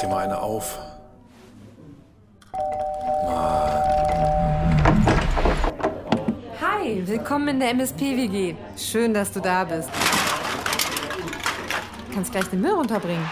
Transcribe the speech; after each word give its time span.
dir 0.00 0.08
mal 0.08 0.24
eine 0.24 0.40
auf. 0.40 0.78
Hi, 6.60 7.02
willkommen 7.06 7.48
in 7.48 7.60
der 7.60 7.70
MSP-WG. 7.70 8.54
Schön, 8.76 9.12
dass 9.12 9.32
du 9.32 9.40
da 9.40 9.64
bist. 9.64 9.88
Du 12.08 12.14
kannst 12.14 12.32
gleich 12.32 12.46
den 12.46 12.60
Müll 12.60 12.72
runterbringen. 12.72 13.28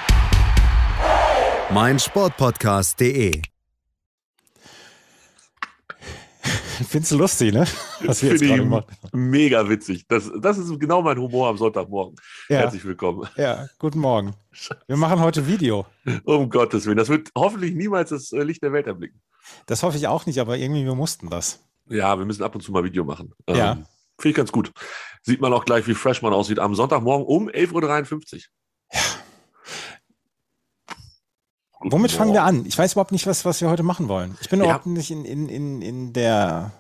mein 1.71 1.99
Sportpodcast.de. 1.99 3.43
Findest 6.89 7.13
du 7.13 7.17
lustig, 7.17 7.53
ne? 7.53 7.67
Was 8.05 8.23
wir 8.23 8.31
jetzt 8.31 8.41
Finde 8.41 8.65
gerade 8.69 8.87
ich 9.05 9.13
mega 9.13 9.69
witzig. 9.69 10.07
Das, 10.09 10.31
das 10.41 10.59
ist 10.59 10.79
genau 10.79 11.03
mein 11.03 11.19
Humor 11.19 11.49
am 11.49 11.57
Sonntagmorgen. 11.59 12.17
Ja. 12.49 12.59
Herzlich 12.59 12.85
willkommen. 12.85 13.29
Ja, 13.37 13.67
guten 13.79 13.99
Morgen. 13.99 14.35
Wir 14.87 14.97
machen 14.97 15.21
heute 15.21 15.47
Video. 15.47 15.87
Um 16.25 16.49
Gottes 16.49 16.87
Willen. 16.87 16.97
Das 16.99 17.09
wird 17.09 17.31
hoffentlich 17.37 17.75
niemals 17.75 18.11
das 18.11 18.33
äh, 18.33 18.43
Licht 18.43 18.63
der 18.63 18.73
Welt 18.73 18.87
erblicken. 18.87 19.21
Das 19.67 19.83
hoffe 19.83 19.97
ich 19.97 20.07
auch 20.07 20.27
nicht, 20.27 20.39
aber 20.39 20.57
irgendwie 20.59 20.85
wir 20.85 20.95
mussten 20.95 21.29
das. 21.31 21.61
Ja, 21.89 22.19
wir 22.19 22.25
müssen 22.27 22.43
ab 22.43 22.55
und 22.55 22.61
zu 22.61 22.71
mal 22.73 22.85
Video 22.85 23.05
machen. 23.05 23.33
Ähm, 23.47 23.57
Ja. 23.57 23.73
Finde 24.21 24.31
ich 24.31 24.35
ganz 24.37 24.53
gut. 24.53 24.73
Sieht 25.23 25.41
man 25.41 25.53
auch 25.53 25.65
gleich, 25.65 25.87
wie 25.87 25.95
fresh 25.95 26.23
man 26.23 26.33
aussieht 26.33 26.59
am 26.59 26.75
Sonntagmorgen 26.75 27.27
um 27.27 27.49
11.53 27.49 28.35
Uhr. 28.35 28.41
Guten 31.81 31.93
Womit 31.93 32.11
fangen 32.11 32.33
wir 32.33 32.43
an? 32.43 32.67
Ich 32.67 32.77
weiß 32.77 32.93
überhaupt 32.93 33.13
nicht, 33.13 33.27
was, 33.29 33.45
was 33.45 33.61
wir 33.61 33.71
heute 33.71 33.85
machen 33.85 34.09
wollen. 34.09 34.37
Ich 34.41 34.49
bin 34.49 34.59
Ja. 34.59 34.65
überhaupt 34.67 34.87
nicht 34.87 35.11
in, 35.13 35.25
in, 35.25 35.49
in, 35.49 35.81
in 35.83 36.13
der. 36.13 36.73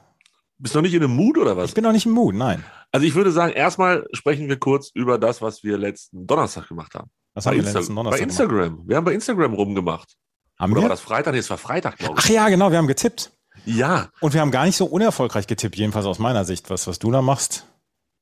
Bist 0.58 0.74
du 0.74 0.78
noch 0.78 0.82
nicht 0.82 0.94
in 0.94 1.02
einem 1.04 1.14
Mood 1.14 1.38
oder 1.38 1.56
was? 1.56 1.68
Ich 1.70 1.74
bin 1.74 1.84
noch 1.84 1.92
nicht 1.92 2.06
im 2.06 2.12
Mood, 2.12 2.34
nein. 2.34 2.64
Also 2.90 3.06
ich 3.06 3.14
würde 3.14 3.30
sagen, 3.30 3.52
erstmal 3.52 4.06
sprechen 4.12 4.48
wir 4.48 4.58
kurz 4.58 4.90
über 4.94 5.18
das, 5.18 5.40
was 5.42 5.62
wir 5.62 5.78
letzten 5.78 6.26
Donnerstag 6.26 6.68
gemacht 6.68 6.94
haben. 6.94 7.10
Was 7.34 7.44
Bei, 7.44 7.50
haben 7.50 7.56
wir 7.58 7.62
Insta 7.64 7.78
letzten 7.78 7.94
bei 7.94 8.02
Donnerstag 8.02 8.20
gemacht? 8.28 8.40
Instagram. 8.40 8.82
Wir 8.88 8.96
haben 8.96 9.04
bei 9.04 9.12
Instagram 9.14 9.54
rumgemacht. 9.54 10.14
Haben 10.58 10.72
Oder 10.72 10.80
war 10.82 10.86
wir? 10.88 10.90
das 10.90 11.00
Freitag? 11.00 11.32
Nee, 11.34 11.38
es 11.38 11.50
war 11.50 11.58
Freitag, 11.58 11.98
glaube 11.98 12.14
Ach 12.18 12.24
ich. 12.28 12.34
ja, 12.34 12.48
genau, 12.48 12.70
wir 12.70 12.78
haben 12.78 12.88
getippt. 12.88 13.30
Ja, 13.64 14.08
Und 14.20 14.34
wir 14.34 14.40
haben 14.40 14.50
gar 14.50 14.64
nicht 14.64 14.76
so 14.76 14.86
unerfolgreich 14.86 15.46
getippt, 15.46 15.76
jedenfalls 15.76 16.06
aus 16.06 16.18
meiner 16.18 16.44
Sicht. 16.44 16.70
Was, 16.70 16.86
was 16.86 16.98
du 16.98 17.10
da 17.10 17.22
machst. 17.22 17.66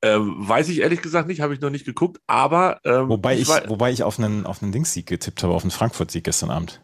ähm, 0.03 0.35
weiß 0.37 0.69
ich 0.69 0.81
ehrlich 0.81 1.01
gesagt 1.01 1.27
nicht, 1.27 1.41
habe 1.41 1.53
ich 1.55 1.61
noch 1.61 1.69
nicht 1.71 1.85
geguckt, 1.85 2.19
aber 2.27 2.79
ähm, 2.83 3.09
Wobei 3.09 3.37
ich, 3.37 3.47
war- 3.47 3.67
wobei 3.69 3.91
ich 3.91 4.03
auf 4.03 4.19
einen, 4.19 4.45
auf 4.45 4.61
einen 4.61 4.71
Dingssieg 4.71 5.07
getippt 5.07 5.41
habe, 5.43 5.53
auf 5.53 5.63
einen 5.63 5.71
Frankfurt-Sieg 5.71 6.23
gestern 6.23 6.51
Abend. 6.51 6.83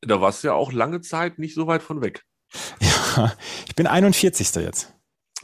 da 0.00 0.20
warst 0.22 0.42
du 0.42 0.48
ja 0.48 0.54
auch 0.54 0.72
lange 0.72 1.00
Zeit 1.02 1.38
nicht 1.38 1.54
so 1.54 1.66
weit 1.66 1.82
von 1.82 2.00
weg. 2.00 2.22
Ja, 2.80 3.32
ich 3.66 3.74
bin 3.74 3.86
41. 3.86 4.54
jetzt. 4.56 4.92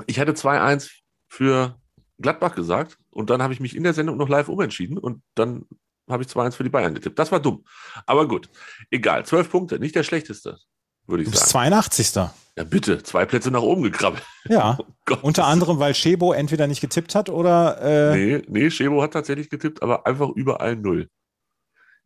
Ich 0.06 0.18
hatte 0.18 0.32
2-1 0.32 0.90
für 1.28 1.78
Gladbach 2.18 2.54
gesagt 2.54 2.98
und 3.10 3.30
dann 3.30 3.42
habe 3.42 3.52
ich 3.54 3.60
mich 3.60 3.74
in 3.74 3.82
der 3.82 3.94
Sendung 3.94 4.16
noch 4.16 4.28
live 4.28 4.48
umentschieden 4.48 4.98
und 4.98 5.22
dann 5.34 5.64
habe 6.08 6.22
ich 6.22 6.28
2-1 6.28 6.52
für 6.52 6.64
die 6.64 6.70
Bayern 6.70 6.94
getippt. 6.94 7.18
Das 7.18 7.32
war 7.32 7.40
dumm. 7.40 7.64
Aber 8.06 8.28
gut, 8.28 8.48
egal. 8.90 9.24
Zwölf 9.24 9.50
Punkte, 9.50 9.78
nicht 9.78 9.94
der 9.94 10.02
schlechteste, 10.02 10.58
würde 11.06 11.24
Du 11.24 11.28
ich 11.28 11.32
bist 11.32 11.48
sagen. 11.48 11.70
82. 11.70 12.14
Ja, 12.56 12.64
bitte, 12.64 13.02
zwei 13.02 13.24
Plätze 13.24 13.50
nach 13.50 13.62
oben 13.62 13.82
gekrabbelt. 13.82 14.22
Ja, 14.48 14.78
Oh 15.10 15.16
unter 15.22 15.46
anderem, 15.46 15.78
weil 15.78 15.94
Shebo 15.94 16.32
entweder 16.32 16.66
nicht 16.66 16.80
getippt 16.80 17.14
hat 17.14 17.28
oder 17.28 17.80
äh, 17.80 18.16
Nee, 18.16 18.42
nee, 18.48 18.70
Schebo 18.70 19.02
hat 19.02 19.12
tatsächlich 19.12 19.50
getippt, 19.50 19.82
aber 19.82 20.06
einfach 20.06 20.28
überall 20.30 20.76
null. 20.76 21.08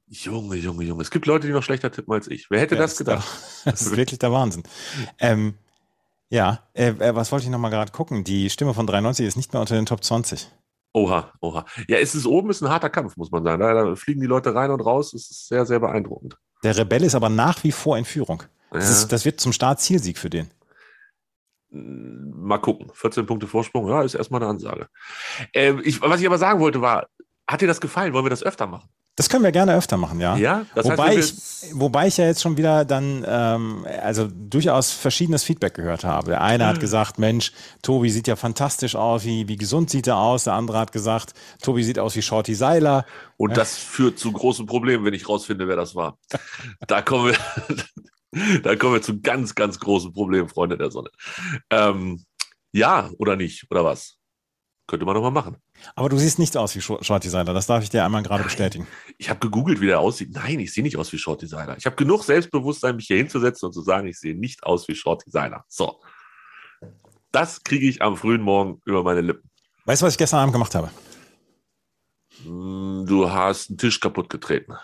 Junge, 0.09 0.57
Junge, 0.57 0.85
Junge. 0.85 1.03
Es 1.03 1.11
gibt 1.11 1.27
Leute, 1.27 1.47
die 1.47 1.53
noch 1.53 1.63
schlechter 1.63 1.91
tippen 1.91 2.13
als 2.15 2.29
ich. 2.29 2.49
Wer 2.51 2.61
hätte 2.61 2.77
Ja, 2.77 2.83
das 2.83 2.97
gedacht? 2.97 3.27
der- 3.65 3.73
Das 3.73 3.83
ist 3.83 3.97
wirklich 3.97 4.19
der 4.21 4.31
Wahnsinn. 4.33 4.63
Ähm, 5.19 5.55
ja, 6.31 6.61
äh, 6.75 6.89
äh, 6.91 7.15
was 7.15 7.33
wollte 7.33 7.45
ich 7.47 7.51
nochmal 7.51 7.71
gerade 7.71 7.91
gucken? 7.93 8.23
Die 8.25 8.49
Stimme 8.51 8.75
von 8.75 8.87
93 8.87 9.27
ist 9.27 9.37
nicht 9.37 9.53
mehr 9.53 9.61
unter 9.61 9.75
den 9.75 9.87
Top 9.87 10.05
20. 10.05 10.49
Oha, 10.93 11.33
oha. 11.41 11.67
Ja, 11.89 11.99
es 11.99 12.15
ist 12.15 12.25
oben, 12.27 12.51
ist 12.51 12.63
ein 12.63 12.71
harter 12.71 12.89
Kampf, 12.91 13.17
muss 13.17 13.31
man 13.31 13.45
sagen. 13.45 13.61
Da, 13.61 13.73
da 13.75 13.97
fliegen 13.97 14.21
die 14.21 14.27
Leute 14.27 14.55
rein 14.55 14.71
und 14.71 14.81
raus. 14.81 15.13
Es 15.13 15.31
ist 15.31 15.49
sehr, 15.49 15.67
sehr 15.67 15.81
beeindruckend. 15.81 16.39
Der 16.63 16.77
Rebell 16.77 17.03
ist 17.05 17.15
aber 17.15 17.29
nach 17.29 17.63
wie 17.65 17.73
vor 17.73 17.99
in 17.99 18.05
Führung. 18.05 18.45
Das, 18.71 18.85
Ja. 18.85 18.91
ist, 18.91 19.09
das 19.13 19.25
wird 19.25 19.41
zum 19.41 19.53
Start 19.53 19.81
Zielsieg 19.81 20.19
für 20.19 20.31
den. 20.31 20.51
Mal 21.71 22.59
gucken. 22.59 22.91
14 22.95 23.27
Punkte 23.27 23.47
Vorsprung, 23.47 23.89
ja, 23.89 24.03
ist 24.03 24.15
erstmal 24.15 24.41
eine 24.41 24.51
Ansage. 24.51 24.89
Ähm, 25.53 25.83
ich, 25.85 26.01
was 26.01 26.21
ich 26.21 26.27
aber 26.27 26.39
sagen 26.39 26.61
wollte, 26.61 26.81
war, 26.81 27.09
hat 27.47 27.61
dir 27.61 27.67
das 27.67 27.81
gefallen? 27.81 28.13
Wollen 28.13 28.25
wir 28.25 28.31
das 28.31 28.43
öfter 28.45 28.67
machen? 28.67 28.89
Das 29.17 29.31
können 29.31 29.45
wir 29.45 29.51
gerne 29.53 29.75
öfter 29.75 29.97
machen, 29.97 30.21
ja. 30.21 30.37
Ja? 30.37 30.67
Das 30.75 30.85
wobei, 30.85 31.13
wir- 31.17 31.19
ich, 31.21 31.35
wobei 31.73 32.07
ich 32.07 32.19
ja 32.19 32.27
jetzt 32.27 32.43
schon 32.43 32.59
wieder 32.59 32.85
dann, 32.85 33.25
ähm, 33.27 33.87
also 34.03 34.29
durchaus 34.31 34.93
verschiedenes 34.93 35.43
Feedback 35.43 35.73
gehört 35.73 36.05
habe. 36.05 36.33
Der 36.33 36.43
eine 36.43 36.65
Mhm. 36.65 36.69
hat 36.69 36.81
gesagt, 36.81 37.19
Mensch, 37.19 37.53
Tobi 37.83 38.11
sieht 38.11 38.29
ja 38.29 38.37
fantastisch 38.37 38.95
aus, 38.95 39.25
wie, 39.25 39.49
wie 39.49 39.57
gesund 39.57 39.89
sieht 39.89 40.07
er 40.07 40.19
aus. 40.19 40.45
Der 40.45 40.53
andere 40.53 40.79
hat 40.79 40.93
gesagt, 40.93 41.33
Tobi 41.63 41.83
sieht 41.83 41.99
aus 41.99 42.15
wie 42.15 42.21
Shorty 42.21 42.55
Seiler. 42.55 43.07
Und 43.39 43.57
das 43.57 43.79
führt 43.79 44.19
zu 44.19 44.31
großen 44.33 44.67
Problemen, 44.67 45.05
wenn 45.07 45.15
ich 45.15 45.27
rausfinde, 45.29 45.67
wer 45.67 45.77
das 45.77 45.95
war. 45.95 46.19
Da 46.87 47.01
kommen 47.01 47.33
wir, 47.33 47.37
da 48.63 48.77
kommen 48.77 48.95
wir 48.95 49.03
zu 49.03 49.21
ganz, 49.23 49.55
ganz 49.55 49.79
großen 49.81 50.13
Problemen, 50.13 50.49
Freunde 50.51 50.77
der 50.77 50.91
Sonne. 50.91 51.09
Ähm, 51.71 52.23
ja 52.73 53.09
oder 53.19 53.35
nicht? 53.37 53.65
Oder 53.71 53.83
was? 53.83 54.17
Könnte 54.87 55.07
man 55.07 55.15
noch 55.15 55.23
mal 55.23 55.31
machen. 55.31 55.57
Aber 55.95 56.09
du 56.09 56.19
siehst 56.19 56.39
nicht 56.39 56.57
aus 56.57 56.75
wie 56.75 56.81
Shor- 56.81 57.03
Shorty 57.03 57.29
Seiler, 57.29 57.55
das 57.55 57.67
darf 57.67 57.83
ich 57.83 57.91
dir 57.91 58.05
einmal 58.05 58.23
gerade 58.23 58.45
bestätigen. 58.45 58.87
Ich 59.19 59.31
habe 59.31 59.41
gegoogelt, 59.41 59.81
wie 59.81 59.87
der 59.87 60.01
aussieht. 60.01 60.31
Nein, 60.35 60.61
ich 60.61 60.73
sehe 60.75 60.83
nicht 60.83 60.97
aus 60.97 61.13
wie 61.13 61.19
Short 61.19 61.43
Designer. 61.43 61.77
Ich 61.79 61.87
habe 61.87 61.97
genug 61.97 62.25
Selbstbewusstsein, 62.25 62.97
mich 62.97 63.07
hier 63.07 63.17
hinzusetzen 63.19 63.67
und 63.67 63.73
zu 63.73 63.83
sagen, 63.83 64.07
ich 64.07 64.19
sehe 64.19 64.37
nicht 64.39 64.63
aus 64.65 64.89
wie 64.89 64.95
Short 64.95 65.25
Designer. 65.27 65.65
So. 65.69 66.01
Das 67.33 67.63
kriege 67.63 67.87
ich 67.89 68.03
am 68.03 68.17
frühen 68.17 68.43
Morgen 68.43 68.81
über 68.85 69.03
meine 69.03 69.21
Lippen. 69.21 69.49
Weißt 69.85 70.03
du, 70.03 70.07
was 70.07 70.15
ich 70.15 70.19
gestern 70.19 70.41
Abend 70.41 70.53
gemacht 70.53 70.75
habe? 70.75 70.91
Hm, 72.45 73.05
Du 73.07 73.31
hast 73.31 73.71
einen 73.71 73.79
Tisch 73.79 74.01
kaputt 74.01 74.29
getreten. 74.29 74.75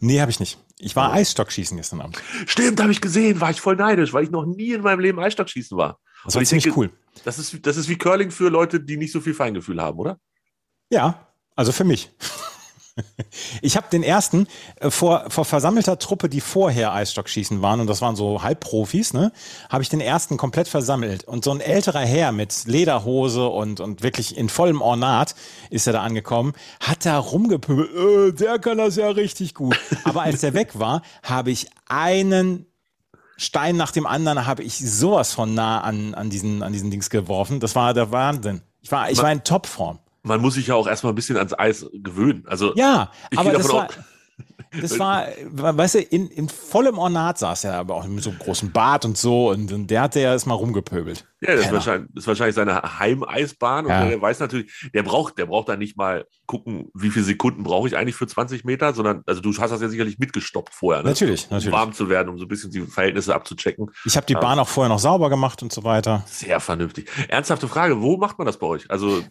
Nee, 0.00 0.20
habe 0.20 0.30
ich 0.30 0.40
nicht. 0.40 0.58
Ich 0.78 0.96
war 0.96 1.12
Eisstockschießen 1.12 1.76
gestern 1.76 2.00
Abend. 2.00 2.22
Stimmt, 2.46 2.80
habe 2.80 2.92
ich 2.92 3.00
gesehen, 3.00 3.40
war 3.40 3.50
ich 3.50 3.60
voll 3.60 3.76
neidisch, 3.76 4.12
weil 4.12 4.24
ich 4.24 4.30
noch 4.30 4.44
nie 4.44 4.72
in 4.72 4.82
meinem 4.82 5.00
Leben 5.00 5.18
Eisstockschießen 5.18 5.76
war. 5.76 5.98
Das 6.24 6.34
war 6.34 6.42
ich 6.42 6.48
ziemlich 6.48 6.64
denke, 6.64 6.78
cool. 6.78 6.90
Das 7.24 7.38
ist, 7.38 7.64
das 7.66 7.76
ist 7.76 7.88
wie 7.88 7.96
Curling 7.96 8.30
für 8.30 8.48
Leute, 8.50 8.80
die 8.80 8.96
nicht 8.96 9.12
so 9.12 9.20
viel 9.20 9.32
Feingefühl 9.34 9.80
haben, 9.80 9.98
oder? 9.98 10.18
Ja, 10.90 11.26
also 11.54 11.72
für 11.72 11.84
mich. 11.84 12.10
Ich 13.60 13.76
habe 13.76 13.88
den 13.90 14.02
ersten 14.02 14.46
äh, 14.76 14.90
vor, 14.90 15.26
vor 15.28 15.44
versammelter 15.44 15.98
Truppe, 15.98 16.28
die 16.28 16.40
vorher 16.40 16.94
Eisstockschießen 16.94 17.60
waren, 17.60 17.80
und 17.80 17.88
das 17.88 18.00
waren 18.00 18.16
so 18.16 18.42
Halbprofis, 18.42 19.12
ne, 19.12 19.32
habe 19.68 19.82
ich 19.82 19.90
den 19.90 20.00
ersten 20.00 20.36
komplett 20.36 20.66
versammelt. 20.66 21.24
Und 21.24 21.44
so 21.44 21.50
ein 21.50 21.60
älterer 21.60 22.00
Herr 22.00 22.32
mit 22.32 22.64
Lederhose 22.64 23.48
und, 23.48 23.80
und 23.80 24.02
wirklich 24.02 24.36
in 24.36 24.48
vollem 24.48 24.80
Ornat 24.80 25.34
ist 25.68 25.86
er 25.86 25.92
da 25.92 26.02
angekommen, 26.02 26.54
hat 26.80 27.04
da 27.04 27.18
rumgepöbelt, 27.18 28.40
äh, 28.40 28.44
der 28.44 28.58
kann 28.58 28.78
das 28.78 28.96
ja 28.96 29.08
richtig 29.10 29.54
gut. 29.54 29.78
Aber 30.04 30.22
als 30.22 30.40
der 30.40 30.54
weg 30.54 30.78
war, 30.78 31.02
habe 31.22 31.50
ich 31.50 31.68
einen 31.86 32.66
Stein 33.36 33.76
nach 33.76 33.90
dem 33.92 34.06
anderen 34.06 34.46
habe 34.46 34.62
ich 34.62 34.78
sowas 34.78 35.34
von 35.34 35.52
nah 35.52 35.82
an, 35.82 36.14
an, 36.14 36.30
diesen, 36.30 36.62
an 36.62 36.72
diesen 36.72 36.90
Dings 36.90 37.10
geworfen. 37.10 37.60
Das 37.60 37.74
war 37.74 37.92
der 37.92 38.10
Wahnsinn. 38.10 38.62
Ich 38.80 38.90
war, 38.90 39.10
ich 39.10 39.18
war 39.18 39.30
in 39.30 39.44
Topform. 39.44 39.98
Man 40.26 40.40
muss 40.40 40.54
sich 40.54 40.66
ja 40.66 40.74
auch 40.74 40.86
erstmal 40.86 41.12
ein 41.12 41.16
bisschen 41.16 41.36
ans 41.36 41.56
Eis 41.58 41.86
gewöhnen. 41.92 42.44
Also, 42.46 42.74
Ja, 42.74 43.10
Ich 43.30 43.38
aber 43.38 43.50
gehe 43.50 43.58
das 43.58 43.66
davon 43.68 43.80
war, 43.82 43.88
das 44.80 44.98
war, 45.52 45.78
weißt 45.78 45.94
du, 45.94 45.98
in, 46.00 46.28
in 46.28 46.48
vollem 46.48 46.98
Ornat 46.98 47.38
saß 47.38 47.64
er 47.64 47.74
aber 47.78 47.94
auch 47.94 48.06
mit 48.06 48.22
so 48.22 48.30
einem 48.30 48.38
großen 48.38 48.70
Bart 48.72 49.04
und 49.04 49.16
so 49.16 49.50
und, 49.50 49.72
und 49.72 49.86
der 49.86 50.02
hat 50.02 50.14
ja 50.14 50.22
erstmal 50.22 50.56
rumgepöbelt. 50.58 51.24
Ja, 51.40 51.54
das 51.54 51.66
ist, 51.66 51.72
wahrscheinlich, 51.72 52.08
das 52.14 52.24
ist 52.24 52.28
wahrscheinlich 52.28 52.54
seine 52.56 52.98
Heimeisbahn 52.98 53.86
und 53.86 53.92
Ja. 53.92 54.04
der 54.06 54.20
weiß 54.20 54.40
natürlich, 54.40 54.90
der 54.92 55.02
braucht, 55.04 55.38
der 55.38 55.46
braucht 55.46 55.68
da 55.68 55.76
nicht 55.76 55.96
mal 55.96 56.26
gucken, 56.46 56.90
wie 56.94 57.10
viele 57.10 57.24
Sekunden 57.24 57.62
brauche 57.62 57.88
ich 57.88 57.96
eigentlich 57.96 58.16
für 58.16 58.26
20 58.26 58.64
Meter, 58.64 58.92
sondern, 58.94 59.22
also 59.26 59.40
du 59.40 59.50
hast 59.56 59.70
das 59.70 59.80
ja 59.80 59.88
sicherlich 59.88 60.18
mitgestoppt 60.18 60.74
vorher, 60.74 61.02
ne? 61.02 61.10
Natürlich, 61.10 61.44
um 61.48 61.56
natürlich. 61.56 61.72
warm 61.72 61.92
zu 61.92 62.08
werden, 62.08 62.28
um 62.30 62.38
so 62.38 62.44
ein 62.44 62.48
bisschen 62.48 62.70
die 62.70 62.80
Verhältnisse 62.82 63.34
abzuchecken. 63.34 63.90
Ich 64.04 64.16
habe 64.16 64.26
die 64.26 64.34
Bahn 64.34 64.58
auch 64.58 64.68
vorher 64.68 64.88
noch 64.88 64.98
sauber 64.98 65.30
gemacht 65.30 65.62
und 65.62 65.72
so 65.72 65.84
weiter. 65.84 66.24
Sehr 66.26 66.60
vernünftig. 66.60 67.08
Ernsthafte 67.28 67.68
Frage, 67.68 68.02
wo 68.02 68.16
macht 68.16 68.38
man 68.38 68.46
das 68.46 68.58
bei 68.58 68.66
euch? 68.66 68.90
Also, 68.90 69.22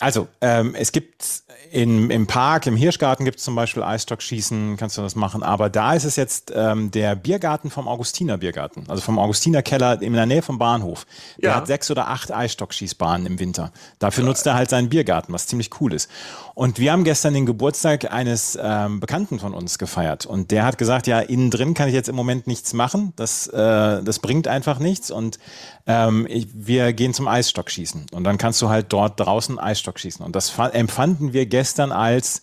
Also, 0.00 0.28
ähm, 0.40 0.74
es 0.74 0.92
gibt 0.92 1.42
in, 1.70 2.10
im 2.10 2.26
Park, 2.26 2.66
im 2.66 2.74
Hirschgarten 2.74 3.24
gibt 3.24 3.38
es 3.38 3.44
zum 3.44 3.54
Beispiel 3.54 3.82
Eisstockschießen, 3.82 4.76
kannst 4.76 4.96
du 4.98 5.02
das 5.02 5.14
machen. 5.14 5.42
Aber 5.42 5.68
da 5.68 5.92
ist 5.94 6.04
es 6.04 6.16
jetzt 6.16 6.52
ähm, 6.54 6.90
der 6.90 7.14
Biergarten 7.14 7.70
vom 7.70 7.86
Augustiner 7.86 8.38
Biergarten, 8.38 8.84
also 8.88 9.02
vom 9.02 9.18
Augustiner 9.18 9.62
Keller 9.62 10.00
in 10.00 10.14
der 10.14 10.26
Nähe 10.26 10.42
vom 10.42 10.58
Bahnhof. 10.58 11.06
Der 11.40 11.50
Ja. 11.50 11.56
hat 11.56 11.66
sechs 11.66 11.90
oder 11.90 12.08
acht 12.08 12.32
Eisstockschießbahnen 12.32 13.26
im 13.26 13.38
Winter. 13.38 13.72
Dafür 13.98 14.24
nutzt 14.24 14.46
er 14.46 14.54
halt 14.54 14.70
seinen 14.70 14.88
Biergarten, 14.88 15.32
was 15.32 15.46
ziemlich 15.46 15.70
cool 15.80 15.92
ist. 15.92 16.10
Und 16.54 16.78
wir 16.78 16.92
haben 16.92 17.04
gestern 17.04 17.34
den 17.34 17.46
Geburtstag 17.46 18.10
eines 18.10 18.58
ähm, 18.60 19.00
Bekannten 19.00 19.38
von 19.38 19.54
uns 19.54 19.78
gefeiert. 19.78 20.26
Und 20.26 20.50
der 20.50 20.64
hat 20.64 20.78
gesagt, 20.78 21.06
ja, 21.06 21.20
innen 21.20 21.50
drin 21.50 21.74
kann 21.74 21.88
ich 21.88 21.94
jetzt 21.94 22.08
im 22.08 22.16
Moment 22.16 22.46
nichts 22.46 22.72
machen. 22.72 23.12
Das, 23.16 23.46
äh, 23.48 24.02
das 24.02 24.18
bringt 24.18 24.48
einfach 24.48 24.78
nichts. 24.78 25.10
Und 25.10 25.38
ähm, 25.86 26.26
ich, 26.28 26.48
wir 26.52 26.92
gehen 26.92 27.14
zum 27.14 27.28
Eisstockschießen. 27.28 28.06
Und 28.12 28.24
dann 28.24 28.38
kannst 28.38 28.60
du 28.60 28.68
halt 28.68 28.92
dort 28.92 29.18
draußen 29.20 29.58
Eisstock 29.58 29.89
schießen. 29.98 30.24
Und 30.24 30.36
das 30.36 30.50
fa- 30.50 30.68
empfanden 30.68 31.32
wir 31.32 31.46
gestern 31.46 31.92
als 31.92 32.42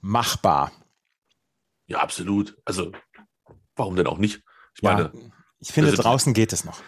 machbar. 0.00 0.72
ja, 1.86 1.98
absolut. 1.98 2.56
Also, 2.64 2.92
warum 3.76 3.96
denn 3.96 4.06
auch 4.06 4.18
nicht? 4.18 4.42
Ich 4.74 4.82
Ja, 4.82 4.92
meine, 4.94 5.12
ich 5.58 5.72
finde, 5.72 5.92
draußen 5.92 6.34
geht 6.34 6.52
es 6.52 6.64
noch. 6.64 6.80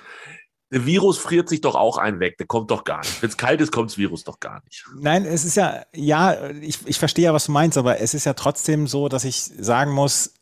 der 0.70 0.84
Virus 0.86 1.18
friert 1.18 1.48
sich 1.48 1.60
doch 1.62 1.74
auch 1.74 1.96
ein 1.98 2.20
weg. 2.20 2.36
Der 2.38 2.46
kommt 2.46 2.70
doch 2.70 2.84
gar 2.84 2.98
nicht. 3.00 3.22
Wenn 3.22 3.30
es 3.30 3.36
kalt 3.36 3.60
ist, 3.60 3.72
kommt 3.72 3.90
das 3.90 3.98
Virus 3.98 4.24
doch 4.24 4.38
gar 4.40 4.62
nicht. 4.64 4.84
Nein, 4.96 5.24
es 5.24 5.44
ist 5.44 5.56
ja, 5.56 5.84
ja, 5.94 6.50
ich, 6.50 6.86
ich 6.86 6.98
verstehe 6.98 7.24
ja, 7.26 7.34
was 7.34 7.46
du 7.46 7.52
meinst, 7.52 7.78
aber 7.78 8.00
es 8.00 8.12
ist 8.14 8.24
ja 8.26 8.34
trotzdem 8.34 8.86
so, 8.86 9.08
dass 9.08 9.24
ich 9.24 9.40
sagen 9.42 9.92
muss, 9.92 10.34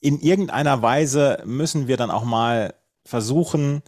in 0.00 0.20
irgendeiner 0.20 0.80
Weise 0.82 1.42
müssen 1.44 1.88
wir 1.88 1.96
dann 1.96 2.10
auch 2.10 2.24
mal 2.24 2.74
versuchen, 3.04 3.82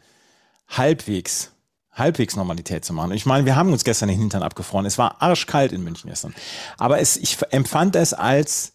halbwegs, 0.68 1.52
halbwegs 1.92 2.36
Normalität 2.36 2.84
zu 2.84 2.92
machen. 2.92 3.12
Ich 3.12 3.26
meine, 3.26 3.44
wir 3.44 3.56
haben 3.56 3.72
uns 3.72 3.84
gestern 3.84 4.08
den 4.08 4.18
Hintern 4.18 4.42
abgefroren. 4.42 4.86
Es 4.86 4.98
war 4.98 5.20
arschkalt 5.20 5.72
in 5.72 5.82
München 5.82 6.08
gestern. 6.08 6.34
Aber 6.78 7.00
es, 7.00 7.16
ich 7.16 7.38
empfand 7.50 7.96
es 7.96 8.14
als 8.14 8.74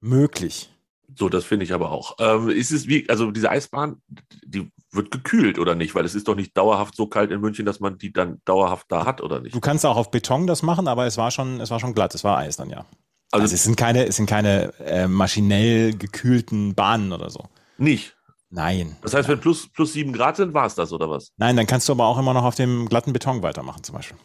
möglich. 0.00 0.70
So, 1.18 1.28
das 1.28 1.44
finde 1.44 1.64
ich 1.64 1.72
aber 1.72 1.92
auch. 1.92 2.16
Ähm, 2.18 2.50
ist 2.50 2.72
es 2.72 2.88
wie, 2.88 3.08
also 3.08 3.30
diese 3.30 3.50
Eisbahn, 3.50 4.02
die 4.44 4.70
wird 4.90 5.10
gekühlt 5.10 5.58
oder 5.58 5.74
nicht? 5.74 5.94
Weil 5.94 6.04
es 6.04 6.14
ist 6.14 6.28
doch 6.28 6.34
nicht 6.34 6.56
dauerhaft 6.56 6.94
so 6.94 7.06
kalt 7.06 7.30
in 7.30 7.40
München, 7.40 7.64
dass 7.64 7.80
man 7.80 7.96
die 7.96 8.12
dann 8.12 8.40
dauerhaft 8.44 8.86
da 8.90 9.06
hat 9.06 9.22
oder 9.22 9.40
nicht? 9.40 9.54
Du 9.54 9.60
kannst 9.60 9.86
auch 9.86 9.96
auf 9.96 10.10
Beton 10.10 10.46
das 10.46 10.62
machen, 10.62 10.88
aber 10.88 11.06
es 11.06 11.16
war 11.16 11.30
schon, 11.30 11.60
es 11.60 11.70
war 11.70 11.80
schon 11.80 11.94
glatt. 11.94 12.14
Es 12.14 12.24
war 12.24 12.36
Eis 12.36 12.56
dann, 12.56 12.68
ja. 12.68 12.84
Also, 13.30 13.42
also 13.42 13.54
es 13.54 13.64
sind 13.64 13.76
keine, 13.76 14.06
es 14.06 14.16
sind 14.16 14.26
keine 14.26 14.72
äh, 14.80 15.08
maschinell 15.08 15.96
gekühlten 15.96 16.74
Bahnen 16.74 17.12
oder 17.12 17.30
so. 17.30 17.44
Nicht? 17.78 18.15
Nein. 18.50 18.96
Das 19.02 19.14
heißt, 19.14 19.28
wenn 19.28 19.40
plus, 19.40 19.68
plus 19.68 19.92
sieben 19.92 20.12
Grad 20.12 20.36
sind, 20.36 20.54
war 20.54 20.66
es 20.66 20.74
das, 20.74 20.92
oder 20.92 21.10
was? 21.10 21.32
Nein, 21.36 21.56
dann 21.56 21.66
kannst 21.66 21.88
du 21.88 21.92
aber 21.92 22.06
auch 22.06 22.18
immer 22.18 22.32
noch 22.32 22.44
auf 22.44 22.54
dem 22.54 22.88
glatten 22.88 23.12
Beton 23.12 23.42
weitermachen, 23.42 23.82
zum 23.82 23.94
Beispiel. 23.94 24.16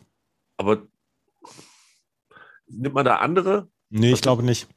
Aber 0.58 0.84
nimmt 2.68 2.94
man 2.94 3.06
da 3.06 3.18
andere? 3.18 3.70
Nee, 3.90 4.12
ich 4.14 4.22
glaube 4.22 4.44
nicht. 4.44 4.68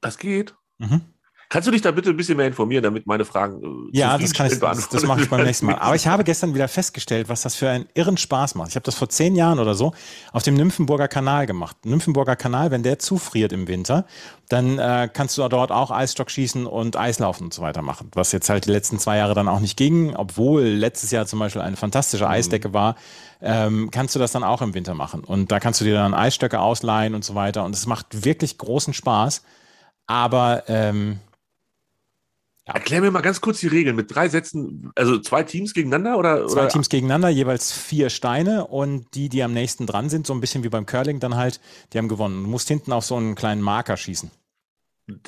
Das 0.00 0.18
geht. 0.18 0.54
Mhm. 0.78 1.02
Kannst 1.52 1.68
du 1.68 1.70
dich 1.70 1.82
da 1.82 1.90
bitte 1.90 2.08
ein 2.08 2.16
bisschen 2.16 2.38
mehr 2.38 2.46
informieren, 2.46 2.82
damit 2.82 3.06
meine 3.06 3.26
Fragen. 3.26 3.90
Äh, 3.92 3.98
ja, 3.98 4.16
das 4.16 4.32
kann 4.32 4.46
ich, 4.46 4.58
das, 4.58 4.88
das 4.88 5.02
mache 5.02 5.20
ich 5.20 5.28
beim 5.28 5.44
nächsten 5.44 5.66
Mal. 5.66 5.74
Aber 5.74 5.94
ich 5.94 6.06
habe 6.06 6.24
gestern 6.24 6.54
wieder 6.54 6.66
festgestellt, 6.66 7.28
was 7.28 7.42
das 7.42 7.56
für 7.56 7.68
einen 7.68 7.84
irren 7.92 8.16
Spaß 8.16 8.54
macht. 8.54 8.70
Ich 8.70 8.74
habe 8.74 8.84
das 8.84 8.94
vor 8.94 9.10
zehn 9.10 9.36
Jahren 9.36 9.58
oder 9.58 9.74
so 9.74 9.92
auf 10.32 10.42
dem 10.42 10.54
Nymphenburger 10.54 11.08
Kanal 11.08 11.44
gemacht. 11.44 11.84
Nymphenburger 11.84 12.36
Kanal, 12.36 12.70
wenn 12.70 12.82
der 12.82 12.98
zufriert 12.98 13.52
im 13.52 13.68
Winter, 13.68 14.06
dann 14.48 14.78
äh, 14.78 15.10
kannst 15.12 15.36
du 15.36 15.46
dort 15.48 15.72
auch 15.72 15.90
Eisstock 15.90 16.30
schießen 16.30 16.64
und 16.64 16.96
Eislaufen 16.96 17.44
und 17.44 17.52
so 17.52 17.60
weiter 17.60 17.82
machen. 17.82 18.10
Was 18.14 18.32
jetzt 18.32 18.48
halt 18.48 18.64
die 18.64 18.70
letzten 18.70 18.98
zwei 18.98 19.18
Jahre 19.18 19.34
dann 19.34 19.46
auch 19.46 19.60
nicht 19.60 19.76
ging, 19.76 20.16
obwohl 20.16 20.62
letztes 20.62 21.10
Jahr 21.10 21.26
zum 21.26 21.38
Beispiel 21.38 21.60
eine 21.60 21.76
fantastische 21.76 22.24
mhm. 22.24 22.30
Eisdecke 22.30 22.72
war, 22.72 22.96
ähm, 23.42 23.90
kannst 23.90 24.14
du 24.14 24.18
das 24.18 24.32
dann 24.32 24.42
auch 24.42 24.62
im 24.62 24.72
Winter 24.72 24.94
machen. 24.94 25.22
Und 25.22 25.52
da 25.52 25.60
kannst 25.60 25.82
du 25.82 25.84
dir 25.84 25.96
dann 25.96 26.14
Eisstöcke 26.14 26.60
ausleihen 26.60 27.14
und 27.14 27.26
so 27.26 27.34
weiter. 27.34 27.62
Und 27.62 27.74
es 27.74 27.86
macht 27.86 28.24
wirklich 28.24 28.56
großen 28.56 28.94
Spaß. 28.94 29.42
Aber 30.06 30.62
ähm, 30.68 31.20
ja. 32.66 32.74
Erklär 32.74 33.00
mir 33.00 33.10
mal 33.10 33.22
ganz 33.22 33.40
kurz 33.40 33.58
die 33.58 33.66
Regeln 33.66 33.96
mit 33.96 34.14
drei 34.14 34.28
Sätzen, 34.28 34.92
also 34.94 35.18
zwei 35.18 35.42
Teams 35.42 35.74
gegeneinander 35.74 36.16
oder? 36.16 36.46
Zwei 36.46 36.60
oder? 36.60 36.68
Teams 36.68 36.88
gegeneinander, 36.88 37.28
jeweils 37.28 37.72
vier 37.72 38.08
Steine 38.08 38.68
und 38.68 39.06
die, 39.14 39.28
die 39.28 39.42
am 39.42 39.52
nächsten 39.52 39.86
dran 39.86 40.08
sind, 40.08 40.28
so 40.28 40.32
ein 40.32 40.40
bisschen 40.40 40.62
wie 40.62 40.68
beim 40.68 40.86
Curling 40.86 41.18
dann 41.18 41.34
halt, 41.34 41.60
die 41.92 41.98
haben 41.98 42.06
gewonnen. 42.06 42.44
Du 42.44 42.48
musst 42.48 42.68
hinten 42.68 42.92
auf 42.92 43.04
so 43.04 43.16
einen 43.16 43.34
kleinen 43.34 43.62
Marker 43.62 43.96
schießen. 43.96 44.30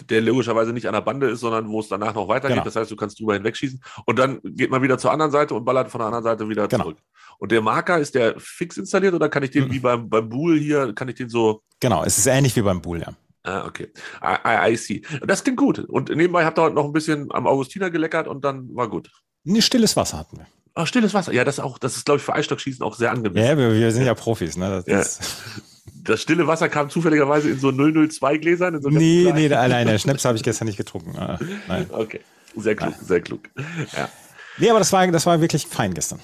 Der 0.09 0.21
logischerweise 0.21 0.73
nicht 0.73 0.87
an 0.87 0.93
der 0.93 1.01
Bande 1.01 1.29
ist, 1.29 1.41
sondern 1.41 1.69
wo 1.69 1.81
es 1.81 1.89
danach 1.89 2.15
noch 2.15 2.29
weitergeht. 2.29 2.55
Genau. 2.55 2.65
Das 2.65 2.77
heißt, 2.77 2.93
du 2.93 2.95
kannst 2.95 3.19
drüber 3.19 3.35
hinwegschießen 3.35 3.83
und 4.07 4.17
dann 4.17 4.41
geht 4.45 4.71
man 4.71 4.81
wieder 4.83 4.97
zur 4.99 5.11
anderen 5.11 5.33
Seite 5.33 5.55
und 5.55 5.65
ballert 5.65 5.91
von 5.91 5.99
der 5.99 6.07
anderen 6.07 6.23
Seite 6.23 6.49
wieder 6.49 6.69
genau. 6.69 6.85
zurück. 6.85 6.99
Und 7.39 7.51
der 7.51 7.61
Marker, 7.61 7.99
ist 7.99 8.15
der 8.15 8.39
fix 8.39 8.77
installiert 8.77 9.13
oder 9.13 9.29
kann 9.29 9.43
ich 9.43 9.51
den 9.51 9.65
mhm. 9.65 9.73
wie 9.73 9.81
beim, 9.81 10.09
beim 10.09 10.29
Bull 10.29 10.57
hier, 10.57 10.95
kann 10.95 11.09
ich 11.09 11.17
den 11.17 11.29
so. 11.29 11.63
Genau, 11.81 12.05
es 12.05 12.17
ist 12.17 12.27
ähnlich 12.27 12.55
wie 12.55 12.63
beim 12.63 12.81
Bull, 12.81 13.01
ja. 13.01 13.13
Ah, 13.45 13.67
okay. 13.67 13.89
I, 14.23 14.73
I, 14.73 14.77
see. 14.77 15.03
Das 15.27 15.45
klingt 15.45 15.59
gut. 15.59 15.79
Und 15.79 16.09
nebenbei 16.09 16.45
habt 16.47 16.59
ihr 16.59 16.63
heute 16.63 16.75
noch 16.75 16.87
ein 16.87 16.93
bisschen 16.93 17.29
am 17.31 17.47
Augustiner 17.47 17.91
geleckert 17.91 18.27
und 18.27 18.43
dann 18.43 18.75
war 18.75 18.89
gut. 18.89 19.11
Nee, 19.45 19.61
stilles 19.61 19.97
Wasser 19.97 20.19
hatten 20.19 20.39
wir. 20.39 20.47
Ah, 20.75 20.87
stilles 20.87 21.13
Wasser. 21.13 21.33
Ja, 21.33 21.45
das 21.45 21.61
auch, 21.61 21.79
das 21.79 21.97
ist, 21.97 22.07
glaube 22.07 22.19
ich, 22.19 22.25
für 22.25 22.35
Eisstockschießen 22.35 22.83
auch 22.83 22.97
sehr 22.97 23.11
angenehm. 23.11 23.45
Ja, 23.45 23.57
wir, 23.57 23.75
wir 23.75 23.93
sind 23.93 24.07
ja 24.07 24.15
Profis, 24.15 24.57
ne? 24.57 24.83
Das, 24.87 25.19
ja. 25.19 25.63
das 26.05 26.23
stille 26.23 26.47
Wasser 26.47 26.71
kam 26.71 26.89
zufälligerweise 26.89 27.51
in 27.51 27.59
so 27.59 27.71
002 27.71 28.39
Gläsern. 28.39 28.81
So 28.81 28.89
nee, 28.89 29.31
nee, 29.35 29.53
alleine. 29.53 29.99
Schnaps 30.01 30.25
habe 30.25 30.37
ich 30.37 30.43
gestern 30.43 30.67
nicht 30.67 30.79
getrunken. 30.79 31.17
Ah, 31.19 31.39
nein. 31.69 31.87
Okay. 31.91 32.21
Sehr 32.57 32.75
klug, 32.75 32.91
nein. 32.91 33.05
sehr 33.05 33.21
klug. 33.21 33.51
Ja. 33.95 34.09
Nee, 34.57 34.71
aber 34.71 34.79
das 34.79 34.93
war, 34.93 35.07
das 35.09 35.27
war 35.27 35.41
wirklich 35.41 35.67
fein 35.67 35.93
gestern. 35.93 36.21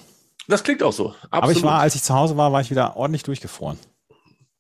Das 0.48 0.62
klingt 0.62 0.82
auch 0.82 0.92
so. 0.92 1.10
Absolut. 1.10 1.30
Aber 1.30 1.52
ich 1.52 1.62
war, 1.62 1.80
als 1.80 1.94
ich 1.94 2.02
zu 2.02 2.14
Hause 2.14 2.36
war, 2.36 2.52
war 2.52 2.60
ich 2.60 2.70
wieder 2.70 2.96
ordentlich 2.96 3.24
durchgefroren. 3.24 3.78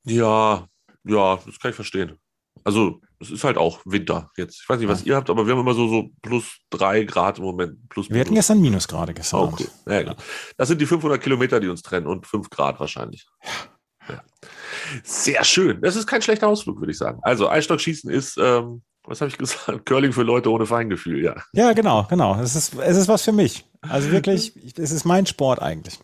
Ja, 0.04 0.66
ja, 1.04 1.38
das 1.46 1.58
kann 1.58 1.70
ich 1.70 1.74
verstehen. 1.74 2.18
Also 2.64 3.00
es 3.20 3.30
ist 3.30 3.44
halt 3.44 3.58
auch 3.58 3.80
Winter 3.84 4.30
jetzt. 4.36 4.60
Ich 4.62 4.68
weiß 4.68 4.78
nicht, 4.78 4.88
was 4.88 5.04
ihr 5.04 5.16
habt, 5.16 5.28
aber 5.28 5.46
wir 5.46 5.52
haben 5.52 5.60
immer 5.60 5.74
so, 5.74 5.88
so 5.88 6.08
plus 6.22 6.58
drei 6.70 7.04
Grad 7.04 7.38
im 7.38 7.44
Moment. 7.44 7.88
Plus, 7.88 8.08
wir 8.10 8.20
hatten 8.20 8.34
gestern 8.34 8.60
Minusgrade 8.60 9.12
gestern. 9.12 9.40
Okay. 9.40 9.66
Ja, 9.86 10.00
ja. 10.00 10.16
Das 10.56 10.68
sind 10.68 10.80
die 10.80 10.86
500 10.86 11.20
Kilometer, 11.20 11.60
die 11.60 11.68
uns 11.68 11.82
trennen 11.82 12.06
und 12.06 12.26
fünf 12.26 12.48
Grad 12.48 12.80
wahrscheinlich. 12.80 13.26
Ja. 14.08 14.22
Sehr 15.04 15.44
schön. 15.44 15.80
Das 15.82 15.96
ist 15.96 16.06
kein 16.06 16.22
schlechter 16.22 16.48
Ausflug, 16.48 16.80
würde 16.80 16.92
ich 16.92 16.98
sagen. 16.98 17.20
Also 17.22 17.48
Eisstockschießen 17.48 18.10
ist, 18.10 18.38
ähm, 18.38 18.82
was 19.04 19.20
habe 19.20 19.28
ich 19.28 19.38
gesagt? 19.38 19.84
Curling 19.86 20.12
für 20.12 20.22
Leute 20.22 20.50
ohne 20.50 20.66
Feingefühl, 20.66 21.22
ja. 21.22 21.36
Ja, 21.52 21.72
genau, 21.72 22.06
genau. 22.08 22.40
Es 22.40 22.56
ist, 22.56 22.74
es 22.74 22.96
ist 22.96 23.08
was 23.08 23.22
für 23.22 23.32
mich. 23.32 23.66
Also 23.82 24.10
wirklich, 24.10 24.54
es 24.78 24.90
ist 24.90 25.04
mein 25.04 25.26
Sport 25.26 25.60
eigentlich. 25.60 25.98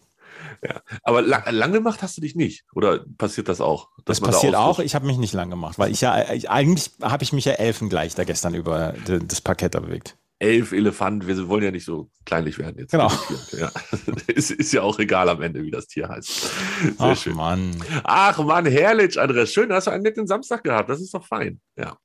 Ja. 0.68 0.80
Aber 1.02 1.22
lang, 1.22 1.42
lang 1.50 1.72
gemacht 1.72 2.02
hast 2.02 2.16
du 2.16 2.20
dich 2.20 2.34
nicht? 2.34 2.64
Oder 2.74 3.04
passiert 3.18 3.48
das 3.48 3.60
auch? 3.60 3.88
Das 4.04 4.20
passiert 4.20 4.54
da 4.54 4.60
auch. 4.60 4.78
Ich 4.78 4.94
habe 4.94 5.06
mich 5.06 5.18
nicht 5.18 5.34
lang 5.34 5.50
gemacht, 5.50 5.78
weil 5.78 5.92
ich 5.92 6.00
ja, 6.00 6.32
ich, 6.32 6.50
eigentlich 6.50 6.90
habe 7.02 7.22
ich 7.24 7.32
mich 7.32 7.44
ja 7.44 7.52
elfengleich 7.52 8.14
da 8.14 8.24
gestern 8.24 8.54
über 8.54 8.94
das 9.06 9.40
Parkett 9.40 9.72
bewegt. 9.72 10.16
Elf 10.38 10.72
Elefanten, 10.72 11.26
wir 11.26 11.48
wollen 11.48 11.64
ja 11.64 11.70
nicht 11.70 11.86
so 11.86 12.10
kleinlich 12.26 12.58
werden 12.58 12.78
jetzt. 12.78 12.90
Genau. 12.90 13.10
Ja. 13.52 13.70
ist, 14.26 14.50
ist 14.50 14.72
ja 14.72 14.82
auch 14.82 14.98
egal 14.98 15.30
am 15.30 15.40
Ende, 15.40 15.62
wie 15.62 15.70
das 15.70 15.86
Tier 15.86 16.08
heißt. 16.08 16.28
Sehr 16.28 16.50
Ach 16.98 17.16
schön. 17.16 17.34
Mann. 17.34 17.82
Ach 18.04 18.38
Mann, 18.44 18.66
herrlich, 18.66 19.18
Andres. 19.18 19.52
Schön, 19.52 19.72
hast 19.72 19.86
du 19.86 19.92
einen 19.92 20.02
netten 20.02 20.26
Samstag 20.26 20.62
gehabt. 20.62 20.90
Das 20.90 21.00
ist 21.00 21.14
doch 21.14 21.24
fein. 21.24 21.60
Ja. 21.78 21.96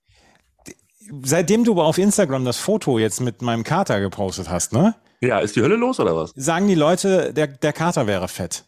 Seitdem 1.24 1.66
du 1.66 1.82
auf 1.82 1.98
Instagram 1.98 2.46
das 2.46 2.58
Foto 2.58 3.00
jetzt 3.00 3.20
mit 3.20 3.42
meinem 3.42 3.66
Kater 3.66 4.00
gepostet 4.00 4.50
hast, 4.50 4.72
ne? 4.72 4.96
Ja, 5.22 5.40
ist 5.40 5.56
die 5.56 5.62
Hölle 5.62 5.76
los 5.76 6.00
oder 6.00 6.16
was? 6.16 6.34
Sagen 6.36 6.68
die 6.68 6.76
Leute, 6.76 7.34
der, 7.34 7.48
der 7.48 7.74
Kater 7.74 8.08
wäre 8.08 8.28
fett. 8.28 8.66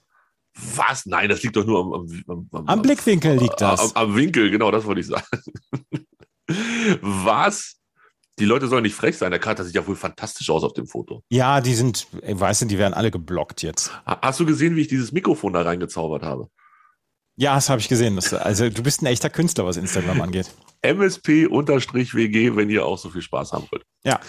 Was? 0.75 1.07
Nein, 1.07 1.29
das 1.29 1.41
liegt 1.41 1.55
doch 1.55 1.65
nur 1.65 1.79
am, 1.79 1.93
am, 2.27 2.49
am, 2.51 2.67
am 2.67 2.81
Blickwinkel 2.81 3.37
liegt 3.37 3.59
das. 3.59 3.95
Am, 3.95 4.15
Winkel, 4.15 4.51
genau, 4.51 4.69
das 4.69 4.85
wollte 4.85 5.01
ich 5.01 5.07
sagen. 5.07 5.25
was? 7.01 7.77
Die 8.39 8.45
Leute 8.45 8.67
sollen 8.67 8.83
nicht 8.83 8.95
frech 8.95 9.17
sein. 9.17 9.31
Der 9.31 9.39
Kater 9.39 9.63
sieht 9.63 9.75
ja 9.75 9.85
wohl 9.85 9.95
fantastisch 9.95 10.49
aus 10.49 10.63
auf 10.63 10.73
dem 10.73 10.87
Foto. 10.87 11.23
Ja, 11.29 11.61
die 11.61 11.73
sind, 11.73 12.07
weißt 12.21 12.63
du, 12.63 12.65
die 12.65 12.77
werden 12.77 12.93
alle 12.93 13.09
geblockt 13.09 13.63
jetzt. 13.63 13.91
Hast 14.05 14.39
du 14.39 14.45
gesehen, 14.45 14.75
wie 14.75 14.81
ich 14.81 14.87
dieses 14.87 15.11
Mikrofon 15.11 15.53
da 15.53 15.61
reingezaubert 15.61 16.23
habe? 16.23 16.49
Ja, 17.35 17.55
das 17.55 17.69
habe 17.69 17.81
ich 17.81 17.89
gesehen. 17.89 18.15
Das, 18.15 18.33
also 18.33 18.69
du 18.69 18.83
bist 18.83 19.01
ein 19.01 19.07
echter 19.07 19.29
Künstler, 19.29 19.65
was 19.65 19.77
Instagram 19.77 20.21
angeht. 20.21 20.51
MSP-WG, 20.83 22.55
wenn 22.55 22.69
ihr 22.69 22.85
auch 22.85 22.97
so 22.97 23.09
viel 23.09 23.21
Spaß 23.21 23.53
haben 23.53 23.65
wollt. 23.71 23.85
Ja. 24.03 24.19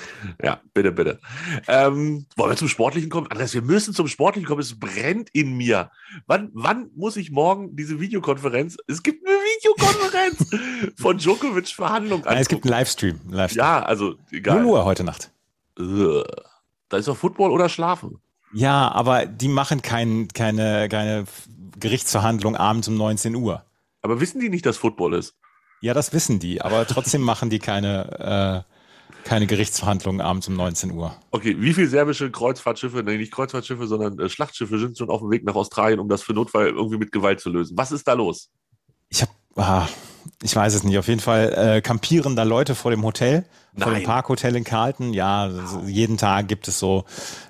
Ja, 0.43 0.61
bitte, 0.73 0.93
bitte. 0.93 1.19
Ähm, 1.67 2.27
wollen 2.37 2.51
wir 2.51 2.57
zum 2.57 2.69
Sportlichen 2.69 3.11
kommen? 3.11 3.27
Andreas, 3.27 3.55
wir 3.55 3.63
müssen 3.63 3.93
zum 3.93 4.07
Sportlichen 4.07 4.47
kommen. 4.47 4.61
Es 4.61 4.79
brennt 4.79 5.31
in 5.33 5.57
mir. 5.57 5.91
Wann, 6.27 6.51
wann 6.55 6.91
muss 6.95 7.17
ich 7.17 7.33
morgen 7.33 7.75
diese 7.75 7.99
Videokonferenz? 8.01 8.77
Es 8.87 9.03
gibt 9.03 9.27
eine 9.27 9.37
Videokonferenz 9.37 10.93
von 11.01 11.19
Djokovic 11.19 11.69
Verhandlung. 11.69 12.23
Nein, 12.25 12.39
es 12.39 12.49
gibt 12.49 12.65
einen 12.65 12.71
Livestream. 12.73 13.21
Livestream. 13.29 13.59
Ja, 13.59 13.83
also 13.83 14.15
egal. 14.31 14.63
0 14.63 14.67
Uhr 14.67 14.85
heute 14.85 15.03
Nacht. 15.03 15.33
Da 15.77 16.97
ist 16.97 17.09
doch 17.09 17.17
Football 17.17 17.51
oder 17.51 17.69
Schlafen. 17.69 18.21
Ja, 18.53 18.93
aber 18.93 19.27
die 19.27 19.49
machen 19.49 19.83
kein, 19.83 20.29
keine, 20.29 20.89
keine 20.89 21.25
Gerichtsverhandlung 21.81 22.55
abends 22.55 22.87
um 22.87 22.97
19 22.97 23.35
Uhr. 23.35 23.65
Aber 24.03 24.21
wissen 24.21 24.41
die 24.41 24.49
nicht, 24.49 24.65
dass 24.65 24.77
Football 24.77 25.15
ist? 25.15 25.35
Ja, 25.85 25.93
das 25.93 26.15
wissen 26.15 26.39
die, 26.39 26.63
aber 26.63 26.87
trotzdem 26.87 27.21
machen 27.33 27.51
die 27.51 27.59
keine, 27.59 28.65
äh, 28.65 29.29
keine 29.29 29.47
Gerichtsverhandlungen 29.47 30.23
abends 30.23 30.49
um 30.49 30.57
19 30.57 30.93
Uhr. 30.93 31.15
Okay, 31.31 31.57
wie 31.59 31.75
viele 31.75 31.89
serbische 31.89 32.31
Kreuzfahrtschiffe, 32.31 33.03
nein, 33.03 33.19
nicht 33.19 33.31
Kreuzfahrtschiffe, 33.31 33.87
sondern 33.87 34.19
äh, 34.19 34.31
Schlachtschiffe 34.31 34.79
sind 34.79 34.97
schon 34.97 35.11
auf 35.11 35.21
dem 35.21 35.31
Weg 35.31 35.45
nach 35.45 35.55
Australien, 35.55 36.01
um 36.01 36.09
das 36.09 36.23
für 36.23 36.33
Notfall 36.33 36.69
irgendwie 36.69 36.97
mit 36.97 37.13
Gewalt 37.13 37.41
zu 37.41 37.51
lösen? 37.51 37.77
Was 37.77 37.93
ist 37.93 38.09
da 38.09 38.15
los? 38.15 38.49
Ich 39.11 39.21
habe, 39.21 39.33
ah, 39.57 39.87
ich 40.43 40.57
weiß 40.57 40.73
es 40.73 40.85
nicht. 40.85 40.97
Auf 40.97 41.09
jeden 41.09 41.21
Fall 41.21 41.53
äh, 41.53 41.81
campieren 41.83 42.35
da 42.35 42.45
Leute 42.45 42.75
vor 42.75 42.91
dem 42.91 43.05
Hotel, 43.05 43.45
Nein. 43.75 43.83
vor 43.83 43.93
dem 43.93 44.05
Parkhotel 44.05 44.57
in 44.57 44.65
Carlton. 44.65 45.13
Ja, 45.13 45.51
wow. 45.53 45.87
jeden 45.87 46.17
Tag 46.17 46.49
gibt 46.49 46.67
es 46.67 46.79
so 46.79 47.05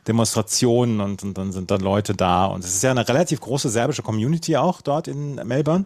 Demonstrationen 0.09 1.01
und, 1.01 1.23
und, 1.23 1.39
dann 1.39 1.53
sind 1.53 1.71
dann 1.71 1.83
Leute 1.83 2.17
da. 2.17 2.47
Und 2.47 2.65
es 2.65 2.75
ist 2.75 2.83
ja 2.83 2.91
eine 2.91 3.09
relativ 3.09 3.41
große 3.41 3.69
serbische 3.69 4.03
Community 4.03 4.57
auch 4.57 4.81
dort 4.81 5.07
in 5.07 5.37
Melbourne. 5.37 5.85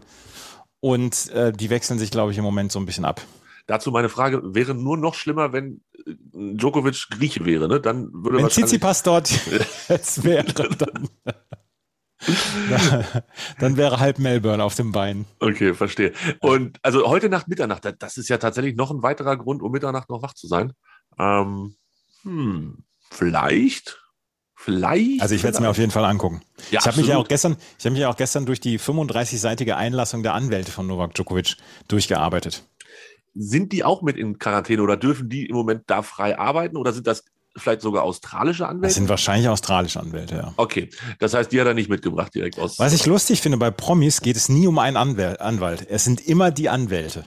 Und 0.80 1.30
äh, 1.30 1.52
die 1.52 1.70
wechseln 1.70 1.98
sich, 1.98 2.10
glaube 2.10 2.32
ich, 2.32 2.38
im 2.38 2.44
Moment 2.44 2.72
so 2.72 2.78
ein 2.78 2.86
bisschen 2.86 3.04
ab. 3.04 3.20
Dazu 3.66 3.90
meine 3.90 4.08
Frage, 4.08 4.54
wäre 4.54 4.74
nur 4.74 4.96
noch 4.96 5.14
schlimmer, 5.14 5.52
wenn 5.52 5.82
äh, 6.06 6.14
Djokovic 6.32 7.08
Grieche 7.10 7.44
wäre, 7.44 7.68
ne? 7.68 7.80
Dann 7.80 8.10
würde 8.12 8.38
wenn 8.38 8.48
Tsitsipas 8.48 9.02
dort 9.02 9.30
jetzt 9.88 10.24
wäre, 10.24 10.52
dann, 10.52 11.08
dann 13.58 13.76
wäre 13.76 14.00
halb 14.00 14.18
Melbourne 14.18 14.64
auf 14.64 14.74
dem 14.74 14.92
Bein. 14.92 15.26
Okay, 15.40 15.74
verstehe. 15.74 16.12
Und 16.40 16.78
also 16.82 17.06
heute 17.08 17.28
Nacht 17.28 17.48
Mitternacht, 17.48 17.82
das 17.98 18.16
ist 18.16 18.28
ja 18.28 18.38
tatsächlich 18.38 18.74
noch 18.74 18.90
ein 18.90 19.02
weiterer 19.02 19.36
Grund, 19.36 19.62
um 19.62 19.70
Mitternacht 19.70 20.08
noch 20.08 20.22
wach 20.22 20.34
zu 20.34 20.46
sein. 20.46 20.72
Ähm, 21.18 21.76
hm, 22.22 22.84
vielleicht 23.10 24.00
Vielleicht. 24.60 25.22
Also 25.22 25.36
ich 25.36 25.44
werde 25.44 25.54
es 25.54 25.60
mir 25.60 25.70
auf 25.70 25.78
jeden 25.78 25.92
Fall 25.92 26.04
angucken. 26.04 26.42
Ja, 26.72 26.80
ich 26.80 26.86
habe 26.86 26.96
mich 26.96 27.06
ja 27.06 27.16
auch 27.16 27.28
gestern, 27.28 27.56
ich 27.78 27.84
habe 27.84 27.92
mich 27.92 28.00
ja 28.00 28.10
auch 28.10 28.16
gestern 28.16 28.44
durch 28.44 28.58
die 28.58 28.80
35-seitige 28.80 29.74
Einlassung 29.74 30.24
der 30.24 30.34
Anwälte 30.34 30.72
von 30.72 30.86
Novak 30.88 31.14
Djokovic 31.14 31.56
durchgearbeitet. 31.86 32.64
Sind 33.36 33.72
die 33.72 33.84
auch 33.84 34.02
mit 34.02 34.16
in 34.16 34.40
Quarantäne 34.40 34.82
oder 34.82 34.96
dürfen 34.96 35.28
die 35.28 35.46
im 35.46 35.54
Moment 35.54 35.84
da 35.86 36.02
frei 36.02 36.36
arbeiten 36.38 36.76
oder 36.76 36.92
sind 36.92 37.06
das 37.06 37.22
vielleicht 37.56 37.82
sogar 37.82 38.02
australische 38.02 38.64
Das 38.64 38.70
Anwälte? 38.70 38.94
sind 38.96 39.08
wahrscheinlich 39.08 39.48
australische 39.48 40.00
Anwälte, 40.00 40.34
ja. 40.34 40.52
Okay, 40.56 40.90
das 41.20 41.34
heißt, 41.34 41.52
die 41.52 41.60
hat 41.60 41.68
er 41.68 41.74
nicht 41.74 41.88
mitgebracht 41.88 42.34
direkt 42.34 42.58
aus. 42.58 42.80
Was 42.80 42.92
ich 42.92 43.06
lustig 43.06 43.40
finde, 43.40 43.58
bei 43.58 43.70
Promis 43.70 44.22
geht 44.22 44.36
es 44.36 44.48
nie 44.48 44.66
um 44.66 44.80
einen 44.80 44.96
Anwalt. 44.96 45.86
Es 45.88 46.02
sind 46.02 46.20
immer 46.20 46.50
die 46.50 46.68
Anwälte. 46.68 47.26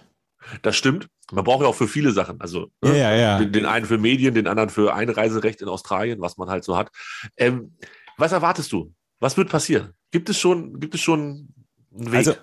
Das 0.61 0.75
stimmt. 0.75 1.07
Man 1.31 1.43
braucht 1.43 1.61
ja 1.61 1.67
auch 1.67 1.75
für 1.75 1.87
viele 1.87 2.11
Sachen. 2.11 2.41
Also 2.41 2.71
Ja, 2.83 2.91
ne? 2.91 2.99
ja, 2.99 3.15
ja. 3.15 3.39
Den, 3.39 3.51
den 3.51 3.65
einen 3.65 3.85
für 3.85 3.97
Medien, 3.97 4.33
den 4.33 4.47
anderen 4.47 4.69
für 4.69 4.93
Einreiserecht 4.93 5.61
in 5.61 5.67
Australien, 5.67 6.21
was 6.21 6.37
man 6.37 6.49
halt 6.49 6.63
so 6.63 6.77
hat. 6.77 6.89
Ähm, 7.37 7.75
was 8.17 8.31
erwartest 8.31 8.71
du? 8.71 8.93
Was 9.19 9.37
wird 9.37 9.49
passieren? 9.49 9.93
Gibt 10.11 10.29
es 10.29 10.39
schon, 10.39 10.79
gibt 10.79 10.95
es 10.95 11.01
schon 11.01 11.49
einen 11.95 12.11
Weg? 12.11 12.17
Also 12.17 12.35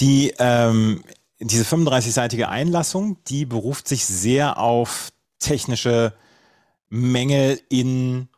die, 0.00 0.32
ähm, 0.38 1.02
diese 1.40 1.64
35-seitige 1.64 2.44
Einlassung, 2.44 3.18
die 3.28 3.44
beruft 3.44 3.88
sich 3.88 4.04
sehr 4.04 4.58
auf 4.58 5.10
technische 5.38 6.12
Mängel 6.88 7.60
in 7.68 8.28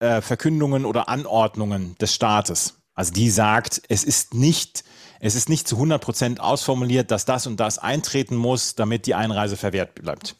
äh, 0.00 0.20
Verkündungen 0.20 0.84
oder 0.84 1.08
Anordnungen 1.08 1.96
des 1.98 2.14
Staates. 2.14 2.80
Also 2.94 3.12
die 3.12 3.30
sagt, 3.30 3.82
es 3.88 4.04
ist 4.04 4.34
nicht, 4.34 4.84
es 5.20 5.34
ist 5.34 5.48
nicht 5.48 5.68
zu 5.68 5.76
100 5.76 6.02
Prozent 6.02 6.40
ausformuliert, 6.40 7.10
dass 7.10 7.24
das 7.24 7.46
und 7.46 7.58
das 7.60 7.78
eintreten 7.78 8.36
muss, 8.36 8.74
damit 8.74 9.06
die 9.06 9.14
Einreise 9.14 9.56
verwehrt 9.56 9.94
bleibt. 9.94 10.36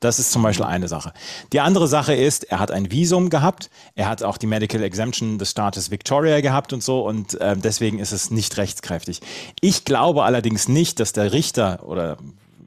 Das 0.00 0.18
ist 0.18 0.32
zum 0.32 0.42
Beispiel 0.42 0.66
eine 0.66 0.88
Sache. 0.88 1.12
Die 1.52 1.60
andere 1.60 1.88
Sache 1.88 2.14
ist, 2.14 2.44
er 2.44 2.58
hat 2.58 2.70
ein 2.70 2.90
Visum 2.90 3.30
gehabt, 3.30 3.70
er 3.94 4.08
hat 4.08 4.22
auch 4.22 4.36
die 4.36 4.46
Medical 4.46 4.82
Exemption 4.82 5.38
des 5.38 5.50
Staates 5.50 5.90
Victoria 5.90 6.40
gehabt 6.40 6.72
und 6.72 6.82
so 6.82 7.06
und 7.06 7.40
äh, 7.40 7.56
deswegen 7.56 7.98
ist 7.98 8.12
es 8.12 8.30
nicht 8.30 8.56
rechtskräftig. 8.56 9.20
Ich 9.60 9.84
glaube 9.84 10.24
allerdings 10.24 10.68
nicht, 10.68 11.00
dass 11.00 11.12
der 11.12 11.32
Richter 11.32 11.84
oder 11.86 12.18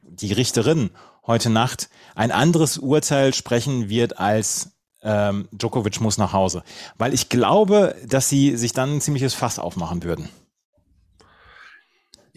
die 0.04 0.34
Richterin 0.34 0.90
heute 1.26 1.50
Nacht 1.50 1.90
ein 2.16 2.32
anderes 2.32 2.78
Urteil 2.78 3.34
sprechen 3.34 3.90
wird 3.90 4.18
als 4.20 4.72
ähm, 5.04 5.48
Djokovic 5.52 6.02
muss 6.02 6.18
nach 6.18 6.34
Hause. 6.34 6.64
Weil 6.98 7.14
ich 7.14 7.30
glaube, 7.30 7.96
dass 8.08 8.30
sie 8.30 8.58
sich 8.58 8.74
dann 8.74 8.96
ein 8.96 9.02
ziemliches 9.02 9.34
Fass 9.34 9.60
aufmachen 9.60 10.04
würden. 10.04 10.30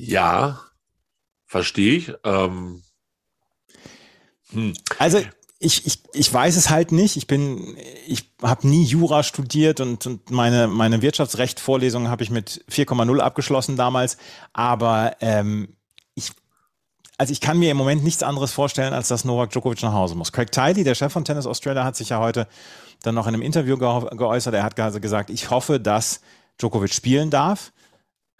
Ja, 0.00 0.60
verstehe 1.46 1.96
ich. 1.96 2.12
Ähm, 2.24 2.82
hm. 4.52 4.74
Also 4.98 5.20
ich, 5.58 5.86
ich, 5.86 6.02
ich 6.14 6.32
weiß 6.32 6.56
es 6.56 6.70
halt 6.70 6.90
nicht. 6.90 7.16
Ich 7.16 7.26
bin, 7.26 7.76
ich 8.06 8.32
habe 8.42 8.66
nie 8.66 8.82
Jura 8.82 9.22
studiert 9.22 9.80
und, 9.80 10.06
und 10.06 10.30
meine, 10.30 10.68
meine 10.68 11.02
Wirtschaftsrecht-Vorlesung 11.02 12.08
habe 12.08 12.22
ich 12.22 12.30
mit 12.30 12.64
4,0 12.70 13.20
abgeschlossen 13.20 13.76
damals. 13.76 14.16
Aber 14.54 15.16
ähm, 15.20 15.76
ich, 16.14 16.30
also 17.18 17.32
ich 17.32 17.42
kann 17.42 17.58
mir 17.58 17.70
im 17.70 17.76
Moment 17.76 18.02
nichts 18.02 18.22
anderes 18.22 18.52
vorstellen, 18.52 18.94
als 18.94 19.08
dass 19.08 19.26
Novak 19.26 19.50
Djokovic 19.50 19.82
nach 19.82 19.92
Hause 19.92 20.14
muss. 20.14 20.32
Craig 20.32 20.50
Tiley, 20.50 20.82
der 20.82 20.94
Chef 20.94 21.12
von 21.12 21.26
Tennis 21.26 21.46
Australia, 21.46 21.84
hat 21.84 21.94
sich 21.94 22.08
ja 22.08 22.20
heute 22.20 22.48
dann 23.02 23.14
noch 23.14 23.26
in 23.26 23.34
einem 23.34 23.42
Interview 23.42 23.76
ge 23.76 24.16
geäußert. 24.16 24.54
Er 24.54 24.62
hat 24.62 24.80
also 24.80 24.98
gesagt, 24.98 25.28
ich 25.28 25.50
hoffe, 25.50 25.78
dass 25.78 26.22
Djokovic 26.58 26.94
spielen 26.94 27.28
darf. 27.30 27.72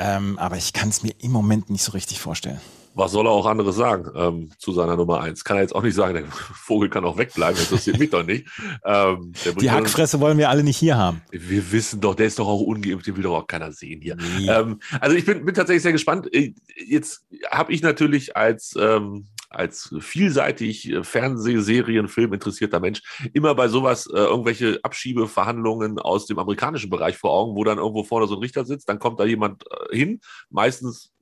Ähm, 0.02 0.38
aber 0.38 0.57
ich 0.57 0.73
kann 0.73 0.88
es 0.88 1.02
mir 1.02 1.12
im 1.21 1.30
Moment 1.30 1.69
nicht 1.69 1.85
so 1.85 1.92
richtig 1.92 2.19
vorstellen. 2.21 2.61
Was 2.95 3.12
soll 3.12 3.26
er 3.26 3.30
auch 3.30 3.47
anderes 3.47 3.76
sagen 3.76 4.11
ähm, 4.16 4.50
zu 4.59 4.73
seiner 4.73 4.97
Nummer 4.97 5.21
eins? 5.21 5.45
Kann 5.45 5.59
er 5.59 5.62
jetzt 5.62 5.75
auch 5.75 5.83
nicht 5.83 5.95
sagen, 5.95 6.14
der 6.14 6.25
Vogel 6.26 6.88
kann 6.90 7.04
auch 7.04 7.16
wegbleiben, 7.16 7.54
das 7.54 7.71
interessiert 7.71 7.99
mich 8.00 8.11
doch 8.11 8.25
nicht. 8.25 8.49
Ähm, 8.85 9.33
Die 9.61 9.71
Hackfresse 9.71 10.19
wollen 10.19 10.38
wir 10.38 10.50
alle 10.50 10.64
nicht 10.64 10.78
hier 10.78 10.97
haben. 10.97 11.23
Wir 11.30 11.71
wissen 11.71 12.00
doch, 12.00 12.16
der 12.16 12.26
ist 12.26 12.38
doch 12.40 12.49
auch 12.49 12.61
ungeimpft, 12.61 13.07
den 13.07 13.16
will 13.16 13.23
doch 13.23 13.37
auch 13.37 13.47
keiner 13.47 13.71
sehen 13.71 14.00
hier. 14.00 14.16
Nee. 14.16 14.49
Ähm, 14.49 14.80
also 15.00 15.14
ich 15.14 15.25
bin, 15.25 15.45
bin 15.45 15.54
tatsächlich 15.54 15.83
sehr 15.83 15.92
gespannt. 15.92 16.33
Äh, 16.35 16.54
Jetzt 16.85 17.25
habe 17.50 17.73
ich 17.73 17.83
natürlich 17.83 18.37
als, 18.37 18.75
ähm, 18.76 19.28
als 19.50 19.92
vielseitig 19.99 20.88
äh, 20.90 21.02
Fernsehserien, 21.04 22.09
Film 22.09 22.33
interessierter 22.33 22.80
Mensch 22.80 23.02
immer 23.35 23.54
bei 23.54 23.69
sowas 23.69 24.07
äh, 24.07 24.16
irgendwelche 24.16 24.78
Abschiebeverhandlungen 24.83 25.99
aus 25.99 26.26
dem 26.26 26.38
amerikanischen 26.38 26.88
Bereich 26.88 27.16
vor 27.16 27.33
Augen, 27.33 27.57
wo 27.57 27.64
dann 27.64 27.78
irgendwo 27.78 28.04
vorne 28.04 28.26
so 28.28 28.37
ein 28.37 28.40
Richter 28.40 28.64
sitzt, 28.64 28.88
dann 28.88 28.99
kommt 29.00 29.19
da 29.21 29.25
jemand 29.25 29.64
äh, 29.90 29.97
hin, 29.97 30.21
meistens 30.50 31.12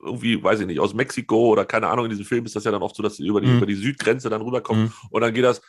irgendwie, 0.00 0.42
weiß 0.42 0.60
ich 0.60 0.66
nicht, 0.66 0.80
aus 0.80 0.94
Mexiko 0.94 1.48
oder 1.48 1.64
keine 1.64 1.88
Ahnung, 1.88 2.04
in 2.06 2.10
diesem 2.10 2.24
Film 2.26 2.44
ist 2.44 2.54
das 2.56 2.64
ja 2.64 2.70
dann 2.70 2.82
oft 2.82 2.96
so, 2.96 3.02
dass 3.02 3.16
sie 3.16 3.26
über 3.26 3.40
die, 3.40 3.46
Mhm. 3.48 3.56
über 3.58 3.66
die 3.66 3.74
Südgrenze 3.76 4.28
dann 4.30 4.42
rüberkommen 4.42 4.84
Mhm. 4.84 4.92
und 5.10 5.20
dann 5.22 5.32
geht 5.32 5.44
das, 5.44 5.60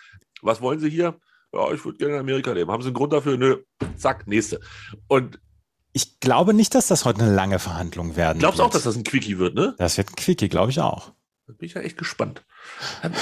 was 0.41 0.59
wollen 0.61 0.79
Sie 0.79 0.89
hier? 0.89 1.15
Ja, 1.53 1.71
ich 1.71 1.85
würde 1.85 1.97
gerne 1.99 2.15
in 2.15 2.19
Amerika 2.19 2.51
leben. 2.51 2.71
Haben 2.71 2.81
Sie 2.81 2.87
einen 2.87 2.95
Grund 2.95 3.13
dafür? 3.13 3.37
Nö. 3.37 3.57
Zack, 3.95 4.27
nächste. 4.27 4.59
Und 5.07 5.39
Ich 5.93 6.19
glaube 6.19 6.53
nicht, 6.55 6.73
dass 6.73 6.87
das 6.87 7.05
heute 7.05 7.21
eine 7.21 7.33
lange 7.35 7.59
Verhandlung 7.59 8.15
werden 8.15 8.39
glaubst 8.39 8.57
du 8.57 8.63
wird. 8.63 8.69
auch, 8.69 8.73
dass 8.73 8.83
das 8.83 8.95
ein 8.95 9.03
Quickie 9.03 9.37
wird, 9.37 9.53
ne? 9.53 9.75
Das 9.77 9.95
wird 9.97 10.09
ein 10.09 10.15
Quickie, 10.15 10.49
glaube 10.49 10.71
ich 10.71 10.79
auch. 10.81 11.13
Bin 11.57 11.65
ich 11.67 11.73
ja 11.73 11.81
echt 11.81 11.97
gespannt. 11.97 12.43
Also, 13.01 13.15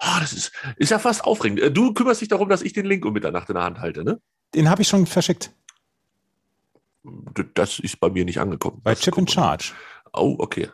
ah, 0.00 0.20
das 0.20 0.32
ist, 0.32 0.52
ist 0.76 0.90
ja 0.90 0.98
fast 0.98 1.24
aufregend. 1.24 1.60
Äh, 1.60 1.70
Du 1.70 1.92
kümmerst 1.94 2.20
dich 2.20 2.28
darum, 2.28 2.48
dass 2.48 2.62
ich 2.62 2.72
den 2.72 2.86
Link 2.86 3.04
um 3.04 3.12
Mitternacht 3.12 3.48
in 3.48 3.54
der 3.54 3.64
Hand 3.64 3.80
halte, 3.80 4.04
ne? 4.04 4.20
Den 4.54 4.68
habe 4.70 4.82
ich 4.82 4.88
schon 4.88 5.06
verschickt. 5.06 5.52
Das 7.54 7.78
ist 7.78 8.00
bei 8.00 8.10
mir 8.10 8.24
nicht 8.24 8.40
angekommen. 8.40 8.80
Bei 8.82 8.92
Das 8.94 9.00
Chip 9.00 9.16
in. 9.16 9.28
Charge 9.28 9.72
Oh, 10.12 10.36
okay. 10.38 10.68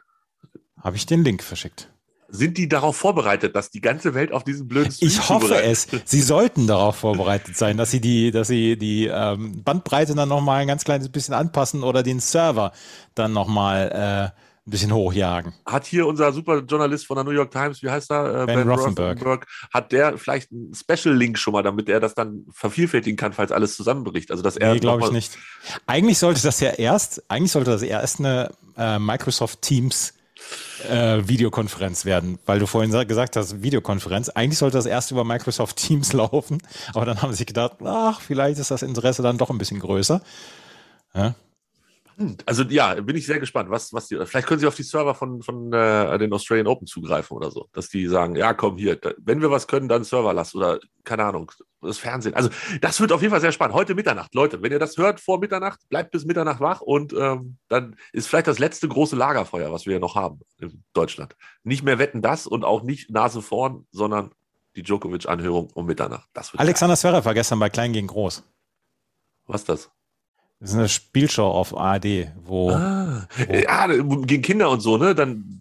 habe 0.82 0.96
ich 0.96 1.04
den 1.06 1.24
Link 1.24 1.42
verschickt. 1.42 1.88
Sind 2.28 2.56
die 2.56 2.66
darauf 2.68 2.96
vorbereitet, 2.96 3.54
dass 3.54 3.70
die 3.70 3.82
ganze 3.82 4.14
Welt 4.14 4.32
auf 4.32 4.42
diesen 4.42 4.66
blöden 4.66 4.90
Stream 4.90 5.08
Ich 5.08 5.28
hoffe 5.28 5.62
es. 5.62 5.86
Sie 6.06 6.22
sollten 6.22 6.66
darauf 6.66 6.96
vorbereitet 6.96 7.56
sein, 7.58 7.76
dass 7.76 7.90
sie 7.90 8.00
die, 8.00 8.30
dass 8.30 8.48
sie 8.48 8.78
die 8.78 9.06
ähm, 9.06 9.62
Bandbreite 9.62 10.14
dann 10.14 10.30
nochmal 10.30 10.62
ein 10.62 10.68
ganz 10.68 10.84
kleines 10.84 11.10
bisschen 11.10 11.34
anpassen 11.34 11.82
oder 11.82 12.02
den 12.02 12.20
Server 12.20 12.72
dann 13.14 13.34
nochmal 13.34 14.32
äh, 14.34 14.40
ein 14.64 14.70
bisschen 14.70 14.92
hochjagen. 14.92 15.52
Hat 15.66 15.86
hier 15.86 16.06
unser 16.06 16.32
super 16.32 16.58
Journalist 16.60 17.06
von 17.06 17.16
der 17.16 17.24
New 17.24 17.32
York 17.32 17.50
Times, 17.50 17.82
wie 17.82 17.90
heißt 17.90 18.10
er? 18.12 18.42
Äh, 18.42 18.46
Ben 18.46 18.68
Rothenberg. 18.70 19.46
Hat 19.74 19.90
der 19.90 20.16
vielleicht 20.18 20.52
einen 20.52 20.72
Special-Link 20.74 21.36
schon 21.36 21.52
mal, 21.52 21.62
damit 21.62 21.88
er 21.88 21.98
das 21.98 22.14
dann 22.14 22.46
vervielfältigen 22.52 23.16
kann, 23.16 23.32
falls 23.32 23.50
alles 23.50 23.74
zusammenbricht? 23.76 24.30
Also, 24.30 24.42
dass 24.42 24.56
er 24.56 24.72
Nee, 24.74 24.78
glaube 24.80 25.02
ich 25.04 25.10
nicht. 25.10 25.36
Eigentlich 25.86 26.18
sollte 26.18 26.42
das 26.42 26.60
ja 26.60 26.70
erst, 26.70 27.22
eigentlich 27.28 27.50
sollte 27.50 27.70
das 27.72 27.82
erst 27.82 28.20
eine 28.20 28.52
äh, 28.76 28.98
Microsoft 29.00 29.62
Teams 29.62 30.14
äh, 30.88 31.26
Videokonferenz 31.26 32.04
werden, 32.04 32.38
weil 32.46 32.58
du 32.58 32.66
vorhin 32.66 32.90
sa- 32.92 33.04
gesagt 33.04 33.36
hast, 33.36 33.62
Videokonferenz. 33.62 34.28
Eigentlich 34.28 34.58
sollte 34.58 34.76
das 34.76 34.86
erst 34.86 35.10
über 35.10 35.24
Microsoft 35.24 35.76
Teams 35.76 36.12
laufen, 36.12 36.58
aber 36.94 37.04
dann 37.04 37.20
haben 37.22 37.30
sie 37.32 37.38
sich 37.38 37.46
gedacht, 37.46 37.76
ach, 37.84 38.20
vielleicht 38.20 38.58
ist 38.60 38.70
das 38.70 38.82
Interesse 38.82 39.22
dann 39.22 39.38
doch 39.38 39.50
ein 39.50 39.58
bisschen 39.58 39.80
größer. 39.80 40.20
Ja? 41.14 41.34
Also 42.46 42.62
ja, 42.64 42.94
bin 42.94 43.16
ich 43.16 43.26
sehr 43.26 43.40
gespannt. 43.40 43.70
Was, 43.70 43.92
was 43.92 44.08
die, 44.08 44.16
vielleicht 44.24 44.46
können 44.46 44.60
sie 44.60 44.66
auf 44.66 44.74
die 44.74 44.82
Server 44.82 45.14
von, 45.14 45.42
von 45.42 45.72
äh, 45.72 46.18
den 46.18 46.32
Australian 46.32 46.66
Open 46.66 46.86
zugreifen 46.86 47.36
oder 47.36 47.50
so. 47.50 47.68
Dass 47.72 47.88
die 47.88 48.06
sagen, 48.06 48.36
ja, 48.36 48.54
komm 48.54 48.76
hier, 48.76 48.96
da, 48.96 49.12
wenn 49.18 49.40
wir 49.40 49.50
was 49.50 49.66
können, 49.66 49.88
dann 49.88 50.04
Server 50.04 50.32
lassen 50.32 50.58
oder 50.58 50.80
keine 51.04 51.24
Ahnung, 51.24 51.50
das 51.80 51.98
Fernsehen. 51.98 52.34
Also 52.34 52.50
das 52.80 53.00
wird 53.00 53.12
auf 53.12 53.22
jeden 53.22 53.32
Fall 53.32 53.40
sehr 53.40 53.52
spannend. 53.52 53.74
Heute 53.74 53.94
Mitternacht, 53.94 54.34
Leute, 54.34 54.62
wenn 54.62 54.72
ihr 54.72 54.78
das 54.78 54.96
hört 54.96 55.20
vor 55.20 55.38
Mitternacht, 55.40 55.80
bleibt 55.88 56.12
bis 56.12 56.24
Mitternacht 56.24 56.60
wach 56.60 56.80
und 56.80 57.12
ähm, 57.12 57.56
dann 57.68 57.96
ist 58.12 58.28
vielleicht 58.28 58.46
das 58.46 58.58
letzte 58.58 58.88
große 58.88 59.16
Lagerfeuer, 59.16 59.72
was 59.72 59.86
wir 59.86 59.98
noch 59.98 60.14
haben 60.14 60.40
in 60.58 60.84
Deutschland. 60.92 61.36
Nicht 61.64 61.82
mehr 61.82 61.98
wetten 61.98 62.22
das 62.22 62.46
und 62.46 62.64
auch 62.64 62.82
nicht 62.82 63.10
Nase 63.10 63.42
vorn, 63.42 63.86
sondern 63.90 64.30
die 64.76 64.82
Djokovic-Anhörung 64.82 65.70
um 65.74 65.86
Mitternacht. 65.86 66.28
Alexander 66.56 66.96
Zverev 66.96 67.24
war 67.24 67.34
gestern 67.34 67.58
bei 67.58 67.68
Klein 67.68 67.92
gegen 67.92 68.06
Groß. 68.06 68.42
Was 69.46 69.62
ist 69.62 69.68
das? 69.68 69.90
Das 70.62 70.70
ist 70.70 70.76
eine 70.76 70.88
Spielshow 70.88 71.42
auf 71.42 71.76
ARD, 71.76 72.28
wo 72.44 72.70
Ah, 72.70 73.26
ja, 73.52 73.88
gegen 73.88 74.42
Kinder 74.42 74.70
und 74.70 74.78
so, 74.78 74.96
ne? 74.96 75.12
Dann 75.12 75.60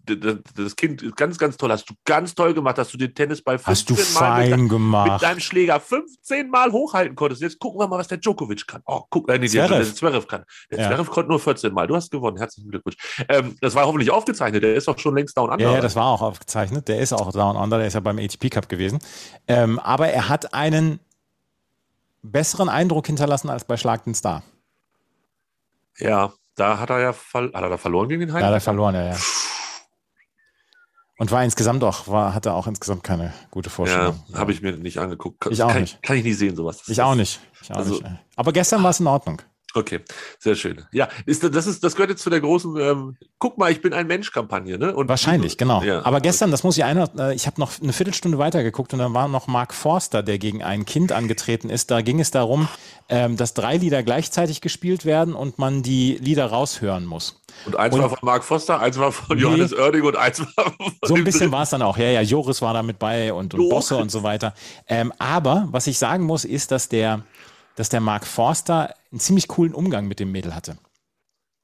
das 0.55 0.75
Kind 0.75 1.01
ist 1.01 1.15
ganz, 1.17 1.39
ganz 1.39 1.58
toll. 1.58 1.72
Hast 1.72 1.89
du 1.89 1.96
ganz 2.05 2.36
toll 2.36 2.53
gemacht, 2.53 2.77
dass 2.77 2.89
du 2.91 3.00
den 3.00 3.12
Tennisball 3.15 3.60
hast 3.63 3.89
du 3.89 3.96
15 3.96 4.13
Mal 4.13 4.41
mit, 4.41 4.50
fein 4.51 4.62
mit 4.62 4.70
gemacht. 4.70 5.24
deinem 5.24 5.39
Schläger 5.39 5.79
15 5.79 6.51
Mal 6.51 6.72
hochhalten 6.72 7.15
konntest. 7.15 7.41
Jetzt 7.41 7.58
gucken 7.58 7.79
wir 7.79 7.88
mal, 7.88 7.98
was 7.98 8.10
der 8.10 8.20
Djokovic 8.20 8.67
kann. 8.67 8.84
Oh, 8.86 9.01
guck, 9.10 9.27
äh, 9.31 9.39
nee, 9.39 9.48
der, 9.48 9.67
der 9.67 9.84
Zverev 9.91 10.27
kann. 10.27 10.43
Der 10.70 10.81
Ja. 10.81 10.88
Zverev 10.89 11.10
konnte 11.10 11.31
nur 11.31 11.39
14 11.39 11.74
Mal. 11.74 11.88
Du 11.88 11.96
hast 11.96 12.12
gewonnen. 12.12 12.38
Herzlichen 12.38 12.70
Glückwunsch. 12.70 12.98
Ähm, 13.27 13.55
das 13.60 13.74
war 13.74 13.88
hoffentlich 13.88 14.12
aufgezeichnet. 14.12 14.62
Der 14.62 14.75
ist 14.75 14.88
doch 14.88 15.00
schon 15.00 15.15
längst 15.15 15.36
down 15.36 15.50
under. 15.50 15.65
Ja, 15.65 15.74
ja, 15.74 15.81
das 15.81 15.96
war 15.96 16.05
auch 16.05 16.22
aufgezeichnet. 16.22 16.88
Der 16.88 17.00
ist 17.00 17.12
auch 17.12 17.31
Down 17.31 17.55
Under, 17.55 17.79
der 17.79 17.88
ist 17.88 17.96
ja 17.96 18.01
beim 18.01 18.20
ATP 18.20 18.51
Cup 18.51 18.70
gewesen. 18.70 19.00
Ähm, 19.48 19.79
aber 19.79 20.10
er 20.10 20.29
hat 20.29 20.53
einen 20.53 21.00
besseren 22.22 22.70
Eindruck 22.70 23.08
hinterlassen 23.08 23.50
als 23.50 23.63
bei 23.63 23.77
Schlag 23.77 24.03
den 24.03 24.13
Star. 24.13 24.43
Ja, 26.01 26.34
da 26.55 26.79
hat 26.79 26.89
er 26.89 27.00
ja 27.00 27.13
hat 27.13 27.53
er 27.53 27.70
da 27.70 27.77
verloren 27.77 28.10
gegen 28.10 28.22
den 28.22 28.29
Da 28.29 28.36
hat 28.48 28.53
er 28.53 28.60
verloren, 28.62 28.96
ja, 28.96 29.03
ja. 29.12 29.17
Und 31.17 31.31
war 31.31 31.43
insgesamt 31.43 31.84
auch, 31.84 32.08
war, 32.08 32.34
hatte 32.34 32.51
auch 32.53 32.65
insgesamt 32.65 33.03
keine 33.03 33.31
gute 33.51 33.70
Ja, 33.70 33.75
Vorstellung. 33.75 34.24
habe 34.34 34.51
ich 34.51 34.62
mir 34.63 34.72
nicht 34.74 34.98
angeguckt. 34.98 35.46
Ich 35.51 35.62
auch 35.62 35.72
kann 35.72 35.81
nicht. 35.81 36.01
kann 36.01 36.17
ich 36.17 36.24
nicht 36.24 36.38
sehen, 36.38 36.55
sowas. 36.55 36.77
Das 36.79 36.88
Ich 36.88 36.93
ist- 36.93 37.00
auch 37.00 37.13
nicht. 37.15 37.39
Ich 37.62 37.72
auch 37.72 37.75
Also- 37.77 37.93
nicht. 37.93 38.05
Aber 38.36 38.51
gestern 38.51 38.81
war 38.81 38.89
es 38.89 39.00
in 39.00 39.05
Ordnung. 39.08 39.39
Okay, 39.73 40.01
sehr 40.39 40.55
schön. 40.55 40.83
Ja, 40.91 41.07
ist, 41.25 41.43
das, 41.43 41.67
ist, 41.67 41.83
das 41.83 41.95
gehört 41.95 42.09
jetzt 42.09 42.23
zu 42.23 42.29
der 42.29 42.41
großen 42.41 42.77
ähm, 42.77 43.17
Guck 43.39 43.57
mal, 43.57 43.71
ich 43.71 43.81
bin 43.81 43.93
ein 43.93 44.05
Mensch-Kampagne, 44.05 44.77
ne? 44.77 44.93
Und, 44.93 45.09
Wahrscheinlich, 45.09 45.57
genau. 45.57 45.81
Ja. 45.81 46.05
Aber 46.05 46.19
gestern, 46.19 46.51
das 46.51 46.63
muss 46.63 46.77
ich 46.77 46.83
einer, 46.83 47.09
äh, 47.17 47.33
ich 47.33 47.47
habe 47.47 47.59
noch 47.59 47.81
eine 47.81 47.93
Viertelstunde 47.93 48.37
weitergeguckt 48.37 48.93
und 48.93 48.99
dann 48.99 49.13
war 49.13 49.27
noch 49.27 49.47
Mark 49.47 49.73
Forster, 49.73 50.21
der 50.23 50.37
gegen 50.37 50.61
ein 50.61 50.85
Kind 50.85 51.11
angetreten 51.11 51.69
ist. 51.69 51.89
Da 51.89 52.01
ging 52.01 52.19
es 52.19 52.31
darum, 52.31 52.67
ähm, 53.09 53.37
dass 53.37 53.53
drei 53.53 53.77
Lieder 53.77 54.03
gleichzeitig 54.03 54.61
gespielt 54.61 55.05
werden 55.05 55.33
und 55.33 55.57
man 55.57 55.83
die 55.83 56.17
Lieder 56.17 56.47
raushören 56.47 57.05
muss. 57.05 57.41
Und 57.65 57.77
eins 57.77 57.95
und, 57.95 58.01
war 58.01 58.09
von 58.09 58.19
Mark 58.21 58.43
Foster, 58.43 58.79
eins 58.79 58.99
war 58.99 59.11
von 59.11 59.37
nee, 59.37 59.43
Johannes 59.43 59.73
Oerding 59.73 60.03
und 60.03 60.17
eins 60.17 60.39
war 60.39 60.71
von 60.73 60.93
So 61.03 61.15
ein 61.15 61.23
bisschen 61.23 61.51
war 61.51 61.63
es 61.63 61.69
dann 61.69 61.81
auch. 61.81 61.97
Ja, 61.97 62.09
ja, 62.09 62.21
Joris 62.21 62.61
war 62.61 62.73
da 62.73 62.83
mit 62.83 62.99
bei 62.99 63.33
und, 63.33 63.53
und 63.53 63.69
Bosse 63.69 63.97
und 63.97 64.11
so 64.11 64.21
weiter. 64.23 64.53
Ähm, 64.87 65.13
aber 65.17 65.67
was 65.71 65.87
ich 65.87 65.97
sagen 65.97 66.25
muss, 66.25 66.45
ist, 66.45 66.71
dass 66.71 66.89
der 66.89 67.23
dass 67.75 67.89
der 67.89 68.01
Mark 68.01 68.27
Forster 68.27 68.93
einen 69.11 69.19
ziemlich 69.19 69.47
coolen 69.47 69.73
Umgang 69.73 70.07
mit 70.07 70.19
dem 70.19 70.31
Mädel 70.31 70.55
hatte. 70.55 70.77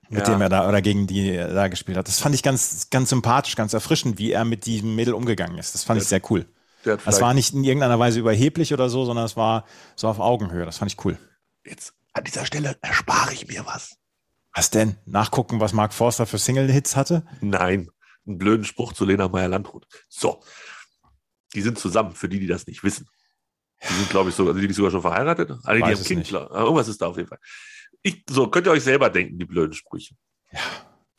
Mit 0.10 0.28
ja. 0.28 0.34
dem 0.34 0.42
er 0.42 0.50
da 0.50 0.68
oder 0.68 0.82
gegen 0.82 1.06
die 1.06 1.32
er 1.32 1.54
da 1.54 1.68
gespielt 1.68 1.98
hat. 1.98 2.08
Das 2.08 2.20
fand 2.20 2.34
ich 2.34 2.44
ganz, 2.44 2.90
ganz 2.90 3.10
sympathisch, 3.10 3.56
ganz 3.56 3.74
erfrischend, 3.74 4.18
wie 4.18 4.32
er 4.32 4.46
mit 4.46 4.66
diesem 4.66 4.96
Mädel 4.96 5.14
umgegangen 5.14 5.58
ist. 5.58 5.74
Das 5.74 5.84
fand 5.84 5.98
der, 5.98 6.04
ich 6.04 6.08
sehr 6.10 6.22
cool. 6.30 6.46
Das 6.84 7.20
war 7.20 7.34
nicht 7.34 7.54
in 7.54 7.64
irgendeiner 7.66 8.00
Weise 8.00 8.20
überheblich 8.20 8.74
oder 8.74 8.90
so, 8.90 9.04
sondern 9.04 9.26
es 9.26 9.36
war 9.36 9.66
so 9.96 10.08
auf 10.08 10.20
Augenhöhe. 10.20 10.66
Das 10.66 10.78
fand 10.78 10.92
ich 10.92 11.04
cool. 11.04 11.18
Jetzt 11.66 11.94
an 12.14 12.24
dieser 12.24 12.46
Stelle 12.46 12.78
erspare 12.82 13.34
ich 13.34 13.48
mir 13.48 13.66
was. 13.66 13.98
Was 14.54 14.70
denn? 14.70 14.96
Nachgucken, 15.06 15.60
was 15.60 15.74
Mark 15.74 15.94
Forster 15.94 16.26
für 16.26 16.38
Single-Hits 16.38 16.96
hatte? 16.96 17.26
Nein, 17.42 17.90
einen 18.26 18.38
blöden 18.38 18.64
Spruch 18.64 18.94
zu 18.94 19.06
Lena 19.06 19.28
Meyer-Landrut. 19.28 19.86
So, 20.08 20.42
die 21.54 21.62
sind 21.62 21.78
zusammen, 21.78 22.14
für 22.16 22.30
die, 22.30 22.40
die 22.40 22.48
das 22.48 22.66
nicht 22.66 22.84
wissen. 22.84 23.08
Die 23.84 23.94
sind, 23.94 24.10
glaube 24.10 24.30
ich, 24.30 24.36
sogar, 24.36 24.54
sind 24.54 24.68
die 24.68 24.74
sogar 24.74 24.92
schon 24.92 25.02
verheiratet? 25.02 25.52
Alle, 25.64 25.80
die 25.80 25.86
haben 25.86 26.04
Kind, 26.04 26.26
klar. 26.26 26.50
Irgendwas 26.52 26.88
ist 26.88 27.02
da 27.02 27.08
auf 27.08 27.18
jeden 27.18 27.30
Fall. 27.30 27.40
Ich, 28.02 28.24
so, 28.30 28.48
könnt 28.48 28.68
ihr 28.68 28.72
euch 28.72 28.84
selber 28.84 29.10
denken, 29.10 29.38
die 29.38 29.46
blöden 29.46 29.74
Sprüche. 29.74 30.16
Ja. 30.52 30.60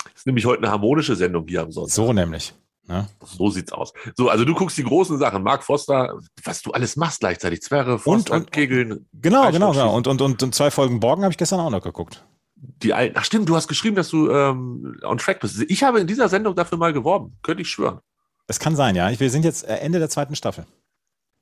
Das 0.04 0.22
ist 0.22 0.26
nämlich 0.26 0.46
heute 0.46 0.62
eine 0.62 0.72
harmonische 0.72 1.14
Sendung 1.14 1.46
hier 1.46 1.62
am 1.62 1.70
Sonntag. 1.70 1.94
So 1.94 2.12
nämlich. 2.12 2.54
Ne? 2.86 3.06
So 3.22 3.50
sieht's 3.50 3.70
aus. 3.70 3.92
So, 4.16 4.30
also 4.30 4.44
du 4.44 4.54
guckst 4.54 4.78
die 4.78 4.82
großen 4.82 5.18
Sachen. 5.18 5.42
Mark 5.42 5.62
Foster, 5.62 6.18
was 6.42 6.62
du 6.62 6.72
alles 6.72 6.96
machst 6.96 7.20
gleichzeitig. 7.20 7.60
Zwerre, 7.62 7.98
Foster, 7.98 8.34
und, 8.34 8.40
und 8.40 8.52
Kegeln. 8.52 9.06
Genau, 9.12 9.52
genau, 9.52 9.72
genau. 9.72 9.94
Und, 9.94 10.06
und, 10.06 10.20
und, 10.22 10.42
und 10.42 10.54
zwei 10.54 10.70
Folgen 10.70 10.98
Borgen 10.98 11.22
habe 11.22 11.32
ich 11.32 11.38
gestern 11.38 11.60
auch 11.60 11.70
noch 11.70 11.82
geguckt. 11.82 12.24
Die 12.56 12.94
alten. 12.94 13.14
Ach 13.18 13.24
stimmt, 13.24 13.48
du 13.48 13.54
hast 13.54 13.68
geschrieben, 13.68 13.94
dass 13.94 14.08
du 14.08 14.30
ähm, 14.30 14.98
on 15.04 15.18
track 15.18 15.40
bist. 15.40 15.60
Ich 15.68 15.82
habe 15.82 16.00
in 16.00 16.06
dieser 16.06 16.28
Sendung 16.28 16.56
dafür 16.56 16.78
mal 16.78 16.92
geworben. 16.92 17.36
Könnte 17.42 17.62
ich 17.62 17.68
schwören. 17.68 18.00
Es 18.46 18.58
kann 18.58 18.74
sein, 18.74 18.96
ja. 18.96 19.20
Wir 19.20 19.30
sind 19.30 19.44
jetzt 19.44 19.64
äh, 19.68 19.76
Ende 19.76 19.98
der 19.98 20.08
zweiten 20.08 20.34
Staffel 20.34 20.66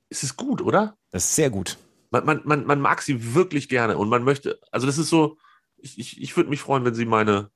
es 0.09 0.23
ist 0.23 0.37
gut, 0.37 0.61
oder? 0.61 0.97
Das 1.11 1.25
ist 1.25 1.35
sehr 1.35 1.49
gut. 1.49 1.77
Man, 2.11 2.25
man, 2.25 2.41
man, 2.45 2.65
man 2.65 2.81
mag 2.81 3.01
sie 3.01 3.35
wirklich 3.35 3.69
gerne 3.69 3.97
und 3.97 4.09
man 4.09 4.23
möchte, 4.23 4.59
also 4.71 4.87
das 4.87 4.97
ist 4.97 5.09
so, 5.09 5.37
ich, 5.77 5.99
ich, 5.99 6.21
ich 6.21 6.35
würde 6.37 6.49
mich 6.49 6.61
freuen, 6.61 6.85
wenn 6.85 6.95
sie 6.95 7.05
meine 7.05 7.51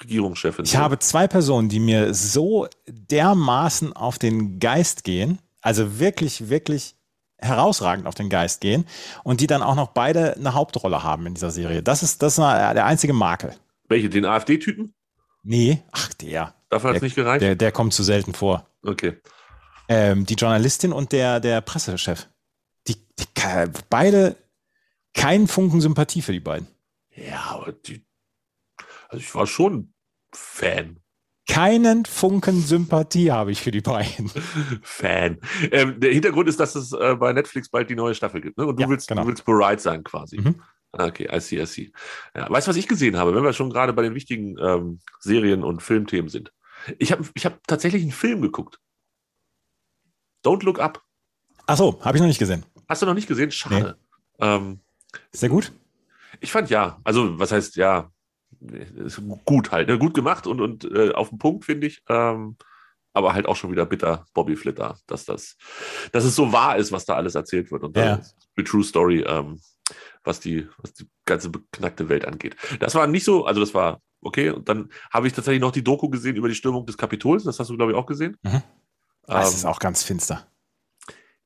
Regierungschefin 0.00 0.64
Ich 0.64 0.72
sind. 0.72 0.80
habe 0.80 0.98
zwei 0.98 1.26
Personen, 1.26 1.68
die 1.68 1.80
mir 1.80 2.14
so 2.14 2.68
dermaßen 2.86 3.92
auf 3.94 4.18
den 4.18 4.60
Geist 4.60 5.04
gehen, 5.04 5.40
also 5.60 5.98
wirklich, 5.98 6.48
wirklich 6.48 6.94
herausragend 7.38 8.06
auf 8.06 8.14
den 8.14 8.30
Geist 8.30 8.60
gehen 8.60 8.86
und 9.24 9.40
die 9.40 9.46
dann 9.46 9.62
auch 9.62 9.74
noch 9.74 9.88
beide 9.88 10.34
eine 10.36 10.54
Hauptrolle 10.54 11.02
haben 11.02 11.26
in 11.26 11.34
dieser 11.34 11.50
Serie. 11.50 11.82
Das 11.82 12.02
ist, 12.02 12.22
das 12.22 12.34
ist 12.34 12.38
der 12.38 12.86
einzige 12.86 13.12
Makel. 13.12 13.54
Welche? 13.88 14.08
Den 14.08 14.24
AfD-Typen? 14.24 14.94
Nee, 15.42 15.82
ach 15.92 16.12
der. 16.14 16.54
Dafür 16.70 16.90
hat 16.90 16.96
es 16.96 17.02
nicht 17.02 17.14
gereicht? 17.14 17.42
Der, 17.42 17.54
der 17.54 17.72
kommt 17.72 17.94
zu 17.94 18.02
selten 18.02 18.32
vor. 18.32 18.66
Okay. 18.82 19.18
Ähm, 19.88 20.26
die 20.26 20.34
Journalistin 20.34 20.92
und 20.92 21.12
der, 21.12 21.40
der 21.40 21.60
Pressechef. 21.60 22.28
Die, 22.88 22.96
die, 23.18 23.26
beide 23.88 24.36
keinen 25.14 25.48
Funken 25.48 25.80
Sympathie 25.80 26.22
für 26.22 26.32
die 26.32 26.40
beiden. 26.40 26.68
Ja, 27.14 27.46
aber 27.50 27.72
die, 27.72 28.04
also 29.08 29.22
ich 29.22 29.34
war 29.34 29.46
schon 29.46 29.92
Fan. 30.32 31.00
Keinen 31.48 32.04
Funken 32.04 32.60
Sympathie 32.60 33.30
habe 33.30 33.52
ich 33.52 33.62
für 33.62 33.70
die 33.70 33.80
beiden. 33.80 34.28
Fan. 34.82 35.38
Ähm, 35.70 36.00
der 36.00 36.12
Hintergrund 36.12 36.48
ist, 36.48 36.58
dass 36.58 36.74
es 36.74 36.92
äh, 36.92 37.14
bei 37.14 37.32
Netflix 37.32 37.68
bald 37.68 37.88
die 37.88 37.94
neue 37.94 38.14
Staffel 38.14 38.40
gibt. 38.40 38.58
Ne? 38.58 38.66
Und 38.66 38.76
du, 38.76 38.82
ja, 38.82 38.88
willst, 38.88 39.08
genau. 39.08 39.22
du 39.22 39.28
willst 39.28 39.44
bereit 39.44 39.80
sein 39.80 40.02
quasi. 40.02 40.40
Mhm. 40.40 40.60
Ah, 40.92 41.06
okay, 41.06 41.28
I 41.32 41.40
see, 41.40 41.60
I 41.60 41.66
see. 41.66 41.92
Ja, 42.34 42.50
weißt 42.50 42.66
du, 42.66 42.70
was 42.70 42.76
ich 42.76 42.88
gesehen 42.88 43.16
habe, 43.16 43.34
wenn 43.34 43.44
wir 43.44 43.52
schon 43.52 43.70
gerade 43.70 43.92
bei 43.92 44.02
den 44.02 44.14
wichtigen 44.14 44.56
ähm, 44.58 45.00
Serien- 45.20 45.62
und 45.62 45.82
Filmthemen 45.82 46.28
sind? 46.28 46.52
Ich 46.98 47.12
habe 47.12 47.24
ich 47.34 47.46
hab 47.46 47.64
tatsächlich 47.66 48.02
einen 48.02 48.12
Film 48.12 48.42
geguckt. 48.42 48.80
Don't 50.46 50.64
Look 50.64 50.78
Up. 50.78 51.02
Ach 51.66 51.76
so, 51.76 52.00
habe 52.02 52.16
ich 52.16 52.20
noch 52.20 52.28
nicht 52.28 52.38
gesehen. 52.38 52.64
Hast 52.88 53.02
du 53.02 53.06
noch 53.06 53.14
nicht 53.14 53.26
gesehen? 53.26 53.50
Schade. 53.50 53.98
Nee. 54.38 54.46
Ähm, 54.46 54.80
Sehr 55.32 55.48
gut? 55.48 55.72
Ich 56.40 56.52
fand 56.52 56.70
ja. 56.70 57.00
Also, 57.02 57.38
was 57.38 57.50
heißt 57.50 57.76
ja? 57.76 58.10
Gut 59.44 59.72
halt. 59.72 59.88
Ne? 59.88 59.98
Gut 59.98 60.14
gemacht 60.14 60.46
und, 60.46 60.60
und 60.60 60.84
äh, 60.84 61.12
auf 61.12 61.30
den 61.30 61.38
Punkt, 61.38 61.64
finde 61.64 61.88
ich. 61.88 62.02
Ähm, 62.08 62.56
aber 63.12 63.32
halt 63.32 63.46
auch 63.46 63.56
schon 63.56 63.72
wieder 63.72 63.86
bitter, 63.86 64.26
Bobby 64.34 64.56
Flitter, 64.56 64.98
dass 65.06 65.24
das, 65.24 65.56
dass 66.12 66.24
es 66.24 66.36
so 66.36 66.52
wahr 66.52 66.76
ist, 66.76 66.92
was 66.92 67.06
da 67.06 67.14
alles 67.14 67.34
erzählt 67.34 67.72
wird. 67.72 67.82
Und 67.82 67.96
ja. 67.96 68.20
die 68.58 68.64
True 68.64 68.84
Story, 68.84 69.24
ähm, 69.26 69.58
was, 70.22 70.38
die, 70.38 70.68
was 70.78 70.92
die 70.92 71.08
ganze 71.24 71.50
beknackte 71.50 72.08
Welt 72.08 72.26
angeht. 72.26 72.56
Das 72.78 72.94
war 72.94 73.06
nicht 73.06 73.24
so, 73.24 73.46
also 73.46 73.60
das 73.60 73.74
war 73.74 74.00
okay. 74.20 74.50
Und 74.50 74.68
dann 74.68 74.90
habe 75.10 75.26
ich 75.26 75.32
tatsächlich 75.32 75.62
noch 75.62 75.72
die 75.72 75.82
Doku 75.82 76.08
gesehen 76.08 76.36
über 76.36 76.48
die 76.48 76.54
Stürmung 76.54 76.86
des 76.86 76.98
Kapitols. 76.98 77.44
Das 77.44 77.58
hast 77.58 77.70
du, 77.70 77.76
glaube 77.76 77.92
ich, 77.92 77.98
auch 77.98 78.06
gesehen. 78.06 78.36
Mhm. 78.42 78.62
Das 79.26 79.50
ähm, 79.50 79.56
ist 79.56 79.64
auch 79.64 79.78
ganz 79.78 80.02
finster. 80.02 80.46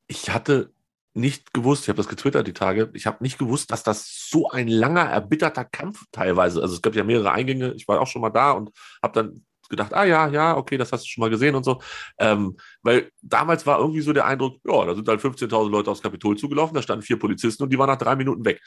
Ich 0.06 0.30
hatte 0.30 0.72
nicht 1.14 1.52
gewusst, 1.52 1.82
ich 1.82 1.88
habe 1.88 1.96
das 1.96 2.08
getwittert 2.08 2.46
die 2.46 2.52
Tage, 2.52 2.90
ich 2.94 3.06
habe 3.06 3.22
nicht 3.22 3.38
gewusst, 3.38 3.70
dass 3.72 3.82
das 3.82 4.28
so 4.30 4.48
ein 4.48 4.68
langer, 4.68 5.02
erbitterter 5.02 5.64
Kampf 5.64 6.04
teilweise, 6.12 6.62
also 6.62 6.74
es 6.74 6.82
gab 6.82 6.94
ja 6.94 7.04
mehrere 7.04 7.32
Eingänge, 7.32 7.72
ich 7.74 7.88
war 7.88 8.00
auch 8.00 8.06
schon 8.06 8.22
mal 8.22 8.30
da 8.30 8.52
und 8.52 8.70
habe 9.02 9.14
dann 9.14 9.44
gedacht, 9.70 9.94
ah 9.94 10.04
ja, 10.04 10.28
ja, 10.28 10.56
okay, 10.56 10.76
das 10.76 10.92
hast 10.92 11.04
du 11.04 11.08
schon 11.08 11.22
mal 11.22 11.30
gesehen 11.30 11.54
und 11.54 11.64
so. 11.64 11.80
Ähm, 12.18 12.56
weil 12.82 13.10
damals 13.22 13.66
war 13.66 13.78
irgendwie 13.78 14.02
so 14.02 14.12
der 14.12 14.26
Eindruck, 14.26 14.58
ja, 14.64 14.84
da 14.84 14.94
sind 14.94 15.08
halt 15.08 15.20
15.000 15.20 15.70
Leute 15.70 15.90
aufs 15.90 16.02
Kapitol 16.02 16.36
zugelaufen, 16.36 16.74
da 16.74 16.82
standen 16.82 17.02
vier 17.02 17.18
Polizisten 17.18 17.62
und 17.62 17.72
die 17.72 17.78
waren 17.78 17.88
nach 17.88 17.96
drei 17.96 18.16
Minuten 18.16 18.44
weg. 18.44 18.60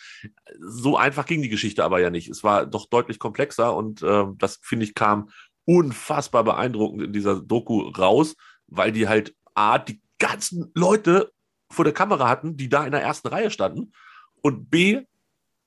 So 0.60 0.98
einfach 0.98 1.26
ging 1.26 1.42
die 1.42 1.50
Geschichte 1.50 1.84
aber 1.84 2.00
ja 2.00 2.10
nicht. 2.10 2.30
Es 2.30 2.44
war 2.44 2.66
doch 2.66 2.88
deutlich 2.88 3.20
komplexer 3.20 3.76
und 3.76 4.02
äh, 4.02 4.26
das, 4.38 4.60
finde 4.64 4.86
ich, 4.86 4.96
kam 4.96 5.30
unfassbar 5.66 6.44
beeindruckend 6.44 7.04
in 7.04 7.14
dieser 7.14 7.42
Doku 7.42 7.90
raus 7.90 8.36
weil 8.76 8.92
die 8.92 9.08
halt 9.08 9.36
A, 9.54 9.78
die 9.78 10.02
ganzen 10.20 10.72
Leute 10.74 11.32
vor 11.70 11.86
der 11.86 11.94
Kamera 11.94 12.28
hatten, 12.28 12.58
die 12.58 12.70
da 12.70 12.86
in 12.86 12.92
der 12.92 13.02
ersten 13.02 13.28
Reihe 13.28 13.52
standen 13.52 13.94
und 14.42 14.70
B, 14.70 15.02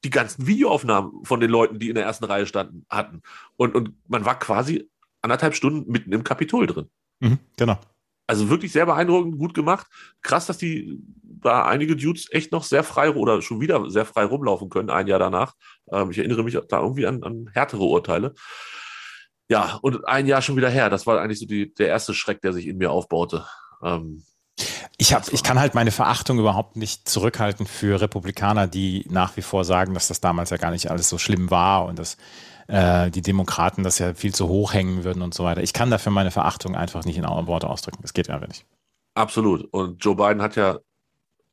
die 0.04 0.10
ganzen 0.10 0.46
Videoaufnahmen 0.46 1.24
von 1.24 1.40
den 1.40 1.50
Leuten, 1.50 1.78
die 1.78 1.88
in 1.88 1.94
der 1.94 2.04
ersten 2.04 2.24
Reihe 2.24 2.46
standen, 2.46 2.86
hatten. 2.88 3.22
Und, 3.56 3.74
und 3.74 3.94
man 4.08 4.24
war 4.24 4.38
quasi 4.38 4.88
anderthalb 5.22 5.54
Stunden 5.54 5.90
mitten 5.90 6.12
im 6.12 6.22
Kapitol 6.22 6.66
drin. 6.66 6.88
Mhm, 7.20 7.38
genau. 7.56 7.78
Also 8.28 8.50
wirklich 8.50 8.72
sehr 8.72 8.86
beeindruckend, 8.86 9.38
gut 9.38 9.54
gemacht. 9.54 9.86
Krass, 10.20 10.46
dass 10.46 10.58
die 10.58 10.98
da 11.22 11.64
einige 11.64 11.96
Dudes 11.96 12.28
echt 12.30 12.52
noch 12.52 12.64
sehr 12.64 12.82
frei 12.82 13.10
oder 13.10 13.40
schon 13.40 13.60
wieder 13.60 13.88
sehr 13.90 14.04
frei 14.04 14.24
rumlaufen 14.24 14.68
können, 14.68 14.90
ein 14.90 15.06
Jahr 15.06 15.18
danach. 15.18 15.54
Ähm, 15.90 16.10
ich 16.10 16.18
erinnere 16.18 16.42
mich 16.42 16.58
da 16.68 16.80
irgendwie 16.80 17.06
an, 17.06 17.22
an 17.22 17.50
härtere 17.52 17.84
Urteile 17.84 18.34
ja, 19.48 19.78
und 19.82 20.06
ein 20.06 20.26
Jahr 20.26 20.42
schon 20.42 20.56
wieder 20.56 20.70
her. 20.70 20.90
Das 20.90 21.06
war 21.06 21.20
eigentlich 21.20 21.38
so 21.38 21.46
die, 21.46 21.72
der 21.74 21.88
erste 21.88 22.14
Schreck, 22.14 22.40
der 22.42 22.52
sich 22.52 22.66
in 22.66 22.78
mir 22.78 22.90
aufbaute. 22.90 23.46
Ähm, 23.82 24.24
ich, 24.98 25.12
hab, 25.12 25.32
ich 25.32 25.42
kann 25.42 25.60
halt 25.60 25.74
meine 25.74 25.90
Verachtung 25.90 26.38
überhaupt 26.38 26.76
nicht 26.76 27.08
zurückhalten 27.08 27.66
für 27.66 28.00
Republikaner, 28.00 28.66
die 28.66 29.04
nach 29.08 29.36
wie 29.36 29.42
vor 29.42 29.64
sagen, 29.64 29.94
dass 29.94 30.08
das 30.08 30.20
damals 30.20 30.50
ja 30.50 30.56
gar 30.56 30.70
nicht 30.70 30.90
alles 30.90 31.08
so 31.08 31.18
schlimm 31.18 31.50
war 31.50 31.84
und 31.84 31.98
dass 31.98 32.16
äh, 32.68 33.10
die 33.10 33.22
Demokraten 33.22 33.82
das 33.82 33.98
ja 33.98 34.14
viel 34.14 34.34
zu 34.34 34.48
hoch 34.48 34.72
hängen 34.74 35.04
würden 35.04 35.22
und 35.22 35.34
so 35.34 35.44
weiter. 35.44 35.62
Ich 35.62 35.72
kann 35.72 35.90
dafür 35.90 36.12
meine 36.12 36.30
Verachtung 36.30 36.74
einfach 36.74 37.04
nicht 37.04 37.18
in 37.18 37.24
Worte 37.24 37.68
ausdrücken. 37.68 37.98
Das 38.02 38.14
geht 38.14 38.30
einfach 38.30 38.48
nicht. 38.48 38.64
Absolut. 39.14 39.62
Und 39.72 40.04
Joe 40.04 40.16
Biden 40.16 40.42
hat 40.42 40.56
ja 40.56 40.78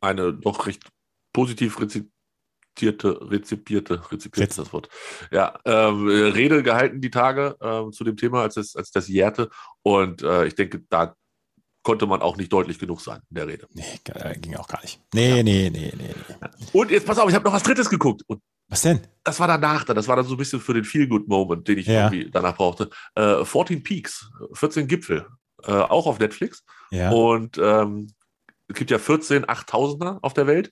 eine 0.02 0.34
doch 0.34 0.66
recht 0.66 0.84
positiv 1.32 1.80
rezipierte, 2.74 3.32
rezipierte, 3.32 4.12
rezipierte 4.12 4.50
ist 4.50 4.60
das 4.60 4.74
Wort. 4.74 4.90
Ja, 5.32 5.60
ähm, 5.66 6.08
Rede 6.08 6.64
gehalten 6.64 7.02
die 7.02 7.12
Tage 7.12 7.56
ähm, 7.62 7.92
zu 7.92 8.04
dem 8.04 8.18
Thema, 8.18 8.42
als, 8.42 8.58
es, 8.58 8.76
als 8.76 8.92
das 8.92 9.08
jährte. 9.08 9.50
Und 9.84 10.22
äh, 10.22 10.46
ich 10.46 10.56
denke, 10.56 10.84
da 10.90 11.16
konnte 11.84 12.08
man 12.08 12.22
auch 12.22 12.38
nicht 12.38 12.52
deutlich 12.52 12.80
genug 12.80 13.02
sein 13.02 13.20
in 13.30 13.36
der 13.36 13.48
Rede. 13.48 13.68
Nee, 13.74 14.00
ging 14.40 14.56
auch 14.56 14.68
gar 14.68 14.82
nicht. 14.82 15.02
Nee, 15.14 15.38
ja. 15.38 15.44
nee, 15.44 15.70
nee, 15.70 15.94
nee, 15.98 16.14
nee. 16.16 16.60
Und 16.72 16.92
jetzt 16.92 17.06
pass 17.06 17.20
auf, 17.20 17.30
ich 17.30 17.36
habe 17.36 17.46
noch 17.46 17.54
was 17.54 17.64
Drittes 17.64 17.90
geguckt. 17.90 18.22
Und 18.28 18.42
was 18.70 18.82
denn? 18.82 19.02
Das 19.24 19.40
war 19.40 19.48
danach, 19.48 19.84
das 19.84 20.08
war 20.08 20.16
dann 20.16 20.26
so 20.26 20.36
ein 20.36 20.38
bisschen 20.38 20.62
für 20.62 20.74
den 20.74 20.86
Feel-Good-Moment, 20.86 21.68
den 21.68 21.78
ich 21.78 21.88
ja. 21.88 22.10
irgendwie 22.10 22.32
danach 22.32 22.56
brauchte. 22.56 22.90
Äh, 23.16 23.44
14 23.44 23.84
Peaks, 23.84 24.30
14 24.54 24.88
Gipfel, 24.88 25.28
äh, 25.64 25.72
auch 25.72 26.08
auf 26.08 26.20
Netflix. 26.20 26.64
Ja. 26.90 27.12
Und 27.12 27.58
ähm, 27.58 28.08
es 28.68 28.76
gibt 28.76 28.90
ja 28.90 28.98
14 28.98 29.46
8000er 29.46 30.20
auf 30.22 30.34
der 30.34 30.48
Welt. 30.48 30.72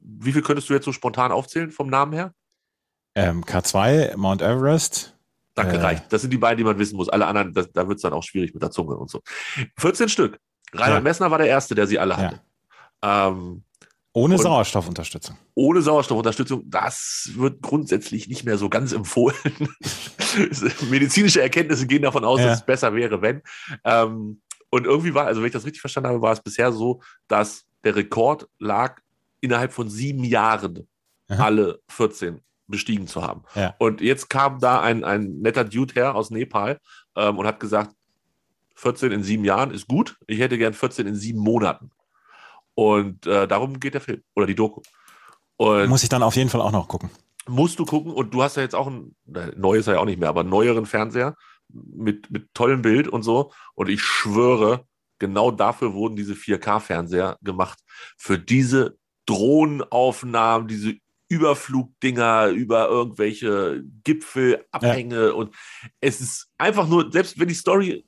Wie 0.00 0.32
viel 0.32 0.42
könntest 0.42 0.68
du 0.68 0.74
jetzt 0.74 0.84
so 0.84 0.92
spontan 0.92 1.32
aufzählen 1.32 1.70
vom 1.70 1.88
Namen 1.88 2.12
her? 2.12 2.32
Ähm, 3.14 3.44
K2, 3.44 4.16
Mount 4.16 4.42
Everest. 4.42 5.16
Danke, 5.54 5.76
äh, 5.76 5.80
reicht. 5.80 6.12
Das 6.12 6.20
sind 6.20 6.30
die 6.32 6.38
beiden, 6.38 6.58
die 6.58 6.64
man 6.64 6.78
wissen 6.78 6.96
muss. 6.96 7.08
Alle 7.08 7.26
anderen, 7.26 7.54
das, 7.54 7.72
da 7.72 7.88
wird 7.88 7.96
es 7.96 8.02
dann 8.02 8.12
auch 8.12 8.22
schwierig 8.22 8.52
mit 8.52 8.62
der 8.62 8.70
Zunge 8.70 8.96
und 8.96 9.10
so. 9.10 9.22
14 9.78 10.08
Stück. 10.08 10.38
Reinhard 10.72 10.98
ja. 10.98 11.00
Messner 11.00 11.30
war 11.30 11.38
der 11.38 11.46
Erste, 11.46 11.74
der 11.74 11.86
sie 11.86 11.98
alle 11.98 12.16
hatte. 12.16 12.40
Ja. 13.02 13.28
Ähm, 13.28 13.64
Ohne 14.12 14.36
Sauerstoffunterstützung. 14.38 15.36
ohne 15.54 15.80
Sauerstoffunterstützung, 15.80 16.62
das 16.68 17.30
wird 17.36 17.62
grundsätzlich 17.62 18.28
nicht 18.28 18.44
mehr 18.44 18.58
so 18.58 18.68
ganz 18.68 18.92
empfohlen. 18.92 19.36
Medizinische 20.90 21.40
Erkenntnisse 21.42 21.86
gehen 21.86 22.02
davon 22.02 22.24
aus, 22.24 22.40
Ja. 22.40 22.46
dass 22.46 22.60
es 22.60 22.66
besser 22.66 22.94
wäre, 22.94 23.22
wenn. 23.22 23.42
Ähm, 23.84 24.42
und 24.70 24.84
irgendwie 24.84 25.14
war, 25.14 25.26
also 25.26 25.40
wenn 25.40 25.46
ich 25.46 25.52
das 25.52 25.64
richtig 25.64 25.80
verstanden 25.80 26.10
habe, 26.10 26.20
war 26.22 26.32
es 26.32 26.42
bisher 26.42 26.72
so, 26.72 27.00
dass 27.28 27.64
der 27.84 27.96
Rekord 27.96 28.48
lag, 28.58 29.00
innerhalb 29.40 29.72
von 29.72 29.88
sieben 29.88 30.24
Jahren 30.24 30.86
Aha. 31.28 31.44
alle 31.44 31.80
14 31.88 32.40
bestiegen 32.68 33.06
zu 33.06 33.22
haben. 33.22 33.42
Ja. 33.54 33.74
Und 33.78 34.00
jetzt 34.00 34.28
kam 34.28 34.58
da 34.58 34.80
ein, 34.80 35.04
ein 35.04 35.38
netter 35.40 35.64
Dude 35.64 35.94
her 35.94 36.14
aus 36.14 36.30
Nepal 36.30 36.80
ähm, 37.16 37.38
und 37.38 37.46
hat 37.46 37.60
gesagt, 37.60 37.94
14 38.74 39.12
in 39.12 39.22
sieben 39.22 39.44
Jahren 39.44 39.70
ist 39.70 39.88
gut, 39.88 40.16
ich 40.26 40.38
hätte 40.38 40.58
gern 40.58 40.74
14 40.74 41.06
in 41.06 41.14
sieben 41.14 41.38
Monaten. 41.40 41.90
Und 42.74 43.26
äh, 43.26 43.48
darum 43.48 43.80
geht 43.80 43.94
der 43.94 44.00
Film 44.02 44.22
oder 44.34 44.46
die 44.46 44.54
Doku. 44.54 44.82
Und 45.56 45.88
Muss 45.88 46.02
ich 46.02 46.10
dann 46.10 46.22
auf 46.22 46.36
jeden 46.36 46.50
Fall 46.50 46.60
auch 46.60 46.72
noch 46.72 46.88
gucken. 46.88 47.08
musst 47.48 47.78
du 47.78 47.86
gucken 47.86 48.12
und 48.12 48.34
du 48.34 48.42
hast 48.42 48.56
ja 48.56 48.62
jetzt 48.62 48.74
auch 48.74 48.86
ein, 48.88 49.16
äh, 49.34 49.52
neu 49.56 49.76
ist 49.76 49.86
er 49.86 49.94
ja 49.94 50.00
auch 50.00 50.04
nicht 50.04 50.20
mehr, 50.20 50.28
aber 50.28 50.40
einen 50.40 50.50
neueren 50.50 50.84
Fernseher 50.84 51.36
mit, 51.68 52.30
mit 52.30 52.52
tollem 52.52 52.82
Bild 52.82 53.08
und 53.08 53.22
so. 53.22 53.52
Und 53.74 53.88
ich 53.88 54.02
schwöre, 54.02 54.84
genau 55.18 55.50
dafür 55.50 55.94
wurden 55.94 56.16
diese 56.16 56.34
4K-Fernseher 56.34 57.38
gemacht. 57.40 57.78
Für 58.18 58.38
diese 58.38 58.98
Drohnenaufnahmen, 59.26 60.68
diese 60.68 60.94
Überflugdinger 61.28 62.48
über 62.48 62.88
irgendwelche 62.88 63.82
Gipfelabhänge 64.04 65.34
und 65.34 65.54
es 66.00 66.20
ist 66.20 66.48
einfach 66.56 66.86
nur, 66.86 67.10
selbst 67.10 67.38
wenn 67.38 67.48
die 67.48 67.54
Story, 67.54 68.04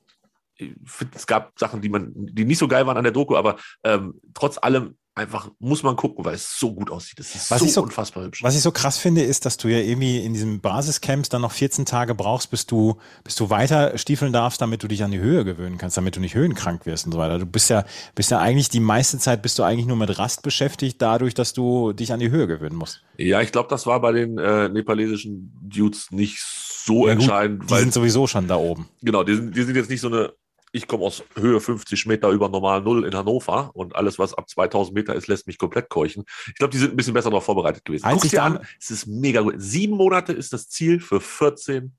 find, 0.85 1.15
es 1.15 1.27
gab 1.27 1.57
Sachen, 1.59 1.81
die 1.81 1.89
man, 1.89 2.11
die 2.15 2.45
nicht 2.45 2.57
so 2.57 2.67
geil 2.67 2.87
waren 2.87 2.97
an 2.97 3.03
der 3.03 3.13
Doku, 3.13 3.35
aber 3.35 3.57
ähm, 3.83 4.19
trotz 4.33 4.57
allem 4.57 4.97
einfach 5.19 5.51
muss 5.59 5.83
man 5.83 5.95
gucken, 5.95 6.25
weil 6.25 6.35
es 6.35 6.57
so 6.57 6.73
gut 6.73 6.89
aussieht. 6.89 7.19
Es 7.19 7.35
ist 7.35 7.51
Was 7.51 7.59
so, 7.59 7.65
ich 7.65 7.73
so- 7.73 7.83
unfassbar 7.83 8.23
hübsch. 8.23 8.41
Was 8.41 8.55
ich 8.55 8.61
so 8.61 8.71
krass 8.71 8.97
finde, 8.97 9.21
ist, 9.21 9.45
dass 9.45 9.57
du 9.57 9.67
ja 9.67 9.77
irgendwie 9.79 10.17
in 10.19 10.33
diesem 10.33 10.59
Basiscamps 10.61 11.29
dann 11.29 11.41
noch 11.41 11.51
14 11.51 11.85
Tage 11.85 12.15
brauchst, 12.15 12.49
bis 12.51 12.65
du, 12.65 12.95
bis 13.23 13.35
du 13.35 13.49
weiter 13.49 13.97
stiefeln 13.97 14.33
darfst, 14.33 14.61
damit 14.61 14.81
du 14.81 14.87
dich 14.87 15.03
an 15.03 15.11
die 15.11 15.19
Höhe 15.19 15.45
gewöhnen 15.45 15.77
kannst, 15.77 15.97
damit 15.97 16.15
du 16.15 16.19
nicht 16.19 16.33
höhenkrank 16.35 16.85
wirst 16.85 17.05
und 17.05 17.11
so 17.11 17.17
weiter. 17.19 17.37
Du 17.39 17.45
bist 17.45 17.69
ja, 17.69 17.85
bist 18.15 18.31
ja 18.31 18.39
eigentlich 18.39 18.69
die 18.69 18.79
meiste 18.79 19.17
Zeit 19.19 19.41
bist 19.41 19.59
du 19.59 19.63
eigentlich 19.63 19.85
nur 19.85 19.97
mit 19.97 20.17
Rast 20.17 20.41
beschäftigt, 20.41 21.01
dadurch, 21.01 21.33
dass 21.33 21.53
du 21.53 21.93
dich 21.93 22.11
an 22.13 22.19
die 22.19 22.31
Höhe 22.31 22.47
gewöhnen 22.47 22.75
musst. 22.75 23.01
Ja, 23.17 23.41
ich 23.41 23.51
glaube, 23.51 23.69
das 23.69 23.85
war 23.85 23.99
bei 24.01 24.11
den 24.13 24.37
äh, 24.37 24.69
nepalesischen 24.69 25.51
Dudes 25.61 26.11
nicht 26.11 26.39
so 26.41 27.07
Ja, 27.07 27.13
gut, 27.13 27.23
entscheidend, 27.23 27.63
Die 27.65 27.69
weil 27.71 27.81
sind 27.81 27.93
sowieso 27.93 28.25
schon 28.27 28.47
da 28.47 28.55
oben. 28.55 28.87
genau, 29.01 29.23
die 29.23 29.35
sind, 29.35 29.55
die 29.55 29.63
sind 29.63 29.75
jetzt 29.75 29.89
nicht 29.89 30.01
so 30.01 30.07
eine, 30.07 30.33
ich 30.71 30.87
komme 30.87 31.05
aus 31.05 31.23
Höhe 31.35 31.59
50 31.59 32.05
Meter 32.05 32.29
über 32.29 32.49
normal 32.49 32.81
Null 32.81 33.05
in 33.05 33.15
Hannover 33.15 33.71
und 33.73 33.95
alles, 33.95 34.19
was 34.19 34.33
ab 34.33 34.49
2000 34.49 34.95
Meter 34.95 35.15
ist, 35.15 35.27
lässt 35.27 35.47
mich 35.47 35.57
komplett 35.57 35.89
keuchen. 35.89 36.25
Ich 36.47 36.55
glaube, 36.55 36.71
die 36.71 36.77
sind 36.77 36.91
ein 36.91 36.97
bisschen 36.97 37.13
besser 37.13 37.29
darauf 37.29 37.45
vorbereitet 37.45 37.85
gewesen. 37.85 38.05
Einzig 38.05 38.21
Guck's 38.21 38.31
dir 38.31 38.43
an, 38.43 38.59
es 38.79 38.91
ist 38.91 39.07
mega 39.07 39.41
gut. 39.41 39.55
Sieben 39.57 39.95
Monate 39.95 40.33
ist 40.33 40.53
das 40.53 40.69
Ziel 40.69 40.99
für 40.99 41.21
14 41.21 41.95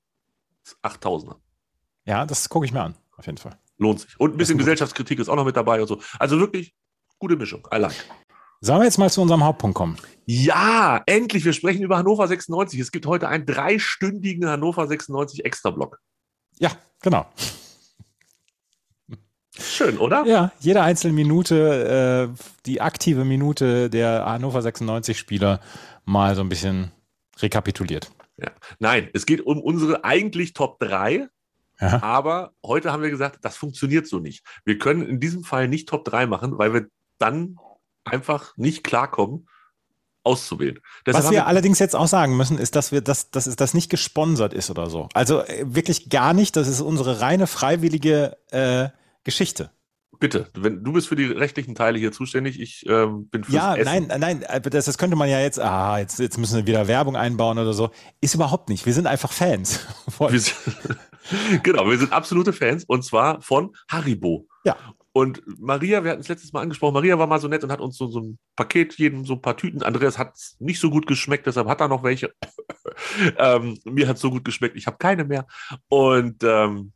8000er. 0.83 1.35
Ja, 2.05 2.25
das 2.25 2.49
gucke 2.49 2.65
ich 2.65 2.71
mir 2.71 2.81
an, 2.81 2.95
auf 3.17 3.25
jeden 3.25 3.37
Fall. 3.37 3.57
Lohnt 3.77 4.01
sich. 4.01 4.19
Und 4.19 4.35
ein 4.35 4.37
bisschen 4.37 4.55
gut. 4.55 4.65
Gesellschaftskritik 4.65 5.19
ist 5.19 5.29
auch 5.29 5.35
noch 5.35 5.45
mit 5.45 5.57
dabei 5.57 5.81
und 5.81 5.87
so. 5.87 5.99
Also 6.19 6.39
wirklich 6.39 6.73
gute 7.19 7.35
Mischung. 7.35 7.67
I 7.73 7.77
like. 7.77 8.05
Sollen 8.63 8.79
wir 8.79 8.85
jetzt 8.85 8.99
mal 8.99 9.09
zu 9.09 9.21
unserem 9.21 9.43
Hauptpunkt 9.43 9.75
kommen? 9.75 9.97
Ja, 10.25 11.01
endlich. 11.07 11.43
Wir 11.43 11.53
sprechen 11.53 11.81
über 11.81 11.97
Hannover 11.97 12.27
96. 12.27 12.79
Es 12.79 12.91
gibt 12.91 13.07
heute 13.07 13.27
einen 13.27 13.47
dreistündigen 13.47 14.47
Hannover 14.47 14.85
96 14.85 15.45
Extra-Block. 15.45 15.99
Ja, 16.59 16.71
genau. 17.01 17.25
Schön, 19.61 19.97
oder? 19.97 20.25
Ja, 20.25 20.51
jede 20.59 20.81
einzelne 20.81 21.13
Minute, 21.13 22.31
äh, 22.35 22.41
die 22.65 22.81
aktive 22.81 23.25
Minute 23.25 23.89
der 23.89 24.25
Hannover 24.25 24.61
96 24.61 25.17
Spieler 25.17 25.59
mal 26.05 26.35
so 26.35 26.41
ein 26.41 26.49
bisschen 26.49 26.91
rekapituliert. 27.39 28.11
Ja. 28.37 28.51
Nein, 28.79 29.09
es 29.13 29.25
geht 29.25 29.41
um 29.41 29.59
unsere 29.61 30.03
eigentlich 30.03 30.53
Top 30.53 30.79
3, 30.79 31.27
Ja. 31.79 32.01
aber 32.03 32.53
heute 32.65 32.91
haben 32.91 33.03
wir 33.03 33.09
gesagt, 33.09 33.39
das 33.41 33.57
funktioniert 33.57 34.07
so 34.07 34.19
nicht. 34.19 34.43
Wir 34.65 34.77
können 34.77 35.03
in 35.07 35.19
diesem 35.19 35.43
Fall 35.43 35.67
nicht 35.67 35.87
Top 35.89 36.05
3 36.05 36.25
machen, 36.27 36.57
weil 36.57 36.73
wir 36.73 36.87
dann 37.17 37.57
einfach 38.03 38.55
nicht 38.57 38.83
klarkommen, 38.83 39.47
auszuwählen. 40.23 40.79
Deshalb 41.05 41.23
Was 41.23 41.27
haben 41.27 41.33
wir 41.33 41.47
allerdings 41.47 41.79
jetzt 41.79 41.95
auch 41.95 42.07
sagen 42.07 42.37
müssen, 42.37 42.57
ist, 42.59 42.75
dass 42.75 42.91
wir 42.91 43.01
das, 43.01 43.31
dass 43.31 43.55
das 43.55 43.73
nicht 43.73 43.89
gesponsert 43.89 44.53
ist 44.53 44.69
oder 44.69 44.89
so. 44.89 45.09
Also 45.13 45.41
äh, 45.41 45.63
wirklich 45.65 46.09
gar 46.09 46.33
nicht. 46.33 46.55
Das 46.55 46.67
ist 46.67 46.81
unsere 46.81 47.21
reine 47.21 47.47
freiwillige 47.47 48.37
äh, 48.51 48.89
Geschichte. 49.23 49.71
bitte, 50.19 50.47
wenn, 50.53 50.83
du 50.83 50.93
bist 50.93 51.07
für 51.07 51.15
die 51.15 51.25
rechtlichen 51.25 51.73
Teile 51.75 51.97
hier 51.97 52.11
zuständig, 52.11 52.59
ich 52.59 52.85
ähm, 52.87 53.27
bin 53.29 53.43
fürs 53.43 53.55
Ja, 53.55 53.75
Essen. 53.75 54.07
nein, 54.07 54.19
nein, 54.41 54.61
das, 54.63 54.85
das 54.85 54.97
könnte 54.97 55.15
man 55.15 55.29
ja 55.29 55.39
jetzt, 55.39 55.59
ah, 55.59 55.97
jetzt, 55.99 56.19
jetzt 56.19 56.37
müssen 56.37 56.57
wir 56.57 56.67
wieder 56.67 56.87
Werbung 56.87 57.15
einbauen 57.15 57.57
oder 57.57 57.73
so. 57.73 57.89
Ist 58.19 58.35
überhaupt 58.35 58.69
nicht. 58.69 58.85
Wir 58.85 58.93
sind 58.93 59.07
einfach 59.07 59.31
Fans. 59.31 59.85
Wir 60.19 60.39
sind, 60.39 60.55
genau, 61.63 61.87
wir 61.89 61.97
sind 61.97 62.11
absolute 62.13 62.53
Fans 62.53 62.83
und 62.85 63.03
zwar 63.03 63.41
von 63.41 63.75
Haribo. 63.89 64.47
Ja. 64.63 64.75
Und 65.13 65.41
Maria, 65.59 66.03
wir 66.03 66.11
hatten 66.11 66.21
es 66.21 66.29
letztes 66.29 66.53
Mal 66.53 66.61
angesprochen, 66.61 66.93
Maria 66.93 67.19
war 67.19 67.27
mal 67.27 67.39
so 67.39 67.47
nett 67.49 67.63
und 67.63 67.71
hat 67.71 67.81
uns 67.81 67.97
so, 67.97 68.07
so 68.07 68.21
ein 68.21 68.39
Paket, 68.55 68.93
jedem 68.97 69.25
so 69.25 69.33
ein 69.33 69.41
paar 69.41 69.57
Tüten. 69.57 69.83
Andreas 69.83 70.17
hat 70.17 70.35
es 70.35 70.55
nicht 70.59 70.79
so 70.79 70.89
gut 70.89 71.05
geschmeckt, 71.05 71.45
deshalb 71.47 71.67
hat 71.67 71.81
er 71.81 71.89
noch 71.89 72.03
welche. 72.03 72.31
ähm, 73.37 73.77
mir 73.83 74.07
hat 74.07 74.15
es 74.15 74.21
so 74.21 74.31
gut 74.31 74.45
geschmeckt, 74.45 74.77
ich 74.77 74.87
habe 74.87 74.97
keine 74.97 75.25
mehr. 75.25 75.47
Und 75.89 76.43
ähm, 76.43 76.93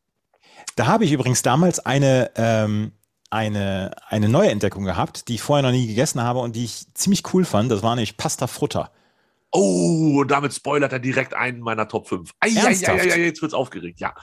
Da 0.76 0.88
habe 0.88 1.06
ich 1.06 1.12
übrigens 1.12 1.42
damals 1.42 1.80
eine, 1.80 2.32
ähm, 2.36 2.92
eine, 3.30 3.92
eine 4.10 4.30
Neuentdeckung 4.30 4.84
gehabt, 4.84 5.28
die 5.28 5.36
ich 5.36 5.42
vorher 5.42 5.64
noch 5.64 5.72
nie 5.72 5.88
gegessen 5.88 6.22
habe 6.22 6.40
und 6.40 6.56
die 6.56 6.66
ich 6.66 6.94
ziemlich 6.94 7.34
cool 7.34 7.46
fand. 7.46 7.72
Das 7.72 7.82
war 7.82 7.96
nämlich 7.96 8.18
Pasta 8.18 8.48
Frutta. 8.48 8.92
Oh, 9.56 10.22
und 10.22 10.32
damit 10.32 10.54
spoilert 10.54 10.92
er 10.94 11.00
direkt 11.00 11.34
einen 11.34 11.60
meiner 11.60 11.88
Top 11.88 12.08
5. 12.08 12.32
Ernsthaft? 12.40 12.90
Eieieiei, 12.90 13.26
jetzt 13.26 13.42
wird's 13.42 13.54
aufgeregt, 13.54 14.00
ja. 14.00 14.14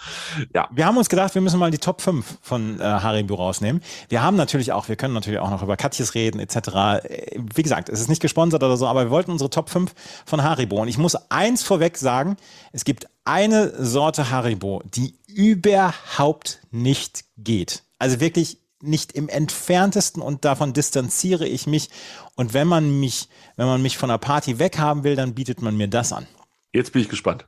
Ja, 0.54 0.68
Wir 0.72 0.86
haben 0.86 0.96
uns 0.96 1.08
gedacht, 1.08 1.34
wir 1.34 1.42
müssen 1.42 1.58
mal 1.58 1.70
die 1.70 1.78
Top 1.78 2.00
5 2.00 2.38
von 2.42 2.80
äh, 2.80 2.82
Haribo 2.82 3.34
rausnehmen. 3.34 3.82
Wir 4.08 4.22
haben 4.22 4.36
natürlich 4.36 4.72
auch, 4.72 4.88
wir 4.88 4.96
können 4.96 5.14
natürlich 5.14 5.40
auch 5.40 5.50
noch 5.50 5.62
über 5.62 5.76
Katjes 5.76 6.14
reden, 6.14 6.38
etc. 6.38 6.56
Äh, 7.04 7.38
Wie 7.54 7.62
gesagt, 7.62 7.88
es 7.88 8.00
ist 8.00 8.08
nicht 8.08 8.22
gesponsert 8.22 8.62
oder 8.62 8.76
so, 8.76 8.86
aber 8.86 9.04
wir 9.04 9.10
wollten 9.10 9.32
unsere 9.32 9.50
Top 9.50 9.70
5 9.70 9.92
von 10.24 10.42
Haribo. 10.42 10.80
Und 10.80 10.88
ich 10.88 10.98
muss 10.98 11.16
eins 11.30 11.62
vorweg 11.62 11.96
sagen, 11.98 12.36
es 12.72 12.84
gibt 12.84 13.06
eine 13.24 13.72
Sorte 13.82 14.30
Haribo, 14.30 14.82
die 14.84 15.14
überhaupt 15.26 16.60
nicht 16.70 17.24
geht. 17.36 17.82
Also 17.98 18.20
wirklich 18.20 18.61
nicht 18.82 19.12
im 19.12 19.28
entferntesten 19.28 20.22
und 20.22 20.44
davon 20.44 20.72
distanziere 20.72 21.46
ich 21.46 21.66
mich. 21.66 21.88
Und 22.36 22.54
wenn 22.54 22.68
man 22.68 23.00
mich, 23.00 23.28
wenn 23.56 23.66
man 23.66 23.82
mich 23.82 23.98
von 23.98 24.08
der 24.08 24.18
Party 24.18 24.58
weghaben 24.58 25.04
will, 25.04 25.16
dann 25.16 25.34
bietet 25.34 25.62
man 25.62 25.76
mir 25.76 25.88
das 25.88 26.12
an. 26.12 26.26
jetzt 26.72 26.92
bin 26.92 27.02
ich 27.02 27.08
gespannt. 27.08 27.46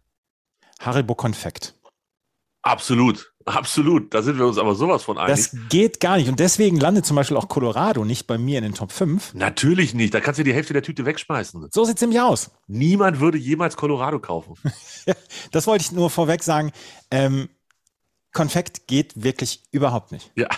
Haribo 0.81 1.15
Konfekt. 1.15 1.75
Absolut, 2.63 3.35
absolut. 3.45 4.15
Da 4.15 4.23
sind 4.23 4.39
wir 4.39 4.47
uns 4.47 4.57
aber 4.57 4.75
sowas 4.75 5.03
von 5.03 5.19
einig. 5.19 5.37
Das 5.37 5.57
geht 5.69 6.01
gar 6.01 6.17
nicht. 6.17 6.31
Und 6.31 6.41
deswegen 6.41 6.81
landet 6.81 7.05
zum 7.05 7.15
Beispiel 7.15 7.37
auch 7.37 7.49
Colorado 7.49 8.07
nicht 8.07 8.27
bei 8.27 8.39
mir 8.39 8.57
in 8.57 8.65
den 8.65 8.73
Top 8.75 8.91
5. 8.91 9.35
Natürlich 9.35 9.93
nicht. 9.93 10.15
Da 10.15 10.21
kannst 10.21 10.41
du 10.41 10.45
die 10.45 10.55
Hälfte 10.55 10.73
der 10.73 10.83
Tüte 10.83 11.05
wegschmeißen. 11.05 11.69
So 11.71 11.85
sieht 11.85 11.97
es 11.97 12.01
nämlich 12.01 12.23
aus. 12.23 12.53
Niemand 12.67 13.21
würde 13.21 13.37
jemals 13.37 13.77
Colorado 13.77 14.19
kaufen. 14.19 14.55
Das 15.53 15.67
wollte 15.67 15.85
ich 15.85 15.93
nur 15.93 16.09
vorweg 16.09 16.43
sagen. 16.43 16.73
Ähm, 17.11 17.51
Konfekt 18.35 18.87
geht 18.87 19.13
wirklich 19.25 19.63
überhaupt 19.71 20.13
nicht. 20.13 20.31
Ja, 20.37 20.49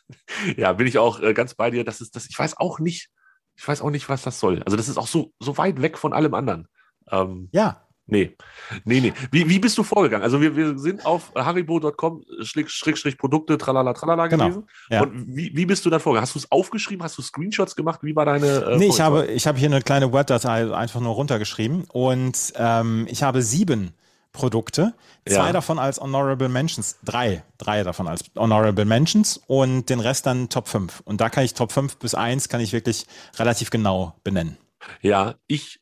ja 0.56 0.72
bin 0.72 0.86
ich 0.86 0.96
auch 0.96 1.20
äh, 1.20 1.34
ganz 1.34 1.54
bei 1.54 1.70
dir. 1.70 1.84
Das 1.84 2.00
ist 2.00 2.16
das. 2.16 2.26
Ich 2.30 2.38
weiß 2.38 2.56
auch 2.56 2.78
nicht. 2.78 3.10
Ich 3.56 3.68
weiß 3.68 3.82
auch 3.82 3.90
nicht, 3.90 4.08
was 4.08 4.22
das 4.22 4.40
soll. 4.40 4.62
Also 4.64 4.76
das 4.76 4.88
ist 4.88 4.96
auch 4.96 5.06
so, 5.06 5.32
so 5.38 5.58
weit 5.58 5.82
weg 5.82 5.98
von 5.98 6.12
allem 6.12 6.32
anderen. 6.34 6.66
Ähm, 7.10 7.48
Ja. 7.52 7.82
nee, 8.06 8.36
nee, 8.84 9.00
nee. 9.00 9.12
Wie, 9.30 9.48
wie 9.48 9.58
bist 9.60 9.78
du 9.78 9.82
vorgegangen? 9.84 10.24
Also 10.24 10.40
wir, 10.40 10.56
wir 10.56 10.76
sind 10.78 11.06
auf 11.06 11.32
haribo.com 11.36 12.24
schräg, 12.42 12.68
Schrägstrich 12.70 13.16
Produkte, 13.16 13.56
tralala, 13.56 13.92
tralala 13.92 14.26
Genau, 14.26 14.44
gewesen. 14.48 14.68
ja. 14.90 15.02
Und 15.02 15.36
wie, 15.36 15.56
wie 15.56 15.66
bist 15.66 15.84
du 15.86 15.90
dann 15.90 16.00
vorgegangen? 16.00 16.24
Hast 16.26 16.34
du 16.34 16.38
es 16.40 16.50
aufgeschrieben? 16.50 17.04
Hast 17.04 17.16
du 17.16 17.22
Screenshots 17.22 17.76
gemacht? 17.76 18.00
Wie 18.02 18.16
war 18.16 18.24
deine 18.26 18.46
äh, 18.64 18.76
Nee, 18.76 18.88
ich 18.88 19.00
habe, 19.00 19.26
ich 19.26 19.46
habe 19.46 19.58
hier 19.58 19.68
eine 19.68 19.80
kleine 19.82 20.12
Word-Datei 20.12 20.74
einfach 20.74 21.00
nur 21.00 21.14
runtergeschrieben 21.14 21.84
und 21.92 22.52
ähm, 22.56 23.06
ich 23.08 23.22
habe 23.22 23.40
sieben 23.42 23.92
Produkte, 24.34 24.92
zwei 25.26 25.46
Ja. 25.46 25.52
davon 25.52 25.78
als 25.78 25.98
Honorable 25.98 26.50
Mentions, 26.50 26.98
drei, 27.04 27.44
drei 27.56 27.82
davon 27.84 28.06
als 28.08 28.24
Honorable 28.36 28.84
Mentions 28.84 29.40
und 29.46 29.88
den 29.88 30.00
Rest 30.00 30.26
dann 30.26 30.50
Top 30.50 30.68
5. 30.68 31.00
Und 31.06 31.22
da 31.22 31.30
kann 31.30 31.44
ich 31.44 31.54
Top 31.54 31.72
5 31.72 31.96
bis 31.96 32.14
1 32.14 32.50
kann 32.50 32.60
ich 32.60 32.72
wirklich 32.74 33.06
relativ 33.38 33.70
genau 33.70 34.14
benennen. 34.24 34.58
Ja, 35.00 35.36
ich 35.46 35.80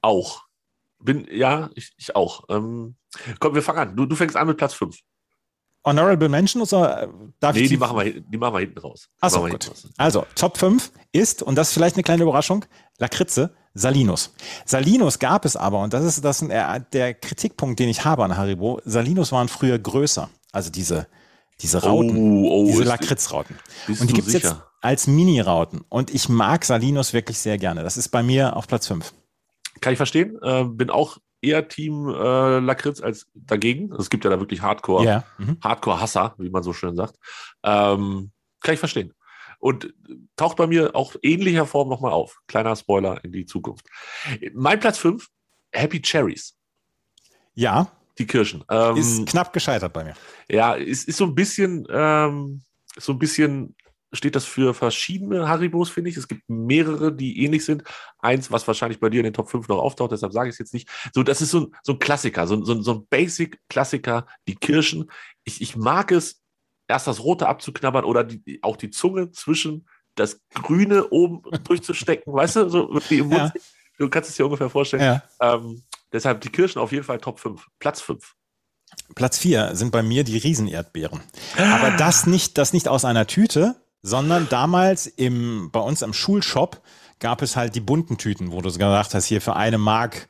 auch. 0.00 0.44
Bin, 1.00 1.26
ja, 1.30 1.70
ich, 1.74 1.92
ich 1.98 2.16
auch. 2.16 2.44
Ähm, 2.48 2.96
komm, 3.40 3.54
wir 3.54 3.62
fangen 3.62 3.78
an. 3.78 3.96
Du, 3.96 4.06
du 4.06 4.16
fängst 4.16 4.36
an 4.36 4.46
mit 4.46 4.56
Platz 4.56 4.74
5. 4.74 4.96
Honorable 5.88 6.28
Mentions 6.28 6.72
oder 6.72 7.04
äh, 7.04 7.08
darf 7.40 7.56
Nee, 7.56 7.62
ich 7.62 7.68
die 7.68 7.76
machen, 7.76 7.96
wir, 7.98 8.20
die 8.20 8.38
machen 8.38 8.54
wir 8.54 8.60
hinten 8.60 8.78
raus. 8.78 9.08
Die 9.16 9.22
Achso, 9.22 9.40
gut. 9.40 9.50
hinten 9.50 9.68
raus. 9.68 9.88
Also, 9.96 10.26
Top 10.34 10.58
5 10.58 10.92
ist, 11.12 11.42
und 11.42 11.56
das 11.56 11.68
ist 11.68 11.74
vielleicht 11.74 11.96
eine 11.96 12.02
kleine 12.02 12.22
Überraschung, 12.22 12.64
Lakritze, 12.98 13.54
Salinos. 13.74 14.34
Salinos 14.64 15.18
gab 15.18 15.44
es 15.44 15.56
aber, 15.56 15.80
und 15.80 15.92
das 15.92 16.04
ist 16.04 16.24
das 16.24 16.42
ist 16.42 16.50
der, 16.50 16.80
der 16.80 17.14
Kritikpunkt, 17.14 17.78
den 17.78 17.88
ich 17.88 18.04
habe 18.04 18.24
an 18.24 18.36
Haribo, 18.36 18.80
Salinos 18.84 19.32
waren 19.32 19.48
früher 19.48 19.78
größer. 19.78 20.28
Also 20.52 20.70
diese, 20.70 21.06
diese 21.60 21.82
Rauten, 21.82 22.44
Oh, 22.44 22.62
oh, 22.62 22.66
diese 22.66 22.84
Lakritzrauten. 22.84 23.56
Und 23.88 24.08
die 24.10 24.14
gibt 24.14 24.28
es 24.28 24.34
jetzt 24.34 24.56
als 24.80 25.06
Mini-Rauten. 25.06 25.84
Und 25.88 26.12
ich 26.14 26.28
mag 26.28 26.64
Salinos 26.64 27.12
wirklich 27.12 27.38
sehr 27.38 27.58
gerne. 27.58 27.82
Das 27.82 27.96
ist 27.96 28.08
bei 28.08 28.22
mir 28.22 28.56
auf 28.56 28.66
Platz 28.66 28.86
5. 28.86 29.12
Kann 29.80 29.92
ich 29.92 29.96
verstehen. 29.96 30.38
Äh, 30.42 30.64
bin 30.64 30.90
auch 30.90 31.18
eher 31.40 31.68
Team 31.68 32.08
äh, 32.08 32.58
Lakritz 32.58 33.00
als 33.00 33.26
dagegen. 33.34 33.92
Es 33.94 34.10
gibt 34.10 34.24
ja 34.24 34.30
da 34.30 34.38
wirklich 34.40 34.62
Hardcore, 34.62 35.04
Ja. 35.04 35.24
Mhm. 35.38 35.58
Hardcore-Hasser, 35.62 36.34
wie 36.38 36.50
man 36.50 36.62
so 36.62 36.72
schön 36.72 36.96
sagt. 36.96 37.16
Ähm, 37.62 38.30
kann 38.60 38.74
ich 38.74 38.80
verstehen. 38.80 39.14
Und 39.60 39.92
taucht 40.36 40.56
bei 40.56 40.66
mir 40.66 40.94
auch 40.94 41.14
ähnlicher 41.22 41.66
Form 41.66 41.88
nochmal 41.88 42.12
auf. 42.12 42.38
Kleiner 42.46 42.76
Spoiler 42.76 43.22
in 43.24 43.32
die 43.32 43.44
Zukunft. 43.46 43.86
Mein 44.54 44.78
Platz 44.78 44.98
5, 44.98 45.26
Happy 45.72 46.00
Cherries. 46.00 46.56
Ja, 47.54 47.90
Die 48.18 48.26
Kirschen. 48.26 48.64
Ähm, 48.70 48.96
ist 48.96 49.26
knapp 49.26 49.52
gescheitert 49.52 49.92
bei 49.92 50.04
mir. 50.04 50.14
Ja, 50.48 50.74
ist, 50.74 51.08
ist 51.08 51.16
so 51.18 51.24
ein 51.24 51.34
bisschen, 51.34 51.86
ähm, 51.90 52.62
so 52.96 53.12
ein 53.12 53.18
bisschen 53.18 53.74
steht 54.12 54.34
das 54.36 54.44
für 54.44 54.72
verschiedene 54.74 55.48
Haribos, 55.48 55.90
finde 55.90 56.10
ich. 56.10 56.16
Es 56.16 56.28
gibt 56.28 56.42
mehrere, 56.48 57.12
die 57.14 57.44
ähnlich 57.44 57.64
sind. 57.64 57.82
Eins, 58.18 58.50
was 58.50 58.66
wahrscheinlich 58.66 59.00
bei 59.00 59.10
dir 59.10 59.18
in 59.20 59.24
den 59.24 59.34
Top 59.34 59.50
5 59.50 59.68
noch 59.68 59.78
auftaucht, 59.78 60.12
deshalb 60.12 60.32
sage 60.32 60.48
ich 60.48 60.54
es 60.54 60.58
jetzt 60.58 60.74
nicht. 60.74 60.88
So, 61.14 61.22
das 61.22 61.40
ist 61.42 61.50
so 61.50 61.60
ein, 61.60 61.66
so 61.82 61.92
ein 61.92 61.98
Klassiker, 61.98 62.46
so, 62.46 62.54
ein- 62.54 62.64
so, 62.64 62.80
so 62.80 62.94
ein 62.94 63.06
Basic-Klassiker, 63.08 64.26
die 64.46 64.54
Kirschen. 64.54 65.10
Ich, 65.44 65.60
ich 65.60 65.76
mag 65.76 66.10
es, 66.12 66.40
erst 66.88 67.06
das 67.06 67.22
Rote 67.22 67.46
abzuknabbern 67.48 68.04
oder 68.04 68.24
die, 68.24 68.60
auch 68.62 68.76
die 68.76 68.90
Zunge 68.90 69.30
zwischen 69.30 69.86
das 70.14 70.40
Grüne 70.54 71.08
oben 71.10 71.42
durchzustecken, 71.64 72.32
weißt 72.32 72.56
du, 72.56 72.68
so 72.70 72.98
wie 73.08 73.18
im 73.18 73.28
Mund. 73.28 73.52
Ja. 73.54 73.60
Du 73.98 74.08
kannst 74.08 74.30
es 74.30 74.36
dir 74.36 74.46
ungefähr 74.46 74.70
vorstellen. 74.70 75.02
Ja. 75.02 75.22
Ähm, 75.54 75.82
deshalb 76.12 76.40
die 76.40 76.48
Kirschen 76.50 76.80
auf 76.80 76.92
jeden 76.92 77.04
Fall 77.04 77.18
Top 77.18 77.40
5, 77.40 77.66
Platz 77.78 78.00
5. 78.00 78.34
Platz 79.14 79.38
4 79.38 79.74
sind 79.76 79.90
bei 79.92 80.02
mir 80.02 80.24
die 80.24 80.38
Riesenerdbeeren. 80.38 81.20
Aber 81.58 81.90
das 81.98 82.26
nicht, 82.26 82.56
das 82.58 82.72
nicht 82.72 82.88
aus 82.88 83.04
einer 83.04 83.26
Tüte, 83.26 83.76
sondern 84.02 84.48
damals 84.48 85.06
im, 85.06 85.70
bei 85.72 85.80
uns 85.80 86.02
am 86.02 86.12
Schulshop 86.12 86.80
gab 87.18 87.42
es 87.42 87.56
halt 87.56 87.74
die 87.74 87.80
bunten 87.80 88.16
Tüten, 88.16 88.52
wo 88.52 88.60
du 88.60 88.72
gesagt 88.72 89.14
hast, 89.14 89.24
hier 89.26 89.40
für 89.40 89.56
eine 89.56 89.78
Mark 89.78 90.28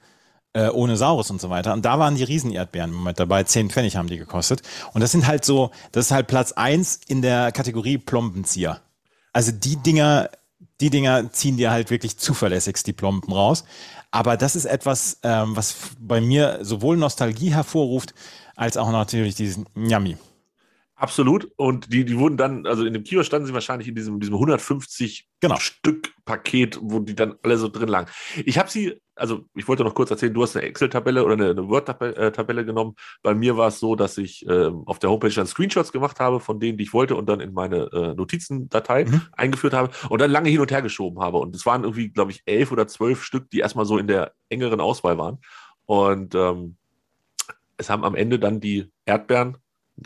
äh, 0.54 0.68
ohne 0.68 0.96
Saurus 0.96 1.30
und 1.30 1.40
so 1.40 1.50
weiter. 1.50 1.72
Und 1.72 1.84
da 1.84 1.98
waren 1.98 2.16
die 2.16 2.24
Riesenerdbeeren 2.24 3.02
mit 3.02 3.20
dabei. 3.20 3.44
10 3.44 3.70
Pfennig 3.70 3.96
haben 3.96 4.08
die 4.08 4.16
gekostet. 4.16 4.62
Und 4.94 5.02
das 5.02 5.12
sind 5.12 5.26
halt 5.26 5.44
so, 5.44 5.70
das 5.92 6.06
ist 6.06 6.10
halt 6.12 6.26
Platz 6.26 6.52
1 6.52 7.00
in 7.06 7.22
der 7.22 7.52
Kategorie 7.52 7.98
Plombenzieher. 7.98 8.80
Also 9.32 9.52
die 9.52 9.76
Dinger, 9.76 10.30
die 10.80 10.90
Dinger 10.90 11.30
ziehen 11.32 11.56
dir 11.56 11.70
halt 11.70 11.90
wirklich 11.90 12.16
zuverlässigst 12.16 12.86
die 12.86 12.92
Plomben 12.92 13.32
raus. 13.32 13.64
Aber 14.10 14.36
das 14.36 14.56
ist 14.56 14.64
etwas, 14.64 15.18
ähm, 15.22 15.54
was 15.54 15.76
bei 16.00 16.20
mir 16.20 16.60
sowohl 16.62 16.96
Nostalgie 16.96 17.52
hervorruft, 17.52 18.14
als 18.56 18.76
auch 18.76 18.90
natürlich 18.90 19.34
diesen 19.34 19.66
Yummy. 19.76 20.16
Absolut. 20.98 21.48
Und 21.56 21.92
die, 21.92 22.04
die 22.04 22.18
wurden 22.18 22.36
dann, 22.36 22.66
also 22.66 22.84
in 22.84 22.92
dem 22.92 23.04
Kiosk 23.04 23.28
standen 23.28 23.46
sie 23.46 23.54
wahrscheinlich 23.54 23.86
in 23.86 23.94
diesem, 23.94 24.18
diesem 24.18 24.34
150 24.34 25.28
Genau. 25.40 25.54
Stück 25.60 26.12
Paket, 26.24 26.76
wo 26.82 26.98
die 26.98 27.14
dann 27.14 27.36
alle 27.44 27.56
so 27.56 27.68
drin 27.68 27.88
lagen. 27.88 28.10
Ich 28.44 28.58
habe 28.58 28.68
sie, 28.68 29.00
also 29.14 29.44
ich 29.54 29.68
wollte 29.68 29.84
noch 29.84 29.94
kurz 29.94 30.10
erzählen, 30.10 30.34
du 30.34 30.42
hast 30.42 30.56
eine 30.56 30.66
Excel-Tabelle 30.66 31.24
oder 31.24 31.34
eine, 31.34 31.50
eine 31.50 31.68
Word-Tabelle 31.68 32.64
genommen. 32.64 32.96
Bei 33.22 33.32
mir 33.34 33.56
war 33.56 33.68
es 33.68 33.78
so, 33.78 33.94
dass 33.94 34.18
ich 34.18 34.44
ähm, 34.48 34.82
auf 34.86 34.98
der 34.98 35.10
Homepage 35.10 35.30
dann 35.32 35.46
Screenshots 35.46 35.92
gemacht 35.92 36.18
habe 36.18 36.40
von 36.40 36.58
denen, 36.58 36.76
die 36.76 36.82
ich 36.84 36.92
wollte 36.92 37.14
und 37.14 37.28
dann 37.28 37.38
in 37.38 37.52
meine 37.54 37.88
äh, 37.92 38.14
Notizendatei 38.14 39.04
Mhm. 39.04 39.22
eingeführt 39.32 39.74
habe 39.74 39.90
und 40.08 40.20
dann 40.20 40.32
lange 40.32 40.50
hin 40.50 40.58
und 40.60 40.72
her 40.72 40.82
geschoben 40.82 41.20
habe. 41.22 41.38
Und 41.38 41.54
es 41.54 41.64
waren 41.64 41.84
irgendwie, 41.84 42.08
glaube 42.08 42.32
ich, 42.32 42.42
elf 42.44 42.72
oder 42.72 42.88
zwölf 42.88 43.22
Stück, 43.22 43.48
die 43.50 43.60
erstmal 43.60 43.84
so 43.84 43.98
in 43.98 44.08
der 44.08 44.32
engeren 44.48 44.80
Auswahl 44.80 45.16
waren. 45.18 45.38
Und 45.86 46.34
ähm, 46.34 46.76
es 47.76 47.88
haben 47.88 48.02
am 48.04 48.16
Ende 48.16 48.40
dann 48.40 48.58
die 48.60 48.90
Erdbeeren 49.06 49.58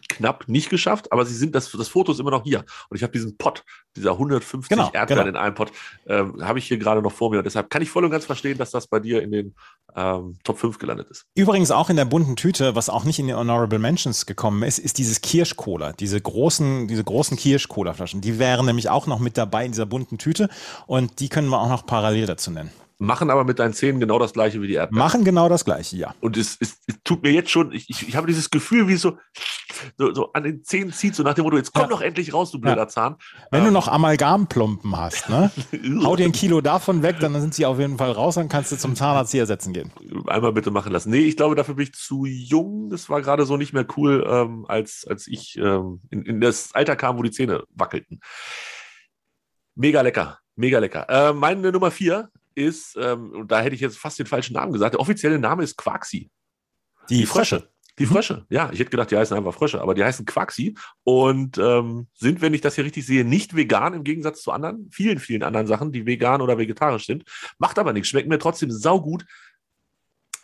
knapp 0.09 0.49
nicht 0.49 0.71
geschafft, 0.71 1.13
aber 1.13 1.25
sie 1.25 1.35
sind, 1.35 1.55
das, 1.55 1.71
das 1.71 1.89
Foto 1.89 2.13
ist 2.13 2.21
immer 2.21 2.31
noch 2.31 2.45
hier. 2.45 2.65
Und 2.89 2.97
ich 2.97 3.03
habe 3.03 3.13
diesen 3.13 3.37
Pot, 3.37 3.65
dieser 3.97 4.13
150 4.13 4.69
Genau, 4.69 4.91
Erdbeeren 4.93 5.27
genau. 5.27 5.29
in 5.29 5.37
einem 5.37 5.55
Pot, 5.55 5.73
ähm, 6.07 6.45
habe 6.45 6.59
ich 6.59 6.67
hier 6.67 6.79
gerade 6.79 7.03
noch 7.03 7.13
vor 7.13 7.31
mir. 7.31 7.39
Und 7.39 7.45
deshalb 7.45 7.71
kann 7.71 7.83
ich 7.83 7.91
voll 7.91 8.05
und 8.05 8.11
ganz 8.11 8.25
verstehen, 8.25 8.59
dass 8.59 8.71
das 8.71 8.87
bei 8.87 9.01
dir 9.01 9.23
in 9.23 9.31
den 9.31 9.55
ähm, 9.95 10.39
Top 10.45 10.59
5 10.59 10.79
gelandet 10.79 11.09
ist. 11.11 11.27
Übrigens 11.35 11.71
auch 11.71 11.91
in 11.91 11.97
der 11.97 12.05
bunten 12.05 12.37
Tüte, 12.37 12.75
was 12.75 12.89
auch 12.89 13.05
nicht 13.05 13.19
in 13.19 13.27
die 13.27 13.35
Honorable 13.35 13.79
Mentions 13.79 14.27
gekommen 14.27 14.63
ist, 14.63 14.79
ist 14.79 14.99
dieses 14.99 15.21
Kirsch-Cola. 15.21 15.93
Diese 15.93 16.21
großen, 16.21 16.89
diese 16.89 17.05
großen 17.05 17.37
Kirsch-Cola-Flaschen. 17.37 18.21
Die 18.21 18.39
wären 18.39 18.67
nämlich 18.67 18.89
auch 18.89 19.07
noch 19.07 19.19
mit 19.19 19.37
dabei 19.37 19.65
in 19.65 19.73
dieser 19.73 19.87
bunten 19.87 20.19
Tüte 20.19 20.49
und 20.87 21.21
die 21.21 21.29
können 21.29 21.49
wir 21.49 21.61
auch 21.61 21.69
noch 21.69 21.87
parallel 21.87 22.27
dazu 22.27 22.51
nennen. 22.51 22.71
Machen 23.03 23.31
aber 23.31 23.45
mit 23.45 23.59
deinen 23.59 23.75
Zähnen 23.75 23.99
genau 23.99 24.19
das 24.21 24.33
gleiche 24.33 24.63
wie 24.63 24.69
die 24.69 24.75
Erdbeeren. 24.75 25.05
Machen 25.05 25.25
genau 25.25 25.49
das 25.49 25.65
gleiche, 25.65 25.97
ja. 25.97 26.15
Und 26.21 26.37
es, 26.37 26.57
es, 26.61 26.79
es 26.87 26.97
tut 27.03 27.23
mir 27.23 27.33
jetzt 27.33 27.51
schon, 27.51 27.73
ich, 27.73 27.91
ich, 27.91 28.07
ich 28.09 28.15
habe 28.17 28.29
dieses 28.29 28.49
Gefühl, 28.49 28.87
wie 28.87 28.93
es 28.93 29.01
so, 29.03 29.19
so, 29.99 30.15
so 30.15 30.33
an 30.35 30.45
den 30.45 30.63
Zähnen 30.63 30.93
zieht, 30.93 31.17
so 31.17 31.23
nach 31.25 31.35
dem 31.35 31.43
Motto, 31.45 31.57
jetzt 31.57 31.73
komm 31.73 31.83
Ja. 31.83 31.89
doch 31.89 32.01
endlich 32.01 32.33
raus, 32.33 32.53
du 32.53 32.61
blöder 32.61 32.87
Zahn. 32.87 33.17
Wenn 33.51 33.63
du 33.63 33.67
Ähm, 33.69 33.73
noch 33.73 33.89
Amalgamplumpen 33.89 34.97
hast, 34.97 35.29
ne? 35.29 35.51
hau 36.05 36.15
dir 36.15 36.27
ein 36.27 36.33
Kilo 36.33 36.61
davon 36.61 37.03
weg, 37.03 37.17
dann 37.21 37.39
sind 37.41 37.55
sie 37.55 37.67
auf 37.67 37.79
jeden 37.81 37.99
Fall 37.99 38.13
raus, 38.13 38.37
dann 38.37 38.49
kannst 38.49 38.71
du 38.71 38.77
zum 38.77 38.95
Zahnarzt 38.95 39.33
hier 39.33 39.41
ersetzen 39.41 39.73
gehen. 39.73 39.91
einmal 40.29 40.53
bitte 40.53 40.71
machen 40.71 40.93
lassen. 40.93 41.11
Nee, 41.11 41.21
ich 41.27 41.37
glaube, 41.37 41.55
dafür 41.57 41.75
bin 41.75 41.85
ich 41.87 41.95
zu 41.95 42.25
jung. 42.25 42.89
Das 42.91 43.11
war 43.11 43.21
gerade 43.21 43.47
so 43.47 43.57
nicht 43.57 43.73
mehr 43.73 43.87
cool, 43.97 44.25
ähm, 44.29 44.65
als, 44.69 45.05
als 45.09 45.27
ich 45.27 45.57
ähm, 45.59 46.01
in, 46.11 46.23
in 46.23 46.41
das 46.41 46.73
Alter 46.75 46.95
kam, 46.95 47.19
wo 47.19 47.23
die 47.23 47.31
Zähne 47.33 47.65
wackelten. 47.75 48.21
Mega 49.75 50.03
lecker, 50.03 50.39
mega 50.55 50.79
lecker. 50.79 51.07
Äh, 51.09 51.33
meine 51.33 51.73
Nummer 51.73 51.91
vier 51.91 52.31
ist, 52.55 52.97
ähm, 53.01 53.31
und 53.33 53.51
da 53.51 53.61
hätte 53.61 53.75
ich 53.75 53.81
jetzt 53.81 53.99
fast 53.99 54.19
den 54.19 54.27
falschen 54.27 54.55
Namen 54.55 54.73
gesagt, 54.73 54.95
der 54.95 55.01
offizielle 55.01 55.39
Name 55.39 55.63
ist 55.63 55.77
Quaxi. 55.77 56.31
Die, 57.09 57.27
Frösche. 57.27 57.69
Die 57.99 58.07
Frösche, 58.07 58.47
ja. 58.49 58.71
Ich 58.73 58.81
hätte 58.81 58.91
gedacht, 58.91 59.11
die 59.11 59.17
heißen 59.17 59.37
einfach 59.37 59.53
Frösche, 59.53 59.81
aber 59.81 59.95
die 59.95 60.03
heißen 60.03 60.25
Quaxi 60.25 60.77
und 61.05 61.59
ähm, 61.59 62.09
sind, 62.15 62.41
wenn 62.41 62.55
ich 62.55 62.63
das 62.63 62.75
hier 62.75 62.85
richtig 62.85 63.05
sehe, 63.05 63.25
nicht 63.25 63.55
vegan 63.55 63.93
im 63.93 64.05
Gegensatz 64.05 64.43
zu 64.43 64.51
anderen, 64.51 64.89
vielen, 64.91 65.19
vielen 65.19 65.43
anderen 65.43 65.67
Sachen, 65.67 65.93
die 65.93 66.07
vegan 66.07 66.41
oder 66.41 66.57
vegetarisch 66.57 67.07
sind. 67.07 67.25
Macht 67.59 67.79
aber 67.79 67.93
nichts, 67.93 68.09
schmecken 68.09 68.31
mir 68.31 68.39
trotzdem 68.39 68.71
saugut. 68.71 69.27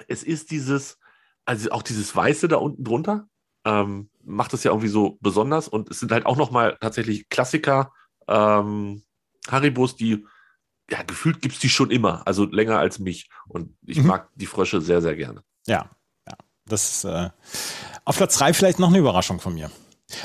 Es 0.09 0.23
ist 0.23 0.51
dieses, 0.51 0.99
also 1.47 1.71
auch 1.71 1.83
dieses 1.83 2.15
Weiße 2.15 2.49
da 2.49 2.57
unten 2.57 2.85
drunter, 2.85 3.29
ähm, 3.65 4.11
macht 4.23 4.53
es 4.53 4.65
ja 4.65 4.71
irgendwie 4.71 4.89
so 4.89 5.17
besonders 5.21 5.69
und 5.69 5.91
es 5.91 6.01
sind 6.01 6.13
halt 6.13 6.27
auch 6.27 6.37
nochmal 6.37 6.77
tatsächlich 6.81 7.29
Klassiker, 7.31 7.93
ähm, 8.29 9.05
Haribos, 9.49 9.97
die, 9.97 10.27
ja, 10.91 11.03
gefühlt 11.03 11.43
gibt 11.43 11.55
es 11.55 11.61
die 11.61 11.69
schon 11.69 11.91
immer, 11.91 12.27
also 12.27 12.45
länger 12.45 12.79
als 12.79 12.99
mich 12.99 13.29
und 13.49 13.75
ich 13.87 13.99
Mhm. 13.99 14.07
mag 14.07 14.29
die 14.35 14.47
Frösche 14.47 14.81
sehr, 14.81 15.03
sehr 15.03 15.17
gerne. 15.17 15.43
Ja, 15.67 15.91
ja. 16.27 16.35
Das 16.67 16.91
ist 16.91 17.05
äh, 17.05 17.31
auf 18.05 18.17
Platz 18.17 18.37
drei 18.39 18.53
vielleicht 18.55 18.79
noch 18.79 18.89
eine 18.89 18.99
Überraschung 18.99 19.41
von 19.41 19.55
mir. 19.55 19.71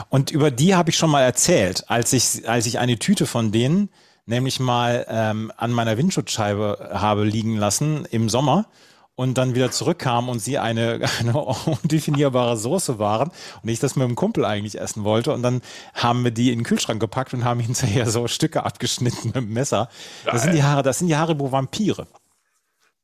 Und 0.09 0.31
über 0.31 0.49
die 0.51 0.75
habe 0.75 0.89
ich 0.91 0.97
schon 0.97 1.09
mal 1.09 1.21
erzählt, 1.21 1.89
als 1.89 2.13
ich, 2.13 2.47
als 2.47 2.65
ich 2.65 2.79
eine 2.79 2.97
Tüte 2.97 3.25
von 3.25 3.51
denen 3.51 3.89
nämlich 4.25 4.61
mal 4.61 5.05
ähm, 5.09 5.51
an 5.57 5.71
meiner 5.73 5.97
Windschutzscheibe 5.97 6.91
habe 6.93 7.25
liegen 7.25 7.57
lassen 7.57 8.05
im 8.05 8.29
Sommer 8.29 8.67
und 9.15 9.37
dann 9.37 9.55
wieder 9.55 9.71
zurückkam 9.71 10.29
und 10.29 10.39
sie 10.39 10.57
eine, 10.57 11.07
eine 11.19 11.37
undefinierbare 11.37 12.57
Soße 12.57 12.99
waren 12.99 13.31
und 13.61 13.69
ich 13.69 13.79
das 13.79 13.95
mit 13.95 14.07
dem 14.07 14.15
Kumpel 14.15 14.45
eigentlich 14.45 14.79
essen 14.79 15.03
wollte 15.03 15.33
und 15.33 15.43
dann 15.43 15.61
haben 15.93 16.23
wir 16.23 16.31
die 16.31 16.51
in 16.51 16.59
den 16.59 16.65
Kühlschrank 16.65 16.99
gepackt 16.99 17.33
und 17.33 17.43
haben 17.43 17.59
hinterher 17.61 18.09
so 18.09 18.27
Stücke 18.27 18.63
abgeschnitten 18.63 19.27
mit 19.27 19.35
dem 19.35 19.49
Messer. 19.53 19.89
Das 20.25 20.43
sind 20.43 20.53
die 20.53 20.63
Haare, 20.63 20.83
das 20.83 20.99
sind 20.99 21.07
die 21.07 21.15
Haribo 21.15 21.51
Vampire. 21.51 22.07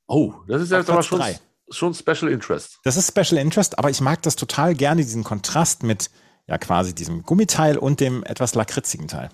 Oh, 0.07 0.33
das 0.47 0.63
ist 0.63 0.71
jetzt 0.71 0.89
aber 0.89 1.03
schon, 1.03 1.19
drei. 1.19 1.39
schon 1.69 1.93
Special 1.93 2.31
Interest. 2.31 2.79
Das 2.83 2.97
ist 2.97 3.07
Special 3.07 3.39
Interest, 3.39 3.77
aber 3.77 3.91
ich 3.91 4.01
mag 4.01 4.23
das 4.23 4.35
total 4.35 4.73
gerne, 4.73 5.03
diesen 5.03 5.23
Kontrast 5.23 5.83
mit 5.83 6.09
ja 6.47 6.57
quasi 6.57 6.95
diesem 6.95 7.21
Gummiteil 7.21 7.77
und 7.77 7.99
dem 7.99 8.23
etwas 8.23 8.55
lakritzigen 8.55 9.07
Teil. 9.07 9.29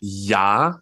Ja, 0.00 0.80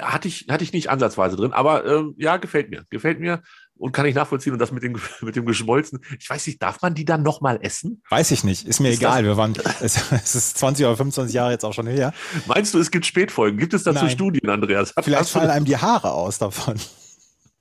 hatte 0.00 0.28
ich, 0.28 0.46
hatte 0.48 0.64
ich 0.64 0.72
nicht 0.72 0.90
ansatzweise 0.90 1.36
drin, 1.36 1.52
aber 1.52 1.84
ähm, 1.86 2.14
ja, 2.18 2.36
gefällt 2.36 2.70
mir. 2.70 2.84
Gefällt 2.90 3.20
mir 3.20 3.42
und 3.76 3.92
kann 3.92 4.06
ich 4.06 4.14
nachvollziehen. 4.14 4.52
Und 4.52 4.58
das 4.58 4.70
mit 4.72 4.82
dem, 4.82 5.00
mit 5.22 5.36
dem 5.36 5.44
Geschmolzen, 5.44 6.00
ich 6.18 6.28
weiß 6.28 6.46
nicht, 6.46 6.62
darf 6.62 6.80
man 6.82 6.94
die 6.94 7.04
dann 7.04 7.22
nochmal 7.22 7.58
essen? 7.62 8.02
Weiß 8.08 8.30
ich 8.30 8.44
nicht, 8.44 8.66
ist 8.66 8.80
mir 8.80 8.90
Ist 8.90 8.98
egal. 8.98 9.24
Wir 9.24 9.36
waren, 9.36 9.54
es, 9.80 10.12
es 10.12 10.34
ist 10.34 10.58
20 10.58 10.86
oder 10.86 10.96
25 10.96 11.34
Jahre 11.34 11.52
jetzt 11.52 11.64
auch 11.64 11.72
schon 11.74 11.86
her. 11.86 12.12
Meinst 12.46 12.74
du, 12.74 12.78
es 12.78 12.90
gibt 12.90 13.06
Spätfolgen? 13.06 13.58
Gibt 13.58 13.74
es 13.74 13.82
dazu 13.82 14.04
Nein. 14.04 14.10
Studien, 14.10 14.48
Andreas? 14.48 14.92
Hast- 14.96 15.04
Vielleicht 15.04 15.30
fallen 15.30 15.50
einem 15.50 15.64
die 15.64 15.76
Haare 15.76 16.12
aus 16.12 16.38
davon. 16.38 16.76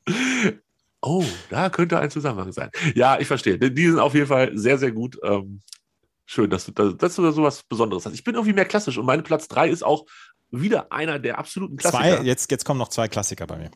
Oh, 1.03 1.25
da 1.49 1.69
könnte 1.71 1.97
ein 1.97 2.11
Zusammenhang 2.11 2.51
sein. 2.51 2.69
Ja, 2.93 3.19
ich 3.19 3.25
verstehe. 3.27 3.57
Die 3.57 3.87
sind 3.87 3.97
auf 3.97 4.13
jeden 4.13 4.27
Fall 4.27 4.51
sehr, 4.55 4.77
sehr 4.77 4.91
gut. 4.91 5.17
Ähm, 5.23 5.61
schön, 6.27 6.49
dass 6.51 6.65
du, 6.65 6.71
dass 6.71 7.15
du 7.15 7.23
da 7.23 7.31
sowas 7.31 7.63
Besonderes 7.63 8.05
hast. 8.05 8.13
Ich 8.13 8.23
bin 8.23 8.35
irgendwie 8.35 8.53
mehr 8.53 8.65
klassisch 8.65 8.99
und 8.99 9.05
mein 9.07 9.23
Platz 9.23 9.47
3 9.47 9.69
ist 9.69 9.83
auch 9.83 10.05
wieder 10.51 10.91
einer 10.91 11.19
der 11.19 11.37
absoluten 11.39 11.77
Klassiker. 11.77 12.17
Zwei, 12.17 12.23
jetzt, 12.23 12.51
jetzt 12.51 12.65
kommen 12.65 12.79
noch 12.79 12.89
zwei 12.89 13.07
Klassiker 13.07 13.47
bei 13.47 13.57
mir. 13.57 13.71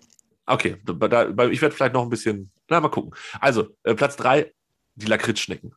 Okay, 0.45 0.77
da, 0.83 1.29
ich 1.47 1.61
werde 1.61 1.75
vielleicht 1.75 1.93
noch 1.93 2.03
ein 2.03 2.09
bisschen, 2.09 2.51
na, 2.69 2.79
mal 2.79 2.89
gucken. 2.89 3.13
Also, 3.39 3.69
äh, 3.83 3.95
Platz 3.95 4.15
3, 4.17 4.53
die 4.95 5.07
Lakritzschnecken. 5.07 5.73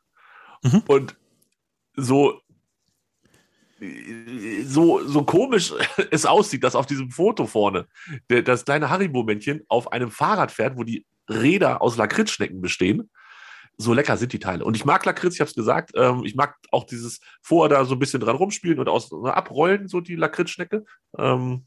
Mhm. 0.63 0.83
Und 0.87 1.17
so, 1.97 2.41
so, 4.65 5.07
so 5.07 5.25
komisch 5.25 5.73
es 6.11 6.27
aussieht, 6.27 6.65
dass 6.65 6.75
auf 6.75 6.87
diesem 6.87 7.11
Foto 7.11 7.47
vorne 7.47 7.87
der, 8.29 8.43
das 8.43 8.65
kleine 8.65 8.91
Haribo-Männchen 8.91 9.65
auf 9.69 9.93
einem 9.93 10.11
Fahrrad 10.11 10.51
fährt, 10.51 10.77
wo 10.77 10.85
die 10.85 11.07
Räder 11.31 11.81
aus 11.81 11.97
Lakritzschnecken 11.97 12.61
bestehen. 12.61 13.11
So 13.79 13.95
lecker 13.95 14.17
sind 14.17 14.33
die 14.33 14.41
Teile. 14.41 14.65
Und 14.65 14.77
ich 14.77 14.85
mag 14.85 15.05
Lakritz, 15.05 15.35
ich 15.35 15.41
habe 15.41 15.49
es 15.49 15.55
gesagt. 15.55 15.93
Ähm, 15.95 16.25
ich 16.25 16.35
mag 16.35 16.57
auch 16.73 16.85
dieses 16.85 17.21
vorher 17.41 17.69
da 17.69 17.85
so 17.85 17.95
ein 17.95 17.99
bisschen 18.01 18.21
dran 18.21 18.37
rumspielen 18.37 18.79
und 18.81 18.89
aus, 18.89 19.13
abrollen, 19.13 19.87
so 19.89 20.01
die 20.01 20.17
Lakritzschnecke. 20.17 20.85
Ähm, 21.17 21.65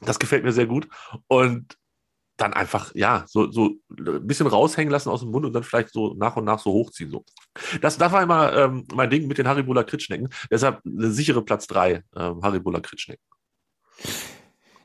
das 0.00 0.18
gefällt 0.18 0.44
mir 0.44 0.52
sehr 0.52 0.66
gut. 0.66 0.88
Und 1.26 1.76
dann 2.36 2.54
einfach, 2.54 2.92
ja, 2.94 3.24
so, 3.28 3.50
so 3.50 3.76
ein 3.90 4.26
bisschen 4.26 4.46
raushängen 4.46 4.90
lassen 4.90 5.10
aus 5.10 5.20
dem 5.20 5.30
Mund 5.30 5.44
und 5.44 5.52
dann 5.52 5.64
vielleicht 5.64 5.92
so 5.92 6.14
nach 6.14 6.36
und 6.36 6.44
nach 6.44 6.60
so 6.60 6.72
hochziehen. 6.72 7.10
So. 7.10 7.24
Das, 7.80 7.98
das 7.98 8.12
war 8.12 8.22
immer 8.22 8.52
ähm, 8.54 8.86
mein 8.94 9.10
Ding 9.10 9.26
mit 9.26 9.38
den 9.38 9.46
Haribo 9.46 9.72
Lakritzschnecken. 9.72 10.28
Deshalb 10.50 10.80
eine 10.84 11.10
sichere 11.10 11.44
Platz 11.44 11.66
3, 11.66 12.02
ähm, 12.16 12.42
Haribo 12.42 12.70
Lakritzschnecken. 12.70 13.24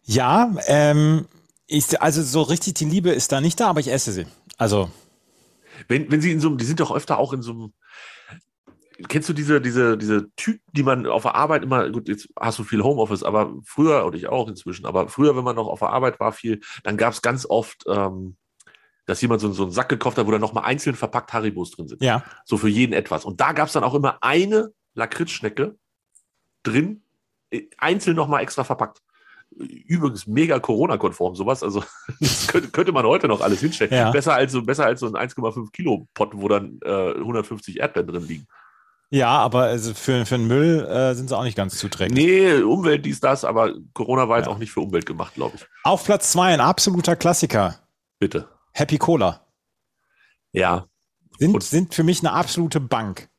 Ja, 0.04 0.54
ähm, 0.68 1.26
ich, 1.68 2.02
also 2.02 2.22
so 2.22 2.42
richtig 2.42 2.76
die 2.76 2.86
Liebe 2.86 3.12
ist 3.12 3.32
da 3.32 3.42
nicht 3.42 3.60
da, 3.60 3.68
aber 3.68 3.80
ich 3.80 3.92
esse 3.92 4.12
sie. 4.12 4.26
Also. 4.58 4.90
Wenn, 5.88 6.12
wenn 6.12 6.22
sie 6.22 6.32
in 6.32 6.40
so 6.40 6.50
einem, 6.50 6.58
die 6.58 6.66
sind 6.66 6.80
doch 6.80 6.96
öfter 6.96 7.18
auch 7.18 7.34
in 7.34 7.42
so 7.42 7.52
einem, 7.52 7.74
kennst 9.08 9.30
du 9.30 9.34
diese, 9.34 9.62
diese, 9.62 9.98
diese 9.98 10.30
Tüten, 10.36 10.64
die 10.72 10.84
man 10.84 11.06
auf 11.06 11.24
der 11.24 11.36
Arbeit 11.36 11.64
immer, 11.64 11.90
gut, 11.90 12.08
jetzt 12.08 12.30
hast 12.40 12.60
du 12.60 12.64
viel 12.64 12.84
Homeoffice, 12.84 13.24
aber 13.24 13.54
früher, 13.64 14.06
und 14.06 14.16
ich 14.16 14.28
auch 14.28 14.48
inzwischen, 14.48 14.86
aber 14.86 15.08
früher, 15.08 15.36
wenn 15.36 15.44
man 15.44 15.56
noch 15.56 15.68
auf 15.68 15.80
der 15.80 15.90
Arbeit 15.90 16.20
war, 16.20 16.32
viel, 16.32 16.62
dann 16.84 16.98
gab 16.98 17.14
es 17.14 17.22
ganz 17.22 17.46
oft, 17.46 17.84
ähm, 17.88 18.38
dass 19.06 19.22
jemand 19.22 19.42
so, 19.42 19.52
so 19.52 19.64
einen 19.64 19.72
Sack 19.72 19.90
gekauft 19.90 20.18
hat, 20.18 20.28
wo 20.28 20.32
dann 20.32 20.42
nochmal 20.42 20.66
einzeln 20.66 20.96
verpackt 20.96 21.32
Haribos 21.32 21.72
drin 21.72 21.88
sind. 21.88 22.04
Ja. 22.04 22.24
So 22.44 22.58
für 22.58 22.68
jeden 22.68 22.94
etwas. 22.94 23.24
Und 23.24 23.40
da 23.40 23.54
gab 23.54 23.68
es 23.68 23.74
dann 23.74 23.84
auch 23.84 23.94
immer 23.94 24.18
eine 24.22 24.72
Lakritzschnecke 24.96 25.78
drin, 26.64 27.04
einzeln 27.78 28.16
nochmal 28.16 28.44
extra 28.44 28.64
verpackt. 28.64 29.02
Übrigens 29.56 30.28
mega 30.28 30.60
Corona-konform, 30.60 31.36
sowas. 31.36 31.64
Also, 31.64 31.84
das 32.20 32.48
könnte, 32.48 32.70
könnte 32.70 32.92
man 32.92 33.06
heute 33.06 33.28
noch 33.28 33.42
alles 33.42 33.60
hinstellen. 33.62 33.94
Ja. 33.94 34.12
Besser, 34.12 34.34
als 34.34 34.52
so, 34.52 34.62
besser 34.62 34.86
als 34.86 35.00
so 35.00 35.08
ein 35.08 35.16
1,5 35.30 35.72
Kilo 35.72 36.08
Pot, 36.14 36.32
wo 36.34 36.48
dann 36.48 36.80
äh, 36.84 37.14
150 37.16 37.80
Erdbeeren 37.80 38.08
drin 38.08 38.28
liegen. 38.28 38.48
Ja, 39.10 39.30
aber 39.30 39.62
also 39.64 39.94
für, 39.94 40.26
für 40.26 40.38
den 40.38 40.48
Müll 40.48 40.86
äh, 40.86 41.16
sind 41.16 41.30
sie 41.30 41.38
auch 41.38 41.44
nicht 41.46 41.56
ganz 41.56 41.78
zuträglich. 41.78 42.26
Nee, 42.26 42.62
Umwelt 42.62 43.06
dies, 43.06 43.22
das, 43.22 43.46
aber 43.46 43.74
Corona 43.94 44.28
war 44.28 44.38
jetzt 44.38 44.48
Ja. 44.48 44.52
auch 44.54 44.58
nicht 44.58 44.72
für 44.72 44.82
Umwelt 44.82 45.06
gemacht, 45.06 45.34
glaube 45.36 45.56
ich. 45.56 45.66
Auf 45.84 46.04
Platz 46.04 46.32
zwei 46.34 46.54
ein 46.54 46.60
absoluter 46.60 47.16
Klassiker. 47.16 47.76
Bitte. 48.20 48.50
Happy 48.74 48.98
Cola. 48.98 49.42
Ja. 50.52 50.88
Sind, 51.40 51.54
Und- 51.56 51.64
sind 51.64 51.94
für 51.96 52.04
mich 52.04 52.20
eine 52.20 52.34
absolute 52.34 52.80
Bank. 52.82 53.30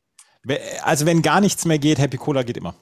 Also 0.83 1.05
wenn 1.05 1.21
gar 1.21 1.40
nichts 1.42 1.64
mehr 1.66 1.79
geht, 1.79 1.99
Happy 1.99 2.16
Cola 2.16 2.42
geht 2.44 2.57
immer. 2.57 2.75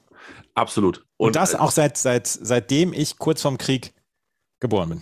Absolut. 0.57 1.05
Und, 1.17 1.35
das 1.35 1.53
äh, 1.53 1.57
auch 1.57 1.69
seit, 1.69 1.97
seit, 1.97 2.25
seitdem 2.25 2.91
ich 2.91 3.19
kurz 3.19 3.43
vorm 3.43 3.59
Krieg 3.59 3.93
geboren 4.59 4.89
bin. 4.89 5.01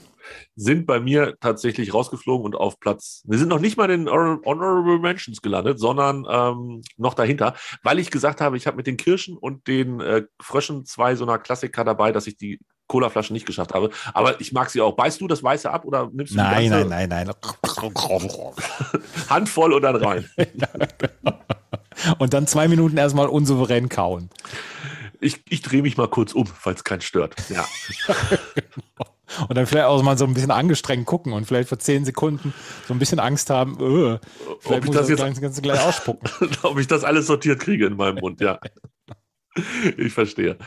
sind 0.58 0.86
bei 0.86 1.00
mir 1.00 1.36
tatsächlich 1.40 1.94
rausgeflogen 1.94 2.46
und 2.46 2.56
auf 2.56 2.78
Platz. 2.82 3.22
Wir 3.26 3.40
sind 3.40 3.48
noch 3.48 3.60
nicht 3.60 3.78
mal 3.78 3.90
in 3.90 4.06
den 4.06 4.14
Honor- 4.14 4.42
Honorable 4.44 5.00
Mentions 5.00 5.42
gelandet, 5.42 5.80
sondern 5.80 6.28
ähm, 6.30 6.82
noch 6.98 7.14
dahinter, 7.14 7.56
weil 7.84 8.00
ich 8.00 8.12
gesagt 8.12 8.42
habe, 8.42 8.58
ich 8.58 8.68
habe 8.68 8.76
mit 8.76 8.86
den 8.86 8.98
Kirschen 8.98 9.38
und 9.38 9.66
den 9.68 10.02
äh, 10.02 10.24
Fröschen 10.42 10.86
zwei 10.86 11.16
so 11.16 11.24
einer 11.24 11.40
Klassiker 11.40 11.86
dabei, 11.86 12.12
dass 12.12 12.28
ich 12.28 12.36
die 12.36 12.60
Colaflaschen 12.88 13.34
nicht 13.34 13.46
geschafft 13.46 13.74
habe. 13.74 13.92
Aber 14.14 14.42
ich 14.42 14.52
mag 14.52 14.70
sie 14.70 14.82
auch. 14.82 14.98
Beißt 14.98 15.22
du 15.22 15.28
das 15.28 15.42
Weiße 15.42 15.72
ab 15.72 15.86
oder 15.86 16.10
nimmst 16.12 16.34
du 16.34 16.38
Nein, 16.38 16.66
die 16.66 16.70
ganze 16.70 16.90
nein, 16.90 17.08
nein, 17.08 17.28
nein. 17.28 17.94
Handvoll 19.30 19.72
und 19.72 19.84
dann 19.84 19.96
rein? 19.96 20.30
Und 22.20 22.34
dann 22.34 22.46
zwei 22.46 22.68
Minuten 22.68 22.98
erstmal 22.98 23.28
unsouverän 23.28 23.90
kauen. 23.90 24.30
Ich, 25.26 25.42
ich 25.50 25.62
drehe 25.64 25.82
mich 25.82 25.98
mal 25.98 26.08
kurz 26.08 26.34
um, 26.34 26.46
falls 26.46 26.84
kein 26.84 27.02
stört. 27.02 27.36
Ja. 27.50 27.66
Und 29.50 29.56
dann 29.58 29.66
vielleicht 29.66 29.88
auch 29.88 30.02
mal 30.04 30.18
so 30.18 30.26
ein 30.26 30.34
bisschen 30.36 30.52
angestrengt 30.52 31.06
gucken 31.08 31.34
und 31.34 31.46
vielleicht 31.46 31.68
für 31.68 31.80
zehn 31.80 32.06
Sekunden 32.06 32.54
so 32.88 32.94
ein 32.94 33.00
bisschen 33.00 33.20
Angst 33.20 33.50
haben, 33.50 33.74
äh, 33.74 34.20
vielleicht 34.60 34.84
ich 34.84 34.86
muss 34.86 34.96
das 34.96 35.10
ich 35.10 35.18
jetzt- 35.18 35.28
das 35.28 35.42
Ganze 35.42 35.62
gleich 35.64 35.82
ausspucken. 35.82 36.30
ob 36.64 36.78
ich 36.78 36.86
das 36.88 37.04
alles 37.04 37.26
sortiert 37.26 37.60
kriege 37.60 37.88
in 37.88 37.96
meinem 37.98 38.20
Mund, 38.20 38.40
ja. 38.40 38.60
Ich 39.98 40.14
verstehe. 40.14 40.58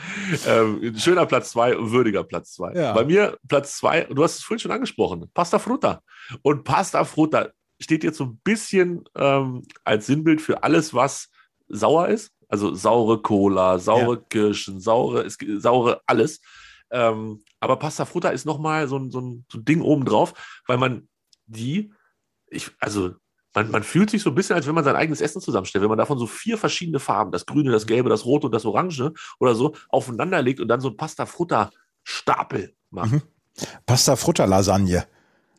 Ähm, 0.47 0.95
schöner 0.99 1.25
Platz 1.27 1.51
zwei, 1.51 1.77
würdiger 1.79 2.25
Platz 2.25 2.55
zwei. 2.55 2.73
Ja. 2.75 2.93
Bei 2.95 3.05
mir 3.05 3.39
Platz 3.47 3.77
zwei, 3.79 4.03
du 4.05 4.25
hast 4.25 4.39
es 4.39 4.43
vorhin 4.43 4.59
schon 4.61 4.73
angesprochen, 4.73 5.31
Pasta 5.35 5.59
Frutta. 5.61 6.03
Und 6.43 6.65
Pasta 6.65 7.05
Frutta 7.05 7.51
steht 7.81 8.03
jetzt 8.03 8.19
so 8.19 8.25
ein 8.25 8.41
bisschen 8.43 9.05
ähm, 9.15 9.63
als 9.85 10.07
Sinnbild 10.07 10.41
für 10.43 10.63
alles, 10.65 10.93
was 10.95 11.29
sauer 11.69 12.09
ist. 12.09 12.33
Also 12.49 12.75
saure 12.75 13.21
Cola, 13.21 13.79
saure 13.79 14.23
Kirschen, 14.23 14.81
saure, 14.81 15.23
es, 15.23 15.37
saure 15.59 16.01
alles. 16.07 16.41
Ähm, 16.91 17.43
aber 17.61 17.77
Pasta 17.77 18.05
Frutta 18.05 18.31
ist 18.31 18.47
nochmal 18.47 18.89
so 18.89 18.99
ein, 18.99 19.11
so, 19.11 19.21
ein, 19.21 19.45
so 19.51 19.59
ein 19.59 19.65
Ding 19.65 19.83
obendrauf, 19.83 20.61
weil 20.67 20.79
man 20.79 21.09
die, 21.47 21.93
ich, 22.49 22.71
also 22.81 23.15
man, 23.55 23.71
man 23.71 23.83
fühlt 23.83 24.11
sich 24.11 24.23
so 24.23 24.31
ein 24.31 24.35
bisschen, 24.35 24.57
als 24.57 24.67
wenn 24.67 24.75
man 24.75 24.85
sein 24.85 24.97
eigenes 24.97 25.21
Essen 25.21 25.41
zusammenstellt. 25.43 25.83
Wenn 25.83 25.89
man 25.89 25.99
davon 25.99 26.19
so 26.19 26.27
vier 26.27 26.59
verschiedene 26.59 27.01
Farben, 27.01 27.33
das 27.33 27.47
Grüne, 27.47 27.71
das 27.71 27.87
Gelbe, 27.87 28.09
das 28.09 28.25
Rote 28.25 28.47
und 28.47 28.55
das 28.55 28.65
Orange 28.65 29.13
oder 29.41 29.55
so, 29.55 29.75
aufeinander 29.89 30.43
legt 30.43 30.61
und 30.61 30.69
dann 30.69 30.81
so 30.81 30.89
ein 30.89 30.97
Pasta 30.97 31.27
Frutta 31.27 31.71
Stapel 32.05 32.75
macht. 32.91 33.13
Mhm. 33.13 33.23
Pasta 33.85 34.17
Frutta 34.17 34.45
Lasagne. 34.45 35.07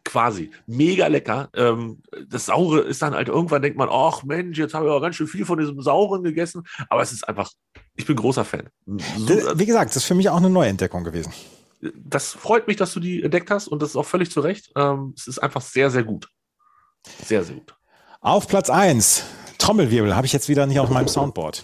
Quasi. 0.09 0.49
Mega 0.65 1.05
lecker. 1.05 1.49
Ähm, 1.53 2.01
das 2.27 2.47
Saure 2.47 2.79
ist 2.79 3.01
dann 3.03 3.13
halt 3.13 3.27
irgendwann 3.27 3.61
denkt 3.61 3.77
man, 3.77 3.89
ach 3.91 4.23
Mensch, 4.23 4.57
jetzt 4.57 4.73
habe 4.73 4.85
ich 4.85 4.91
auch 4.91 5.01
ganz 5.01 5.15
schön 5.15 5.27
viel 5.27 5.45
von 5.45 5.59
diesem 5.59 5.79
Sauren 5.83 6.23
gegessen. 6.23 6.63
Aber 6.89 7.03
es 7.03 7.11
ist 7.11 7.27
einfach, 7.27 7.51
ich 7.95 8.07
bin 8.07 8.15
großer 8.15 8.43
Fan. 8.43 8.69
So, 8.87 9.59
Wie 9.59 9.67
gesagt, 9.67 9.91
das 9.91 9.97
ist 9.97 10.05
für 10.05 10.15
mich 10.15 10.27
auch 10.29 10.37
eine 10.37 10.49
Neuentdeckung 10.49 11.03
gewesen. 11.03 11.31
das 11.95 12.31
freut 12.33 12.67
mich, 12.67 12.77
dass 12.77 12.91
du 12.91 12.99
die 12.99 13.21
entdeckt 13.21 13.51
hast 13.51 13.67
und 13.67 13.83
das 13.83 13.91
ist 13.91 13.95
auch 13.97 14.05
völlig 14.05 14.31
zu 14.31 14.39
Recht. 14.39 14.71
Ähm, 14.75 15.13
es 15.15 15.27
ist 15.27 15.37
einfach 15.37 15.61
sehr, 15.61 15.91
sehr 15.91 16.03
gut. 16.03 16.27
Sehr, 17.23 17.43
sehr 17.43 17.55
gut. 17.55 17.75
Auf 18.19 18.47
Platz 18.47 18.71
1, 18.71 19.23
Trommelwirbel, 19.59 20.15
habe 20.15 20.25
ich 20.25 20.33
jetzt 20.33 20.49
wieder 20.49 20.65
nicht 20.65 20.79
auf 20.79 20.89
meinem 20.89 21.07
Soundboard. 21.07 21.63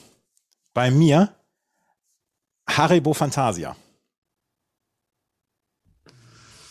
Bei 0.75 0.91
mir 0.91 1.33
Haribo 2.69 3.15
Fantasia. 3.15 3.75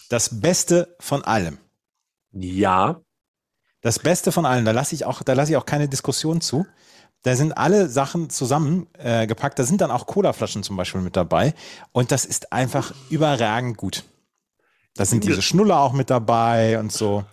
Das 0.08 0.40
Beste 0.40 0.94
von 1.00 1.24
allem. 1.24 1.58
Ja, 2.34 3.00
Das 3.80 3.98
Beste 3.98 4.32
von 4.32 4.46
allem. 4.46 4.64
Da 4.64 4.72
lasse 4.72 4.94
ich 4.94 5.04
auch, 5.04 5.22
da 5.22 5.34
lasse 5.34 5.52
ich 5.52 5.56
auch 5.56 5.66
keine 5.66 5.88
Diskussion 5.88 6.40
zu. 6.40 6.66
Da 7.22 7.36
sind 7.36 7.52
alle 7.52 7.88
Sachen 7.88 8.28
zusammengepackt. 8.28 9.58
Äh, 9.58 9.62
da 9.62 9.64
sind 9.66 9.80
dann 9.80 9.90
auch 9.90 10.06
Colaflaschen 10.06 10.62
zum 10.62 10.76
Beispiel 10.76 11.00
mit 11.00 11.16
dabei. 11.16 11.54
Und 11.92 12.12
das 12.12 12.24
ist 12.24 12.52
einfach 12.52 12.92
überragend 13.08 13.76
gut. 13.76 14.04
Da 14.94 15.04
sind 15.04 15.24
diese 15.24 15.42
Schnuller 15.42 15.80
auch 15.80 15.92
mit 15.92 16.10
dabei 16.10 16.78
und 16.78 16.92
so. 16.92 17.24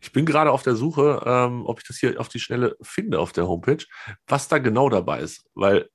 Ich 0.00 0.12
bin 0.12 0.26
gerade 0.26 0.50
auf 0.52 0.62
der 0.62 0.76
Suche, 0.76 1.22
ähm, 1.24 1.64
ob 1.66 1.80
ich 1.80 1.86
das 1.86 1.96
hier 1.98 2.20
auf 2.20 2.28
die 2.28 2.40
Schnelle 2.40 2.76
finde 2.82 3.18
auf 3.18 3.32
der 3.32 3.46
Homepage, 3.46 3.84
was 4.26 4.48
da 4.48 4.58
genau 4.58 4.88
dabei 4.88 5.20
ist. 5.20 5.44
Weil 5.54 5.88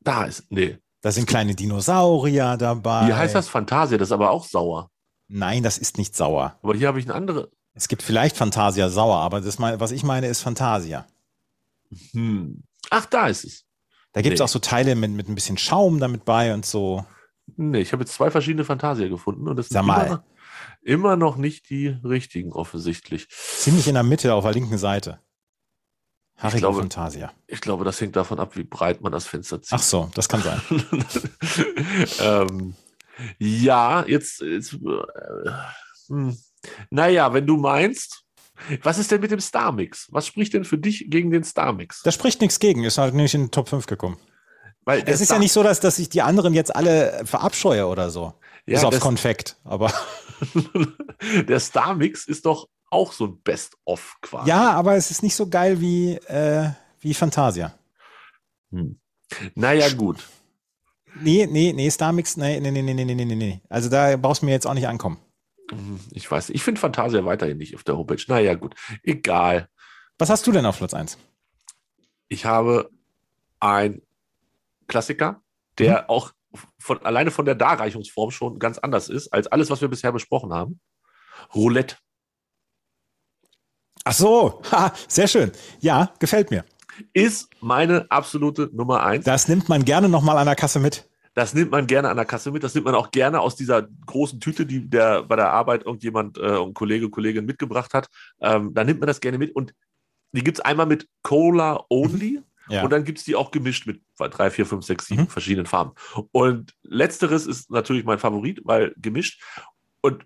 da 0.00 0.24
ist, 0.24 0.50
nee. 0.50 0.78
Da 1.02 1.12
sind 1.12 1.26
kleine 1.26 1.54
Dinosaurier 1.54 2.56
dabei. 2.56 3.08
Wie 3.08 3.14
heißt 3.14 3.34
das? 3.34 3.48
Fantasia, 3.48 3.98
das 3.98 4.08
ist 4.08 4.12
aber 4.12 4.30
auch 4.30 4.44
sauer. 4.44 4.90
Nein, 5.28 5.62
das 5.62 5.78
ist 5.78 5.98
nicht 5.98 6.16
sauer. 6.16 6.58
Aber 6.62 6.74
hier 6.74 6.88
habe 6.88 6.98
ich 6.98 7.06
eine 7.06 7.14
andere. 7.14 7.50
Es 7.78 7.88
gibt 7.88 8.02
vielleicht 8.02 8.36
Fantasia 8.36 8.88
sauer, 8.88 9.18
aber 9.18 9.40
das 9.42 9.58
mein, 9.58 9.78
was 9.78 9.90
ich 9.90 10.02
meine, 10.02 10.26
ist 10.28 10.40
Fantasia. 10.40 11.06
Hm. 12.12 12.62
Ach, 12.90 13.04
da 13.06 13.28
ist 13.28 13.44
es. 13.44 13.64
Da 14.12 14.22
gibt 14.22 14.34
es 14.34 14.40
Nee. 14.40 14.44
auch 14.44 14.48
so 14.48 14.58
Teile 14.58 14.94
mit, 14.94 15.10
mit 15.10 15.28
ein 15.28 15.34
bisschen 15.34 15.58
Schaum 15.58 16.00
damit 16.00 16.24
bei 16.24 16.54
und 16.54 16.64
so. 16.64 17.04
Nee, 17.56 17.80
ich 17.80 17.92
habe 17.92 18.02
jetzt 18.02 18.14
zwei 18.14 18.30
verschiedene 18.30 18.64
Fantasia 18.64 19.08
gefunden 19.08 19.46
und 19.46 19.56
das 19.56 19.68
sind. 19.68 19.78
Immer, 19.78 20.06
noch, 20.08 20.22
immer 20.82 21.16
noch 21.16 21.36
nicht 21.36 21.68
die 21.68 21.88
richtigen, 22.02 22.52
offensichtlich. 22.52 23.28
Ziemlich 23.28 23.86
in 23.88 23.94
der 23.94 24.02
Mitte 24.02 24.32
auf 24.32 24.44
der 24.44 24.54
linken 24.54 24.78
Seite. 24.78 25.20
Haribo 26.38 26.58
glaube- 26.58 26.80
Fantasia. 26.80 27.30
Ich 27.46 27.60
glaube, 27.60 27.84
das 27.84 28.00
hängt 28.00 28.16
davon 28.16 28.40
ab, 28.40 28.56
wie 28.56 28.64
breit 28.64 29.02
man 29.02 29.12
das 29.12 29.26
Fenster 29.26 29.60
zieht. 29.60 29.72
Ach 29.74 29.82
so, 29.82 30.10
das 30.14 30.28
kann 30.28 30.42
sein. 30.42 30.60
ähm, 32.20 32.74
ja, 33.38 34.04
jetzt, 34.06 34.40
jetzt 34.40 34.72
äh, 34.74 35.50
hm. 36.08 36.36
Naja, 36.90 37.32
wenn 37.32 37.46
du 37.46 37.56
meinst. 37.56 38.22
Was 38.82 38.96
ist 38.96 39.10
denn 39.10 39.20
mit 39.20 39.30
dem 39.30 39.40
Starmix? 39.40 40.08
Was 40.10 40.26
spricht 40.26 40.54
denn 40.54 40.64
für 40.64 40.78
dich 40.78 41.06
gegen 41.08 41.30
den 41.30 41.44
Starmix? 41.44 42.00
Da 42.02 42.10
spricht 42.10 42.40
nichts 42.40 42.58
gegen, 42.58 42.84
ist 42.84 42.96
halt 42.96 43.12
nicht 43.12 43.34
in 43.34 43.42
den 43.42 43.50
Top 43.50 43.68
5 43.68 43.84
gekommen. 43.84 44.16
Weil 44.86 45.02
es 45.04 45.20
ist 45.20 45.26
Star 45.26 45.36
ja 45.36 45.40
nicht 45.40 45.52
so, 45.52 45.62
dass, 45.62 45.80
dass 45.80 45.98
ich 45.98 46.08
die 46.08 46.22
anderen 46.22 46.54
jetzt 46.54 46.74
alle 46.74 47.22
verabscheue 47.26 47.86
oder 47.86 48.08
so. 48.08 48.32
Ja, 48.66 48.76
Bis 48.76 48.84
aufs 48.84 49.00
Konfekt, 49.00 49.56
aber. 49.64 49.92
der 51.48 51.60
Starmix 51.60 52.26
ist 52.26 52.46
doch 52.46 52.68
auch 52.90 53.12
so 53.12 53.26
ein 53.26 53.40
Best-of 53.42 54.16
quasi. 54.22 54.48
Ja, 54.48 54.72
aber 54.72 54.94
es 54.94 55.10
ist 55.10 55.22
nicht 55.22 55.34
so 55.34 55.48
geil 55.48 55.80
wie, 55.80 56.14
äh, 56.14 56.70
wie 57.00 57.14
Fantasia. 57.14 57.74
Hm. 58.70 58.98
Naja, 59.54 59.92
gut. 59.92 60.24
Nee, 61.20 61.48
nee, 61.50 61.72
nee, 61.72 61.90
Starmix, 61.90 62.36
nee, 62.36 62.60
nee, 62.60 62.70
nee, 62.70 62.82
nee, 62.82 63.04
nee, 63.04 63.14
nee, 63.14 63.24
nee. 63.24 63.60
Also 63.68 63.88
da 63.88 64.16
brauchst 64.16 64.42
du 64.42 64.46
mir 64.46 64.52
jetzt 64.52 64.66
auch 64.66 64.74
nicht 64.74 64.86
ankommen. 64.86 65.18
Hm, 65.70 66.00
Ich 66.12 66.30
weiß. 66.30 66.50
Ich 66.50 66.62
finde 66.62 66.80
Fantasia 66.80 67.24
weiterhin 67.24 67.58
nicht 67.58 67.74
auf 67.74 67.84
der 67.84 67.96
Homepage. 67.96 68.22
Naja, 68.28 68.54
gut. 68.54 68.74
Egal. 69.02 69.68
Was 70.18 70.30
hast 70.30 70.46
du 70.46 70.52
denn 70.52 70.66
auf 70.66 70.78
Platz 70.78 70.94
1? 70.94 71.18
Ich 72.28 72.44
habe 72.44 72.90
ein 73.60 74.02
Klassiker, 74.88 75.42
der 75.78 76.08
auch 76.10 76.32
von, 76.78 77.04
alleine 77.04 77.30
von 77.30 77.44
der 77.44 77.54
Darreichungsform 77.54 78.30
schon 78.30 78.58
ganz 78.58 78.78
anders 78.78 79.08
ist 79.08 79.32
als 79.32 79.46
alles, 79.48 79.70
was 79.70 79.80
wir 79.80 79.88
bisher 79.88 80.12
besprochen 80.12 80.52
haben. 80.52 80.80
Roulette. 81.54 81.96
Ach 84.04 84.12
so, 84.12 84.62
ha, 84.70 84.92
sehr 85.08 85.28
schön. 85.28 85.52
Ja, 85.80 86.14
gefällt 86.18 86.50
mir. 86.50 86.64
Ist 87.12 87.50
meine 87.60 88.10
absolute 88.10 88.70
Nummer 88.72 89.02
eins. 89.02 89.24
Das 89.24 89.48
nimmt 89.48 89.68
man 89.68 89.84
gerne 89.84 90.08
nochmal 90.08 90.38
an 90.38 90.46
der 90.46 90.56
Kasse 90.56 90.78
mit. 90.78 91.08
Das 91.36 91.52
nimmt 91.52 91.70
man 91.70 91.86
gerne 91.86 92.08
an 92.08 92.16
der 92.16 92.24
Kasse 92.24 92.50
mit. 92.50 92.64
Das 92.64 92.74
nimmt 92.74 92.86
man 92.86 92.94
auch 92.94 93.10
gerne 93.10 93.40
aus 93.40 93.56
dieser 93.56 93.82
großen 94.06 94.40
Tüte, 94.40 94.64
die 94.64 94.88
der 94.88 95.22
bei 95.22 95.36
der 95.36 95.52
Arbeit 95.52 95.84
irgendjemand, 95.84 96.38
äh, 96.38 96.58
ein 96.62 96.72
Kollege, 96.72 97.10
Kollegin 97.10 97.44
mitgebracht 97.44 97.92
hat. 97.92 98.08
Ähm, 98.40 98.72
da 98.72 98.82
nimmt 98.84 99.00
man 99.00 99.06
das 99.06 99.20
gerne 99.20 99.36
mit. 99.36 99.54
Und 99.54 99.74
die 100.32 100.42
gibt 100.42 100.58
es 100.58 100.64
einmal 100.64 100.86
mit 100.86 101.06
Cola 101.22 101.84
Only. 101.90 102.40
Ja. 102.70 102.82
Und 102.82 102.90
dann 102.90 103.04
gibt 103.04 103.18
es 103.18 103.24
die 103.24 103.36
auch 103.36 103.50
gemischt 103.50 103.86
mit 103.86 104.00
drei, 104.18 104.50
vier, 104.50 104.64
fünf, 104.64 104.84
sechs, 104.86 105.06
sieben 105.06 105.22
Mhm. 105.24 105.28
verschiedenen 105.28 105.66
Farben. 105.66 105.92
Und 106.32 106.72
letzteres 106.82 107.46
ist 107.46 107.70
natürlich 107.70 108.04
mein 108.04 108.18
Favorit, 108.18 108.62
weil 108.64 108.94
gemischt. 108.96 109.42
Und 110.00 110.24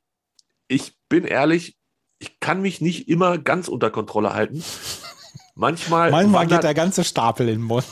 ich 0.68 0.96
bin 1.08 1.24
ehrlich, 1.24 1.76
ich 2.20 2.38
kann 2.38 2.62
mich 2.62 2.80
nicht 2.80 3.08
immer 3.08 3.36
ganz 3.36 3.66
unter 3.66 3.90
Kontrolle 3.90 4.32
halten. 4.32 4.62
Manchmal, 5.56 6.10
Manchmal 6.12 6.42
wandert- 6.46 6.60
geht 6.60 6.64
der 6.64 6.74
ganze 6.74 7.02
Stapel 7.04 7.48
in 7.48 7.56
den 7.56 7.62
Mund. 7.66 7.84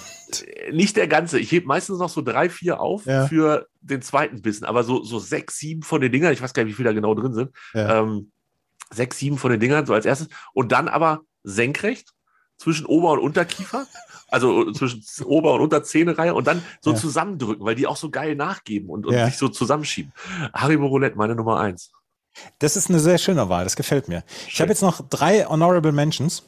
Nicht 0.73 0.97
der 0.97 1.09
ganze. 1.09 1.39
Ich 1.39 1.51
hebe 1.53 1.67
meistens 1.67 1.99
noch 1.99 2.09
so 2.11 2.23
drei, 2.23 2.49
vier 2.51 2.81
auf 2.81 3.07
Ja. 3.07 3.27
für 3.27 3.67
den 3.81 4.03
zweiten 4.03 4.43
Bissen. 4.43 4.65
Aber 4.65 4.85
so, 4.85 5.03
so 5.03 5.19
sechs, 5.19 5.59
sieben 5.59 5.83
von 5.83 6.01
den 6.01 6.13
Dingern, 6.13 6.33
ich 6.33 6.43
weiß 6.43 6.53
gar 6.55 6.63
nicht, 6.65 6.73
wie 6.73 6.77
viele 6.77 6.91
da 6.91 6.95
genau 6.95 7.15
drin 7.15 7.33
sind. 7.35 7.51
Ja. 7.75 8.01
Ähm, 8.01 8.31
sechs, 8.93 9.19
sieben 9.19 9.39
von 9.39 9.51
den 9.51 9.61
Dingern, 9.61 9.87
so 9.87 9.95
als 9.95 10.07
erstes. 10.07 10.29
Und 10.53 10.73
dann 10.73 10.89
aber 10.89 11.21
senkrecht 11.45 12.13
zwischen 12.57 12.87
Ober- 12.87 13.13
und 13.13 13.21
Unterkiefer. 13.21 13.87
Also 14.31 14.71
zwischen 14.73 15.03
Ober- 15.25 15.55
und 15.55 15.63
Unterzähnereihe 15.63 16.35
und 16.35 16.47
dann 16.47 16.63
so 16.83 16.91
Ja. 16.93 16.97
zusammendrücken, 16.99 17.65
weil 17.65 17.75
die 17.75 17.87
auch 17.87 17.97
so 17.97 18.11
geil 18.11 18.35
nachgeben 18.37 18.91
und, 18.91 19.07
und 19.07 19.15
Ja. 19.15 19.25
sich 19.25 19.39
so 19.39 19.49
zusammenschieben. 19.49 20.13
Haribo 20.53 20.87
Roulette, 20.87 21.17
meine 21.17 21.35
Nummer 21.35 21.59
eins. 21.61 21.93
Das 22.59 22.77
ist 22.77 22.91
eine 22.91 22.99
sehr 23.01 23.17
schöne 23.17 23.49
Wahl, 23.49 23.65
das 23.65 23.75
gefällt 23.75 24.07
mir. 24.07 24.23
Ich 24.47 24.61
habe 24.61 24.69
jetzt 24.69 24.83
noch 24.83 25.01
drei 25.09 25.47
Honorable 25.47 25.93
Mentions. 25.93 26.43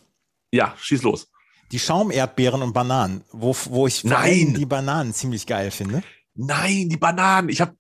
Ja, 0.53 0.75
schieß 0.79 1.03
los. 1.05 1.30
Die 1.73 1.79
Schaumerdbeeren 1.79 2.63
und 2.63 2.73
Bananen, 2.73 3.23
wo, 3.31 3.55
wo 3.69 3.87
ich 3.87 4.05
Nein. 4.05 4.55
die 4.55 4.67
Bananen 4.67 5.15
ziemlich 5.15 5.47
geil 5.47 5.71
finde. 5.71 6.03
Nein, 6.35 6.89
die 6.89 6.97
Bananen. 6.97 7.49
Ich 7.49 7.61
habe 7.61 7.75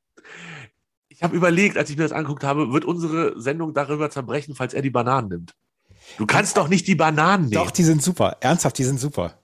ich 1.09 1.23
hab 1.23 1.33
überlegt, 1.33 1.77
als 1.77 1.91
ich 1.91 1.97
mir 1.97 2.05
das 2.05 2.13
angeguckt 2.13 2.45
habe, 2.45 2.73
wird 2.73 2.85
unsere 2.87 3.39
Sendung 3.39 3.75
darüber 3.75 4.11
zerbrechen, 4.11 4.55
falls 4.55 4.73
er 4.73 4.81
die 4.81 4.91
Bananen 4.91 5.29
nimmt. 5.29 5.55
Du 6.17 6.27
kannst 6.27 6.57
doch 6.57 6.69
nicht 6.69 6.87
die 6.87 6.95
Bananen 6.95 7.49
nehmen. 7.49 7.63
Doch, 7.63 7.71
die 7.71 7.85
sind 7.85 8.03
super. 8.03 8.37
Ernsthaft, 8.41 8.79
die 8.79 8.85
sind 8.85 8.99
super. 8.99 9.35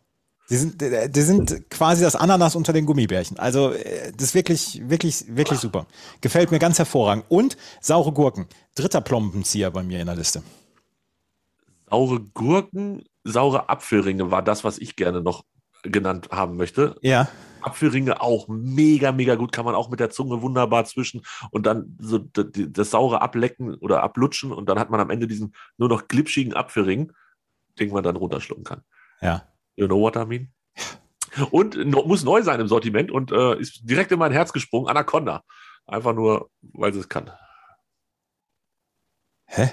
Die 0.48 0.56
sind, 0.56 0.80
die 0.80 1.22
sind 1.22 1.70
quasi 1.70 2.02
das 2.02 2.14
Ananas 2.14 2.54
unter 2.54 2.72
den 2.72 2.86
Gummibärchen. 2.86 3.38
Also, 3.38 3.72
äh, 3.72 4.12
das 4.12 4.28
ist 4.28 4.34
wirklich, 4.34 4.80
wirklich, 4.88 5.24
wirklich 5.28 5.58
super. 5.58 5.86
Gefällt 6.20 6.52
mir 6.52 6.60
ganz 6.60 6.78
hervorragend. 6.78 7.24
Und 7.28 7.56
saure 7.80 8.12
Gurken. 8.12 8.46
Dritter 8.76 9.00
Plombenzieher 9.00 9.70
bei 9.70 9.82
mir 9.82 10.00
in 10.00 10.06
der 10.06 10.14
Liste. 10.14 10.42
Saure 11.90 12.20
Gurken, 12.20 13.04
saure 13.26 13.68
Apfelringe 13.68 14.30
war 14.30 14.42
das, 14.42 14.64
was 14.64 14.78
ich 14.78 14.96
gerne 14.96 15.20
noch 15.20 15.44
genannt 15.82 16.28
haben 16.30 16.56
möchte. 16.56 16.96
Ja. 17.02 17.28
Apfelringe 17.60 18.20
auch 18.20 18.48
mega, 18.48 19.12
mega 19.12 19.34
gut. 19.34 19.52
Kann 19.52 19.64
man 19.64 19.74
auch 19.74 19.90
mit 19.90 20.00
der 20.00 20.10
Zunge 20.10 20.40
wunderbar 20.42 20.84
zwischen 20.84 21.22
und 21.50 21.66
dann 21.66 21.96
so 21.98 22.18
das 22.18 22.90
saure 22.90 23.22
ablecken 23.22 23.74
oder 23.74 24.02
ablutschen 24.02 24.52
und 24.52 24.68
dann 24.68 24.78
hat 24.78 24.90
man 24.90 25.00
am 25.00 25.10
Ende 25.10 25.26
diesen 25.26 25.54
nur 25.76 25.88
noch 25.88 26.06
glitschigen 26.08 26.54
Apfelring, 26.54 27.12
den 27.78 27.90
man 27.90 28.04
dann 28.04 28.16
runterschlucken 28.16 28.64
kann. 28.64 28.82
Ja. 29.20 29.48
You 29.74 29.86
know 29.86 30.00
what 30.00 30.16
I 30.16 30.24
mean? 30.24 30.52
Und 31.50 31.76
muss 31.92 32.24
neu 32.24 32.42
sein 32.42 32.60
im 32.60 32.68
Sortiment 32.68 33.10
und 33.10 33.30
äh, 33.32 33.58
ist 33.58 33.80
direkt 33.82 34.12
in 34.12 34.18
mein 34.18 34.32
Herz 34.32 34.52
gesprungen. 34.52 34.88
Anaconda. 34.88 35.42
Einfach 35.86 36.14
nur, 36.14 36.50
weil 36.62 36.92
sie 36.92 37.00
es 37.00 37.08
kann. 37.08 37.30
Hä? 39.46 39.70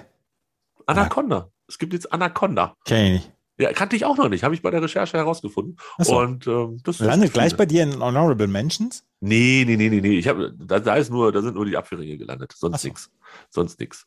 Anaconda. 0.86 1.50
Es 1.68 1.78
gibt 1.78 1.94
jetzt 1.94 2.12
Anaconda. 2.12 2.76
Kenn 2.86 3.06
ich 3.06 3.12
nicht. 3.14 3.32
Ja, 3.64 3.74
kannte 3.74 3.96
ich 3.96 4.06
auch 4.06 4.18
noch 4.18 4.30
nicht. 4.30 4.44
Habe 4.44 4.54
ich 4.56 4.62
bei 4.62 4.72
der 4.72 4.82
Recherche 4.82 5.18
herausgefunden. 5.18 5.78
So. 5.98 6.20
Und 6.20 6.46
ähm, 6.48 6.80
das 6.84 7.00
ist 7.00 7.06
Landet 7.06 7.34
gleich 7.34 7.48
viele. 7.52 7.58
bei 7.58 7.66
dir 7.66 7.84
in 7.84 8.00
Honorable 8.02 8.48
Mentions? 8.48 9.04
Nee, 9.22 9.64
nee, 9.66 9.78
nee, 9.78 9.90
nee, 9.90 10.02
nee. 10.02 10.18
Ich 10.20 10.28
hab, 10.28 10.38
da, 10.58 10.80
da 10.80 10.96
ist 10.96 11.10
nur, 11.10 11.32
da 11.32 11.42
sind 11.42 11.56
nur 11.56 11.66
die 11.66 11.78
Apfelringe 11.78 12.18
gelandet. 12.18 12.54
Sonst 12.56 12.82
so. 12.82 12.88
nichts. 12.88 13.10
Sonst 13.50 13.80
nichts. 13.80 14.06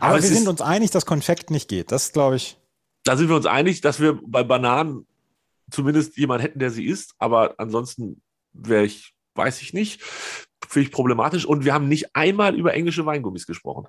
Aber, 0.00 0.16
es 0.16 0.24
wir 0.24 0.30
ist- 0.32 0.38
sind 0.38 0.48
uns 0.48 0.60
einig, 0.60 0.90
dass 0.90 1.06
Konfekt 1.06 1.50
nicht 1.50 1.68
geht. 1.68 1.92
Das 1.92 2.12
glaube 2.12 2.36
ich. 2.36 2.58
da 3.04 3.16
sind 3.16 3.28
wir 3.28 3.36
uns 3.36 3.46
einig, 3.46 3.80
dass 3.80 4.00
wir 4.00 4.18
bei 4.26 4.42
Bananen 4.42 5.06
zumindest 5.70 6.16
jemanden 6.16 6.42
hätten, 6.42 6.58
der 6.58 6.70
sie 6.70 6.84
isst, 6.86 7.14
aber 7.18 7.54
ansonsten 7.58 8.20
wäre 8.52 8.84
ich, 8.84 9.14
weiß 9.38 9.62
ich 9.62 9.72
nicht, 9.72 10.02
finde 10.02 10.88
ich 10.88 10.92
problematisch. 10.92 11.46
Und 11.46 11.64
wir 11.64 11.72
haben 11.72 11.88
nicht 11.88 12.14
einmal 12.14 12.54
über 12.54 12.74
englische 12.74 13.06
Weingummis 13.06 13.46
gesprochen. 13.46 13.86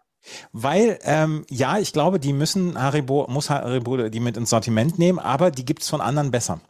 Weil, 0.54 1.00
ähm, 1.04 1.46
ja, 1.50 1.78
ich 1.80 1.92
glaube, 1.92 2.20
die 2.20 2.32
müssen 2.34 2.82
Haribo, 2.82 3.26
muss 3.30 3.50
Haribo 3.50 4.10
die 4.10 4.20
mit 4.22 4.38
ins 4.38 4.52
Sortiment 4.52 4.98
nehmen, 5.00 5.20
aber 5.20 5.52
die 5.52 5.66
gibt 5.66 5.82
es 5.82 5.90
von 5.90 6.00
anderen 6.02 6.32
besser. 6.32 6.62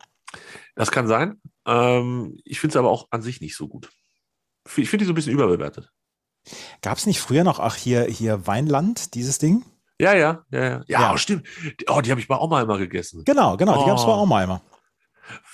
Das 0.75 0.89
kann 0.91 1.07
sein. 1.07 1.39
Ähm, 1.67 2.37
ich 2.45 2.59
finde 2.59 2.71
es 2.73 2.77
aber 2.77 2.89
auch 2.89 3.07
an 3.11 3.21
sich 3.21 3.41
nicht 3.41 3.55
so 3.55 3.67
gut. 3.67 3.91
Ich 4.77 4.89
finde 4.89 5.03
die 5.03 5.05
so 5.07 5.11
ein 5.11 5.15
bisschen 5.15 5.33
überbewertet. 5.33 5.91
Gab 6.81 6.97
es 6.97 7.05
nicht 7.05 7.19
früher 7.19 7.43
noch, 7.43 7.59
ach, 7.59 7.75
hier, 7.75 8.03
hier 8.05 8.47
Weinland, 8.47 9.13
dieses 9.13 9.39
Ding? 9.39 9.65
Ja, 9.99 10.13
ja, 10.13 10.45
ja, 10.51 10.63
ja. 10.63 10.83
Ja, 10.87 11.01
Ja. 11.11 11.17
stimmt. 11.17 11.45
Oh, 11.87 11.99
die 12.01 12.11
habe 12.11 12.21
ich 12.21 12.27
bei 12.29 12.37
Oma 12.37 12.61
immer 12.61 12.77
gegessen. 12.77 13.23
Genau, 13.25 13.57
genau, 13.57 13.79
die 13.79 13.85
gab 13.89 13.97
es 13.97 14.03
Oh. 14.03 14.07
bei 14.07 14.13
Oma 14.13 14.43
immer. 14.43 14.61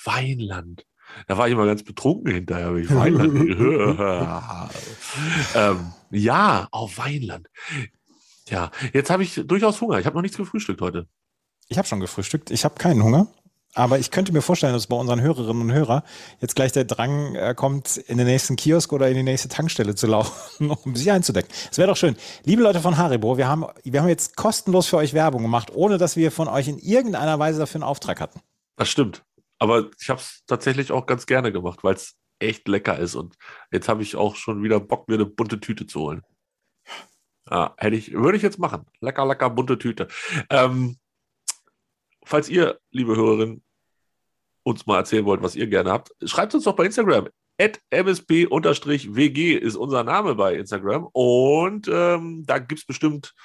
Weinland. 0.04 0.86
Da 1.28 1.38
war 1.38 1.48
ich 1.48 1.54
immer 1.54 1.66
ganz 1.66 1.84
betrunken 1.84 2.32
hinterher, 2.34 2.74
wenn 2.74 2.84
ich 2.84 2.94
Weinland. 2.94 3.34
ähm, 5.56 5.94
ja, 6.12 6.68
auf 6.72 6.98
Weinland. 6.98 7.48
Ja, 8.50 8.72
jetzt 8.94 9.10
habe 9.10 9.24
ich 9.24 9.42
durchaus 9.46 9.82
Hunger. 9.82 10.00
Ich 10.00 10.06
habe 10.06 10.16
noch 10.16 10.22
nichts 10.22 10.38
gefrühstückt 10.38 10.82
heute. 10.82 11.08
Ich 11.68 11.78
habe 11.78 11.88
schon 11.88 12.00
gefrühstückt, 12.00 12.52
ich 12.52 12.64
habe 12.64 12.76
keinen 12.76 13.04
Hunger. 13.04 13.28
Aber 13.78 14.00
ich 14.00 14.10
könnte 14.10 14.32
mir 14.32 14.42
vorstellen, 14.42 14.72
dass 14.72 14.88
bei 14.88 14.96
unseren 14.96 15.20
Hörerinnen 15.20 15.62
und 15.62 15.74
Hörern 15.74 16.02
jetzt 16.40 16.56
gleich 16.56 16.72
der 16.72 16.86
Drang 16.86 17.36
äh, 17.36 17.54
kommt, 17.54 17.98
in 17.98 18.18
den 18.18 18.26
nächsten 18.26 18.56
Kiosk 18.56 18.94
oder 18.94 19.10
in 19.10 19.16
die 19.16 19.24
nächste 19.24 19.50
Tankstelle 19.50 19.96
zu 19.96 20.08
laufen, 20.08 20.72
um 20.86 20.96
sich 20.96 21.12
einzudecken. 21.12 21.52
Das 21.68 21.78
wäre 21.78 21.90
doch 21.90 21.98
schön. 21.98 22.16
Liebe 22.46 22.64
Leute 22.64 22.80
von 22.80 22.98
Haribo, 22.98 23.38
wir 23.38 23.50
haben, 23.50 23.66
wir 23.84 24.02
haben 24.02 24.08
jetzt 24.08 24.38
kostenlos 24.38 24.88
für 24.88 24.96
euch 24.96 25.14
Werbung 25.14 25.42
gemacht, 25.42 25.72
ohne 25.76 25.98
dass 25.98 26.16
wir 26.16 26.32
von 26.32 26.48
euch 26.48 26.70
in 26.70 26.80
irgendeiner 26.80 27.38
Weise 27.38 27.60
dafür 27.60 27.82
einen 27.82 27.90
Auftrag 27.90 28.22
hatten. 28.22 28.40
Das 28.78 28.88
stimmt. 28.88 29.24
Aber 29.60 29.90
ich 30.00 30.10
habe 30.10 30.20
es 30.20 30.44
tatsächlich 30.46 30.92
auch 30.92 31.06
ganz 31.06 31.26
gerne 31.26 31.52
gemacht, 31.52 31.84
weil 31.84 31.96
es 31.96 32.18
echt 32.40 32.68
lecker 32.68 32.98
ist. 33.00 33.16
Und 33.16 33.36
jetzt 33.72 33.88
habe 33.88 34.04
ich 34.04 34.16
auch 34.16 34.36
schon 34.36 34.64
wieder 34.64 34.80
Bock, 34.80 35.08
mir 35.08 35.16
eine 35.16 35.26
bunte 35.26 35.60
Tüte 35.60 35.88
zu 35.88 36.02
holen. 36.02 36.22
Ja, 37.50 37.74
hätte 37.78 37.96
ich, 37.96 38.12
würde 38.14 38.38
ich 38.38 38.44
jetzt 38.44 38.60
machen. 38.60 38.86
Lecker, 39.00 39.26
lecker, 39.26 39.50
bunte 39.50 39.78
Tüte. 39.78 40.08
Ähm, 40.50 40.98
falls 42.24 42.50
ihr, 42.50 42.80
liebe 42.92 43.16
Hörerinnen, 43.16 43.64
uns 44.64 44.86
mal 44.88 44.98
erzählen 44.98 45.26
wollt, 45.26 45.44
was 45.44 45.56
ihr 45.56 45.68
gerne 45.68 45.92
habt, 45.92 46.12
schreibt 46.24 46.56
uns 46.56 46.64
doch 46.64 46.76
bei 46.76 46.86
Instagram. 46.86 47.30
msp-wg 47.60 49.54
ist 49.60 49.76
unser 49.76 50.04
Name 50.04 50.36
bei 50.36 50.56
Instagram. 50.56 51.08
Und 51.14 51.88
ähm, 51.88 52.44
da 52.46 52.58
gibt 52.58 52.80
es 52.82 52.86
bestimmt 52.86 53.36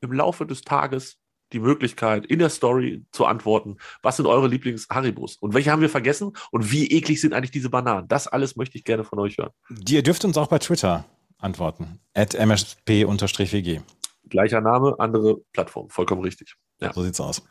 im 0.00 0.12
Laufe 0.12 0.46
des 0.46 0.62
Tages 0.62 1.18
die 1.52 1.60
Möglichkeit, 1.60 2.26
in 2.26 2.38
der 2.38 2.48
Story 2.50 3.04
zu 3.12 3.26
antworten, 3.26 3.76
was 4.02 4.16
sind 4.16 4.26
eure 4.26 4.48
Lieblings-Haribos 4.48 5.36
und 5.36 5.54
welche 5.54 5.70
haben 5.70 5.82
wir 5.82 5.88
vergessen 5.90 6.32
und 6.50 6.70
wie 6.72 6.90
eklig 6.90 7.20
sind 7.20 7.32
eigentlich 7.34 7.50
diese 7.50 7.70
Bananen. 7.70 8.08
Das 8.08 8.26
alles 8.26 8.56
möchte 8.56 8.78
ich 8.78 8.84
gerne 8.84 9.04
von 9.04 9.18
euch 9.18 9.38
hören. 9.38 9.50
Ihr 9.88 10.02
dürft 10.02 10.24
uns 10.24 10.36
auch 10.36 10.48
bei 10.48 10.58
Twitter 10.58 11.04
antworten. 11.38 12.00
At 12.14 12.34
msp-wg. 12.34 13.82
Gleicher 14.28 14.60
Name, 14.60 14.94
andere 14.98 15.36
Plattform. 15.52 15.90
Vollkommen 15.90 16.22
richtig. 16.22 16.54
Ja. 16.80 16.92
So 16.92 17.02
sieht's 17.02 17.20
aus. 17.20 17.42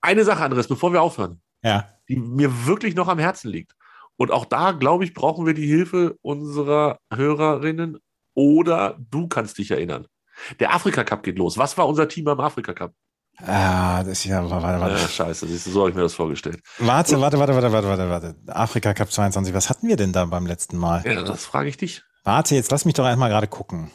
Eine 0.00 0.24
Sache, 0.24 0.42
Andres, 0.42 0.68
bevor 0.68 0.92
wir 0.92 1.02
aufhören, 1.02 1.40
Ja. 1.62 1.88
die 2.08 2.16
mir 2.16 2.66
wirklich 2.66 2.94
noch 2.94 3.08
am 3.08 3.18
Herzen 3.18 3.50
liegt. 3.50 3.72
Und 4.16 4.30
auch 4.32 4.44
da, 4.46 4.72
glaube 4.72 5.04
ich, 5.04 5.14
brauchen 5.14 5.46
wir 5.46 5.54
die 5.54 5.66
Hilfe 5.66 6.16
unserer 6.22 6.98
Hörerinnen 7.12 7.98
oder 8.34 8.98
du 9.10 9.28
kannst 9.28 9.58
dich 9.58 9.70
erinnern. 9.70 10.06
Der 10.60 10.72
Afrika 10.72 11.04
Cup 11.04 11.22
geht 11.24 11.38
los. 11.38 11.58
Was 11.58 11.76
war 11.76 11.88
unser 11.88 12.08
Team 12.08 12.24
beim 12.24 12.40
Afrika 12.40 12.72
Cup? 12.72 12.92
Ah, 13.46 14.02
das 14.02 14.18
ist 14.18 14.24
ja, 14.24 14.48
warte, 14.50 14.80
warte. 14.80 14.94
Äh, 14.96 15.08
scheiße, 15.08 15.46
siehst 15.46 15.66
du, 15.66 15.70
so 15.70 15.80
habe 15.80 15.90
ich 15.90 15.96
mir 15.96 16.02
das 16.02 16.14
vorgestellt. 16.14 16.60
Warte, 16.78 17.20
warte, 17.20 17.38
warte, 17.38 17.54
warte, 17.54 17.72
warte, 17.72 17.88
warte, 17.88 18.10
warte. 18.10 18.34
Afrika 18.48 18.94
Cup 18.94 19.12
22, 19.12 19.54
was 19.54 19.70
hatten 19.70 19.86
wir 19.86 19.96
denn 19.96 20.12
da 20.12 20.24
beim 20.24 20.46
letzten 20.46 20.76
Mal? 20.76 21.04
Ja, 21.06 21.22
das 21.22 21.44
frage 21.44 21.68
ich 21.68 21.76
dich. 21.76 22.02
Warte, 22.24 22.56
jetzt 22.56 22.70
lass 22.70 22.84
mich 22.84 22.94
doch 22.94 23.04
einmal 23.04 23.30
gerade 23.30 23.46
gucken. 23.46 23.90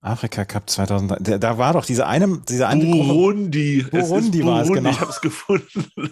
Afrika 0.00 0.44
Cup 0.44 0.70
2000, 0.70 1.16
da, 1.20 1.38
da 1.38 1.58
war 1.58 1.74
doch 1.74 1.84
diese 1.84 2.06
eine, 2.06 2.38
diese 2.48 2.66
eine 2.66 2.84
Gruppe. 2.84 3.08
Burundi. 3.08 3.86
Burundi 3.90 4.38
es 4.38 4.44
ist 4.44 4.46
war 4.46 4.62
es, 4.62 4.68
Burundi. 4.68 4.72
genau. 4.72 4.90
Ich 4.90 5.00
habe 5.00 5.10
es 5.10 5.20
gefunden. 5.20 5.90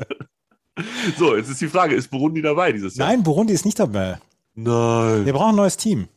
so, 1.18 1.36
jetzt 1.36 1.48
ist 1.48 1.60
die 1.60 1.68
Frage, 1.68 1.94
ist 1.94 2.10
Burundi 2.10 2.42
dabei 2.42 2.72
dieses 2.72 2.96
Jahr? 2.96 3.08
Nein, 3.08 3.22
Burundi 3.22 3.54
ist 3.54 3.64
nicht 3.64 3.78
dabei. 3.78 4.18
Nein. 4.54 5.24
Wir 5.24 5.32
brauchen 5.32 5.50
ein 5.50 5.56
neues 5.56 5.76
Team. 5.76 6.08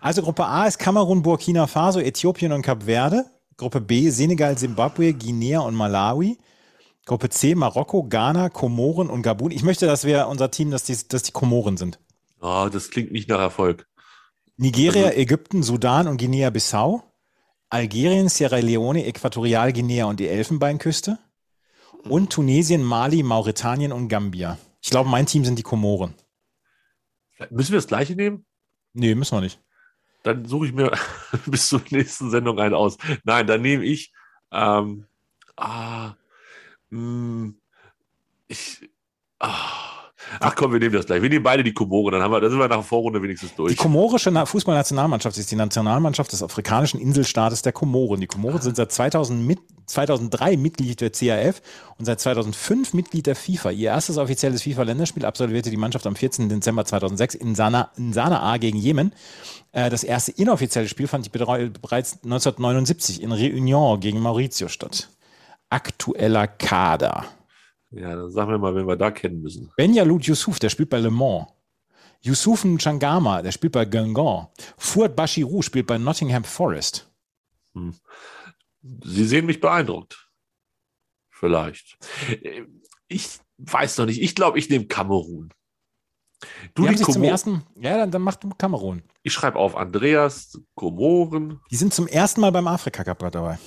Also 0.00 0.22
Gruppe 0.22 0.44
A 0.44 0.66
ist 0.66 0.78
Kamerun, 0.78 1.22
Burkina 1.22 1.66
Faso, 1.66 1.98
Äthiopien 2.00 2.52
und 2.52 2.62
Kap 2.62 2.84
Verde. 2.84 3.24
Gruppe 3.58 3.80
B 3.82 4.08
Senegal, 4.10 4.56
Simbabwe, 4.56 5.12
Guinea 5.12 5.58
und 5.60 5.74
Malawi. 5.74 6.38
Gruppe 7.04 7.28
C 7.28 7.54
Marokko, 7.54 8.04
Ghana, 8.04 8.48
Komoren 8.50 9.10
und 9.10 9.22
Gabun. 9.22 9.50
Ich 9.50 9.62
möchte, 9.64 9.86
dass 9.86 10.04
wir 10.04 10.28
unser 10.28 10.50
Team, 10.50 10.70
dass 10.70 10.84
die, 10.84 10.96
dass 11.08 11.24
die 11.24 11.32
Komoren 11.32 11.76
sind. 11.76 11.98
Oh, 12.40 12.68
das 12.72 12.88
klingt 12.90 13.10
nicht 13.12 13.28
nach 13.28 13.40
Erfolg. 13.40 13.86
Nigeria, 14.56 15.06
Also- 15.06 15.18
Ägypten, 15.18 15.62
Sudan 15.62 16.06
und 16.06 16.18
Guinea-Bissau. 16.18 17.02
Algerien, 17.70 18.28
Sierra 18.28 18.58
Leone, 18.58 19.04
Äquatorialguinea 19.06 20.04
und 20.06 20.20
die 20.20 20.28
Elfenbeinküste. 20.28 21.18
Und 22.08 22.30
Tunesien, 22.32 22.82
Mali, 22.82 23.22
Mauretanien 23.22 23.92
und 23.92 24.08
Gambia. 24.08 24.56
Ich 24.80 24.90
glaube, 24.90 25.10
mein 25.10 25.26
Team 25.26 25.44
sind 25.44 25.58
die 25.58 25.62
Komoren. 25.64 26.14
Müssen 27.50 27.72
wir 27.72 27.78
das 27.78 27.88
gleiche 27.88 28.14
nehmen? 28.14 28.46
Nee, 28.94 29.14
müssen 29.14 29.36
wir 29.36 29.40
nicht. 29.42 29.60
Dann 30.28 30.44
suche 30.44 30.66
ich 30.66 30.72
mir 30.74 30.92
bis 31.46 31.68
zur 31.68 31.80
nächsten 31.90 32.30
Sendung 32.30 32.60
einen 32.60 32.74
aus. 32.74 32.98
Nein, 33.24 33.46
dann 33.46 33.62
nehme 33.62 33.84
ich. 33.84 34.12
Ähm, 34.52 35.06
ah, 35.56 36.14
mh, 36.90 37.54
ich. 38.48 38.90
Ah, 39.40 39.97
Ach 40.40 40.54
komm, 40.54 40.72
wir 40.72 40.78
nehmen 40.80 40.94
das 40.94 41.06
gleich. 41.06 41.22
Wir 41.22 41.28
nehmen 41.28 41.42
beide 41.42 41.62
die 41.64 41.72
Komoren, 41.72 42.12
dann, 42.12 42.22
haben 42.22 42.30
wir, 42.32 42.40
dann 42.40 42.50
sind 42.50 42.58
wir 42.58 42.68
nach 42.68 42.76
der 42.76 42.84
Vorrunde 42.84 43.22
wenigstens 43.22 43.54
durch. 43.54 43.72
Die 43.72 43.76
komorische 43.76 44.30
Na- 44.30 44.46
Fußballnationalmannschaft 44.46 45.36
ist 45.38 45.50
die 45.50 45.56
Nationalmannschaft 45.56 46.32
des 46.32 46.42
afrikanischen 46.42 47.00
Inselstaates 47.00 47.62
der 47.62 47.72
Komoren. 47.72 48.20
Die 48.20 48.26
Komoren 48.26 48.60
sind 48.60 48.76
seit 48.76 48.92
2000 48.92 49.46
mit, 49.46 49.58
2003 49.86 50.56
Mitglied 50.58 51.00
der 51.00 51.10
CAF 51.10 51.62
und 51.98 52.04
seit 52.04 52.20
2005 52.20 52.92
Mitglied 52.94 53.26
der 53.26 53.34
FIFA. 53.36 53.70
Ihr 53.70 53.88
erstes 53.90 54.18
offizielles 54.18 54.62
FIFA-Länderspiel 54.62 55.24
absolvierte 55.24 55.70
die 55.70 55.76
Mannschaft 55.78 56.06
am 56.06 56.14
14. 56.14 56.48
Dezember 56.50 56.84
2006 56.84 57.34
in, 57.34 57.54
Sana, 57.54 57.90
in 57.96 58.12
Sanaa 58.12 58.58
gegen 58.58 58.76
Jemen. 58.78 59.12
Äh, 59.72 59.88
Das 59.88 60.04
erste 60.04 60.32
inoffizielle 60.32 60.88
Spiel 60.88 61.08
fand 61.08 61.32
bereits 61.32 62.18
1979 62.24 63.22
in 63.22 63.32
Réunion 63.32 63.98
gegen 63.98 64.20
Mauritius 64.20 64.72
statt. 64.72 65.08
Aktueller 65.70 66.46
Kader. 66.46 67.24
Ja, 67.90 68.14
dann 68.14 68.30
sagen 68.30 68.50
wir 68.50 68.58
mal, 68.58 68.74
wen 68.74 68.86
wir 68.86 68.96
da 68.96 69.10
kennen 69.10 69.42
müssen. 69.42 69.72
Benjalut 69.76 70.24
Yusuf, 70.24 70.58
der 70.58 70.68
spielt 70.68 70.90
bei 70.90 70.98
Le 70.98 71.10
Mans. 71.10 71.46
Yusuf 72.20 72.66
Changama, 72.78 73.42
der 73.42 73.52
spielt 73.52 73.72
bei 73.72 73.84
Guingamp. 73.84 74.50
Fuad 74.76 75.14
Bashirou 75.14 75.62
spielt 75.62 75.86
bei 75.86 75.98
Nottingham 75.98 76.44
Forest. 76.44 77.08
Sie 79.04 79.24
sehen 79.24 79.46
mich 79.46 79.60
beeindruckt. 79.60 80.28
Vielleicht. 81.30 81.98
Ich 83.06 83.38
weiß 83.58 83.98
noch 83.98 84.06
nicht. 84.06 84.20
Ich 84.20 84.34
glaube, 84.34 84.58
ich 84.58 84.68
nehme 84.68 84.86
Kamerun. 84.86 85.52
Du, 86.74 86.86
Die 86.86 86.94
die 86.94 87.02
zum 87.02 87.22
ersten, 87.24 87.64
ja, 87.76 87.96
dann, 87.96 88.10
dann 88.10 88.22
macht 88.22 88.44
du 88.44 88.50
Kamerun. 88.50 89.02
Ich 89.22 89.32
schreibe 89.32 89.58
auf 89.58 89.76
Andreas, 89.76 90.60
Komoren. 90.74 91.60
Die 91.70 91.76
sind 91.76 91.92
zum 91.92 92.06
ersten 92.06 92.40
Mal 92.40 92.52
beim 92.52 92.68
Afrika 92.68 93.02
Cup 93.02 93.18
dabei. 93.32 93.58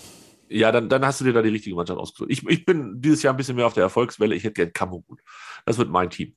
Ja, 0.52 0.72
dann, 0.72 0.90
dann 0.90 1.06
hast 1.06 1.22
du 1.22 1.26
dir 1.26 1.34
da 1.34 1.42
die 1.42 1.50
richtige 1.50 1.76
Mannschaft 1.76 2.00
ausgesucht. 2.00 2.30
Ich, 2.32 2.46
ich 2.48 2.66
bin 2.66 3.02
dieses 3.02 3.24
Jahr 3.24 3.34
ein 3.34 3.38
bisschen 3.38 3.56
mehr 3.56 3.66
auf 3.68 3.74
der 3.74 3.84
Erfolgswelle. 3.84 4.36
Ich 4.36 4.44
hätte 4.44 4.54
gern 4.54 4.74
Kamerun. 4.74 5.18
Das 5.66 5.78
wird 5.78 5.90
mein 5.90 6.10
Team. 6.10 6.36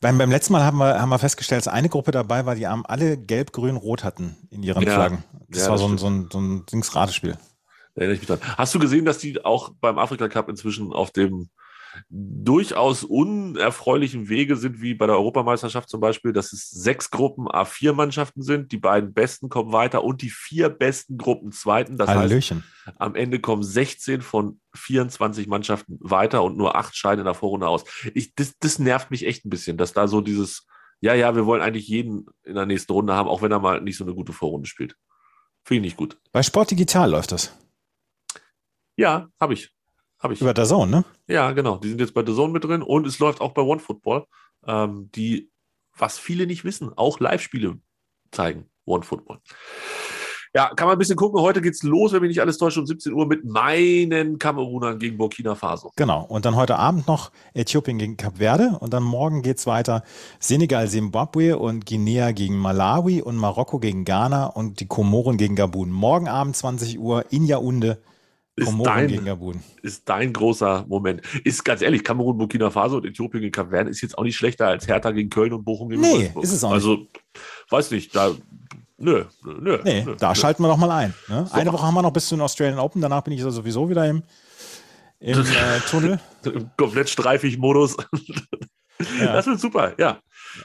Beim, 0.00 0.18
beim 0.18 0.30
letzten 0.30 0.52
Mal 0.52 0.62
haben 0.62 0.78
wir, 0.78 1.00
haben 1.00 1.08
wir 1.08 1.18
festgestellt, 1.18 1.66
dass 1.66 1.72
eine 1.72 1.88
Gruppe 1.88 2.10
dabei 2.10 2.44
war, 2.46 2.54
die 2.54 2.66
haben 2.66 2.84
alle 2.86 3.16
gelb, 3.16 3.52
grün, 3.52 3.76
rot 3.76 4.04
hatten 4.04 4.36
in 4.50 4.62
ihren 4.62 4.82
Ja. 4.82 4.94
Flaggen. 4.94 5.24
Das 5.48 5.62
Ja, 5.62 5.68
war 5.68 5.72
das 5.72 5.80
so 5.82 5.88
ein, 5.88 5.98
so 5.98 6.06
ein, 6.08 6.28
so 6.30 6.38
ein 6.38 6.66
Dings-Ratespiel. 6.66 7.32
Da 7.94 8.02
erinnere 8.02 8.14
ich 8.14 8.20
mich 8.20 8.28
dran. 8.28 8.40
Hast 8.56 8.74
du 8.74 8.78
gesehen, 8.78 9.04
dass 9.04 9.18
die 9.18 9.44
auch 9.44 9.72
beim 9.80 9.98
Afrika 9.98 10.28
Cup 10.28 10.48
inzwischen 10.48 10.92
auf 10.92 11.10
dem 11.10 11.50
durchaus 12.08 13.04
unerfreulichen 13.04 14.28
Wege 14.28 14.56
sind, 14.56 14.80
wie 14.80 14.94
bei 14.94 15.06
der 15.06 15.16
Europameisterschaft 15.16 15.88
zum 15.88 16.00
Beispiel, 16.00 16.32
dass 16.32 16.52
es 16.52 16.70
sechs 16.70 17.10
Gruppen 17.10 17.48
A4-Mannschaften 17.48 18.42
sind, 18.42 18.72
die 18.72 18.78
beiden 18.78 19.12
besten 19.12 19.48
kommen 19.48 19.72
weiter 19.72 20.04
und 20.04 20.22
die 20.22 20.30
vier 20.30 20.68
besten 20.68 21.18
Gruppen 21.18 21.52
zweiten. 21.52 21.96
Das 21.96 22.08
heißt, 22.08 22.18
Hallöchen. 22.18 22.64
am 22.98 23.14
Ende 23.14 23.40
kommen 23.40 23.62
16 23.62 24.22
von 24.22 24.60
24 24.74 25.46
Mannschaften 25.46 25.98
weiter 26.00 26.42
und 26.42 26.56
nur 26.56 26.76
acht 26.76 26.96
scheiden 26.96 27.20
in 27.20 27.26
der 27.26 27.34
Vorrunde 27.34 27.68
aus. 27.68 27.84
Ich, 28.14 28.34
das, 28.34 28.54
das 28.58 28.78
nervt 28.78 29.10
mich 29.10 29.26
echt 29.26 29.44
ein 29.44 29.50
bisschen, 29.50 29.76
dass 29.76 29.92
da 29.92 30.08
so 30.08 30.20
dieses, 30.20 30.66
ja, 31.00 31.14
ja, 31.14 31.34
wir 31.34 31.46
wollen 31.46 31.62
eigentlich 31.62 31.88
jeden 31.88 32.26
in 32.44 32.54
der 32.54 32.66
nächsten 32.66 32.92
Runde 32.92 33.14
haben, 33.14 33.28
auch 33.28 33.42
wenn 33.42 33.52
er 33.52 33.60
mal 33.60 33.80
nicht 33.80 33.96
so 33.96 34.04
eine 34.04 34.14
gute 34.14 34.32
Vorrunde 34.32 34.68
spielt. 34.68 34.96
Finde 35.64 35.80
ich 35.80 35.92
nicht 35.92 35.96
gut. 35.96 36.18
Bei 36.32 36.42
Sport 36.42 36.70
Digital 36.70 37.10
läuft 37.10 37.32
das. 37.32 37.56
Ja, 38.96 39.28
habe 39.40 39.54
ich. 39.54 39.72
Habe 40.20 40.34
ich. 40.34 40.40
Über 40.40 40.54
der 40.54 40.66
Zone, 40.66 40.90
ne? 40.90 41.04
Ja, 41.26 41.52
genau. 41.52 41.78
Die 41.78 41.88
sind 41.88 42.00
jetzt 42.00 42.14
bei 42.14 42.24
The 42.24 42.34
Zone 42.34 42.52
mit 42.52 42.64
drin 42.64 42.82
und 42.82 43.06
es 43.06 43.18
läuft 43.18 43.40
auch 43.40 43.52
bei 43.52 43.62
OneFootball, 43.62 44.26
ähm, 44.66 45.10
die, 45.14 45.50
was 45.96 46.18
viele 46.18 46.46
nicht 46.46 46.64
wissen, 46.64 46.92
auch 46.96 47.20
Live-Spiele 47.20 47.78
zeigen. 48.30 48.66
OneFootball. 48.84 49.40
Ja, 50.52 50.74
kann 50.74 50.88
man 50.88 50.96
ein 50.96 50.98
bisschen 50.98 51.16
gucken. 51.16 51.40
Heute 51.40 51.60
geht's 51.62 51.84
los, 51.84 52.12
wenn 52.12 52.22
mich 52.22 52.30
nicht 52.30 52.40
alles 52.40 52.58
täuscht, 52.58 52.76
um 52.76 52.84
17 52.84 53.12
Uhr 53.12 53.24
mit 53.24 53.44
meinen 53.44 54.36
Kamerunern 54.36 54.98
gegen 54.98 55.16
Burkina 55.16 55.54
Faso. 55.54 55.92
Genau. 55.94 56.24
Und 56.24 56.44
dann 56.44 56.56
heute 56.56 56.76
Abend 56.76 57.06
noch 57.06 57.30
Äthiopien 57.54 57.98
gegen 57.98 58.16
Kap 58.16 58.38
Verde. 58.38 58.76
Und 58.80 58.92
dann 58.92 59.04
morgen 59.04 59.42
geht's 59.42 59.68
weiter 59.68 60.02
Senegal, 60.40 60.88
Zimbabwe 60.88 61.56
und 61.56 61.86
Guinea 61.86 62.32
gegen 62.32 62.56
Malawi 62.56 63.22
und 63.22 63.36
Marokko 63.36 63.78
gegen 63.78 64.04
Ghana 64.04 64.46
und 64.46 64.80
die 64.80 64.88
Komoren 64.88 65.36
gegen 65.36 65.54
Gabun. 65.54 65.92
Morgen 65.92 66.26
Abend 66.26 66.56
20 66.56 66.98
Uhr 66.98 67.26
in 67.30 67.44
Yaounde. 67.44 68.02
Ist 68.60 68.66
Komoren 68.66 68.92
dein- 68.94 69.08
gegen 69.08 69.24
Gabun. 69.24 69.62
Ist 69.82 70.08
dein 70.08 70.32
großer 70.32 70.84
Moment. 70.88 71.22
Ist 71.44 71.64
ganz 71.64 71.82
ehrlich, 71.82 72.04
Kamerun, 72.04 72.38
Burkina 72.38 72.70
Faso 72.70 72.96
und 72.98 73.06
Äthiopien 73.06 73.40
gegen 73.42 73.52
Kap 73.52 73.70
Verde 73.70 73.90
ist 73.90 74.00
jetzt 74.00 74.16
auch 74.18 74.22
nicht 74.24 74.36
schlechter 74.36 74.68
als 74.68 74.86
Hertha 74.86 75.10
gegen 75.10 75.30
Köln 75.30 75.52
und 75.52 75.64
Bochum 75.64 75.88
gegen 75.88 76.00
Nee, 76.02 76.12
Wolfsburg. 76.12 76.44
ist 76.44 76.52
es 76.52 76.64
auch 76.64 76.68
nicht. 76.74 76.84
Also, 76.84 77.06
weiß 77.70 77.90
nicht, 77.92 78.14
da, 78.14 78.30
nö, 78.98 79.24
nö. 79.44 79.78
Nee, 79.84 80.04
nö, 80.04 80.16
da 80.18 80.28
nö. 80.30 80.34
schalten 80.34 80.62
wir 80.62 80.68
doch 80.68 80.76
mal 80.76 80.90
ein. 80.90 81.14
Ne? 81.28 81.46
So. 81.46 81.54
Eine 81.54 81.72
Woche 81.72 81.82
haben 81.86 81.94
wir 81.94 82.02
noch 82.02 82.12
bis 82.12 82.26
zu 82.28 82.34
den 82.36 82.42
Australian 82.42 82.78
Open. 82.78 83.00
Danach 83.00 83.22
bin 83.22 83.32
ich 83.32 83.40
also 83.42 83.50
sowieso 83.62 83.88
wieder 83.88 84.06
im, 84.08 84.22
im 85.20 85.38
äh, 85.40 85.80
Tunnel. 85.88 86.20
Im 86.44 86.70
komplett 86.76 87.08
streifig 87.10 87.58
Modus. 87.58 87.96
Ja. 89.18 89.32
Das 89.32 89.46
wird 89.46 89.58
super, 89.60 89.94
ja. 89.98 90.18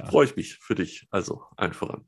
Freue 0.10 0.26
ich 0.26 0.36
mich 0.36 0.58
für 0.62 0.76
dich. 0.76 1.08
Also, 1.12 1.44
allen 1.56 1.74
voran. 1.74 2.04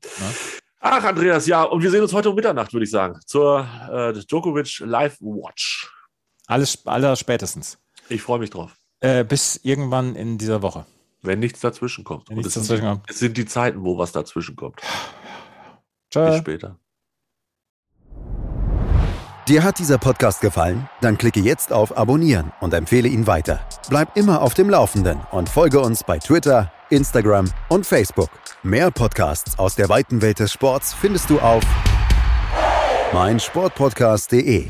Ach, 0.80 1.02
Andreas, 1.04 1.46
ja, 1.46 1.64
und 1.64 1.82
wir 1.82 1.90
sehen 1.90 2.02
uns 2.02 2.12
heute 2.12 2.30
um 2.30 2.36
Mitternacht, 2.36 2.72
würde 2.72 2.84
ich 2.84 2.90
sagen, 2.90 3.18
zur 3.26 3.66
äh, 3.90 4.12
Djokovic 4.12 4.80
Live 4.80 5.16
Watch. 5.20 5.90
Alles 6.46 6.86
aller 6.86 7.16
spätestens. 7.16 7.78
Ich 8.08 8.22
freue 8.22 8.38
mich 8.38 8.50
drauf. 8.50 8.74
Äh, 9.00 9.24
bis 9.24 9.56
irgendwann 9.62 10.14
in 10.16 10.38
dieser 10.38 10.62
Woche. 10.62 10.86
Wenn 11.22 11.40
nichts 11.40 11.60
dazwischen 11.60 12.04
kommt. 12.04 12.28
Wenn 12.28 12.36
Und 12.38 12.44
nichts 12.44 12.56
es, 12.56 12.66
sind, 12.66 12.78
dazwischen 12.78 12.88
kommt. 12.94 13.10
es 13.10 13.18
sind 13.18 13.36
die 13.36 13.44
Zeiten, 13.46 13.82
wo 13.84 13.98
was 13.98 14.12
dazwischen 14.12 14.54
kommt. 14.56 14.76
Bis 14.76 14.86
Ciao. 16.10 16.36
später. 16.38 16.78
Dir 19.48 19.64
hat 19.64 19.78
dieser 19.78 19.98
Podcast 19.98 20.40
gefallen? 20.42 20.88
Dann 21.00 21.16
klicke 21.16 21.40
jetzt 21.40 21.72
auf 21.72 21.96
Abonnieren 21.96 22.52
und 22.60 22.74
empfehle 22.74 23.08
ihn 23.08 23.26
weiter. 23.26 23.66
Bleib 23.88 24.14
immer 24.16 24.42
auf 24.42 24.54
dem 24.54 24.68
Laufenden 24.68 25.20
und 25.32 25.48
folge 25.48 25.80
uns 25.80 26.04
bei 26.04 26.18
Twitter, 26.18 26.70
Instagram 26.90 27.50
und 27.68 27.86
Facebook. 27.86 28.30
Mehr 28.62 28.90
Podcasts 28.90 29.58
aus 29.58 29.74
der 29.74 29.88
weiten 29.88 30.22
Welt 30.22 30.38
des 30.38 30.52
Sports 30.52 30.94
findest 30.94 31.30
du 31.30 31.38
auf 31.40 31.62
meinsportpodcast.de. 33.12 34.68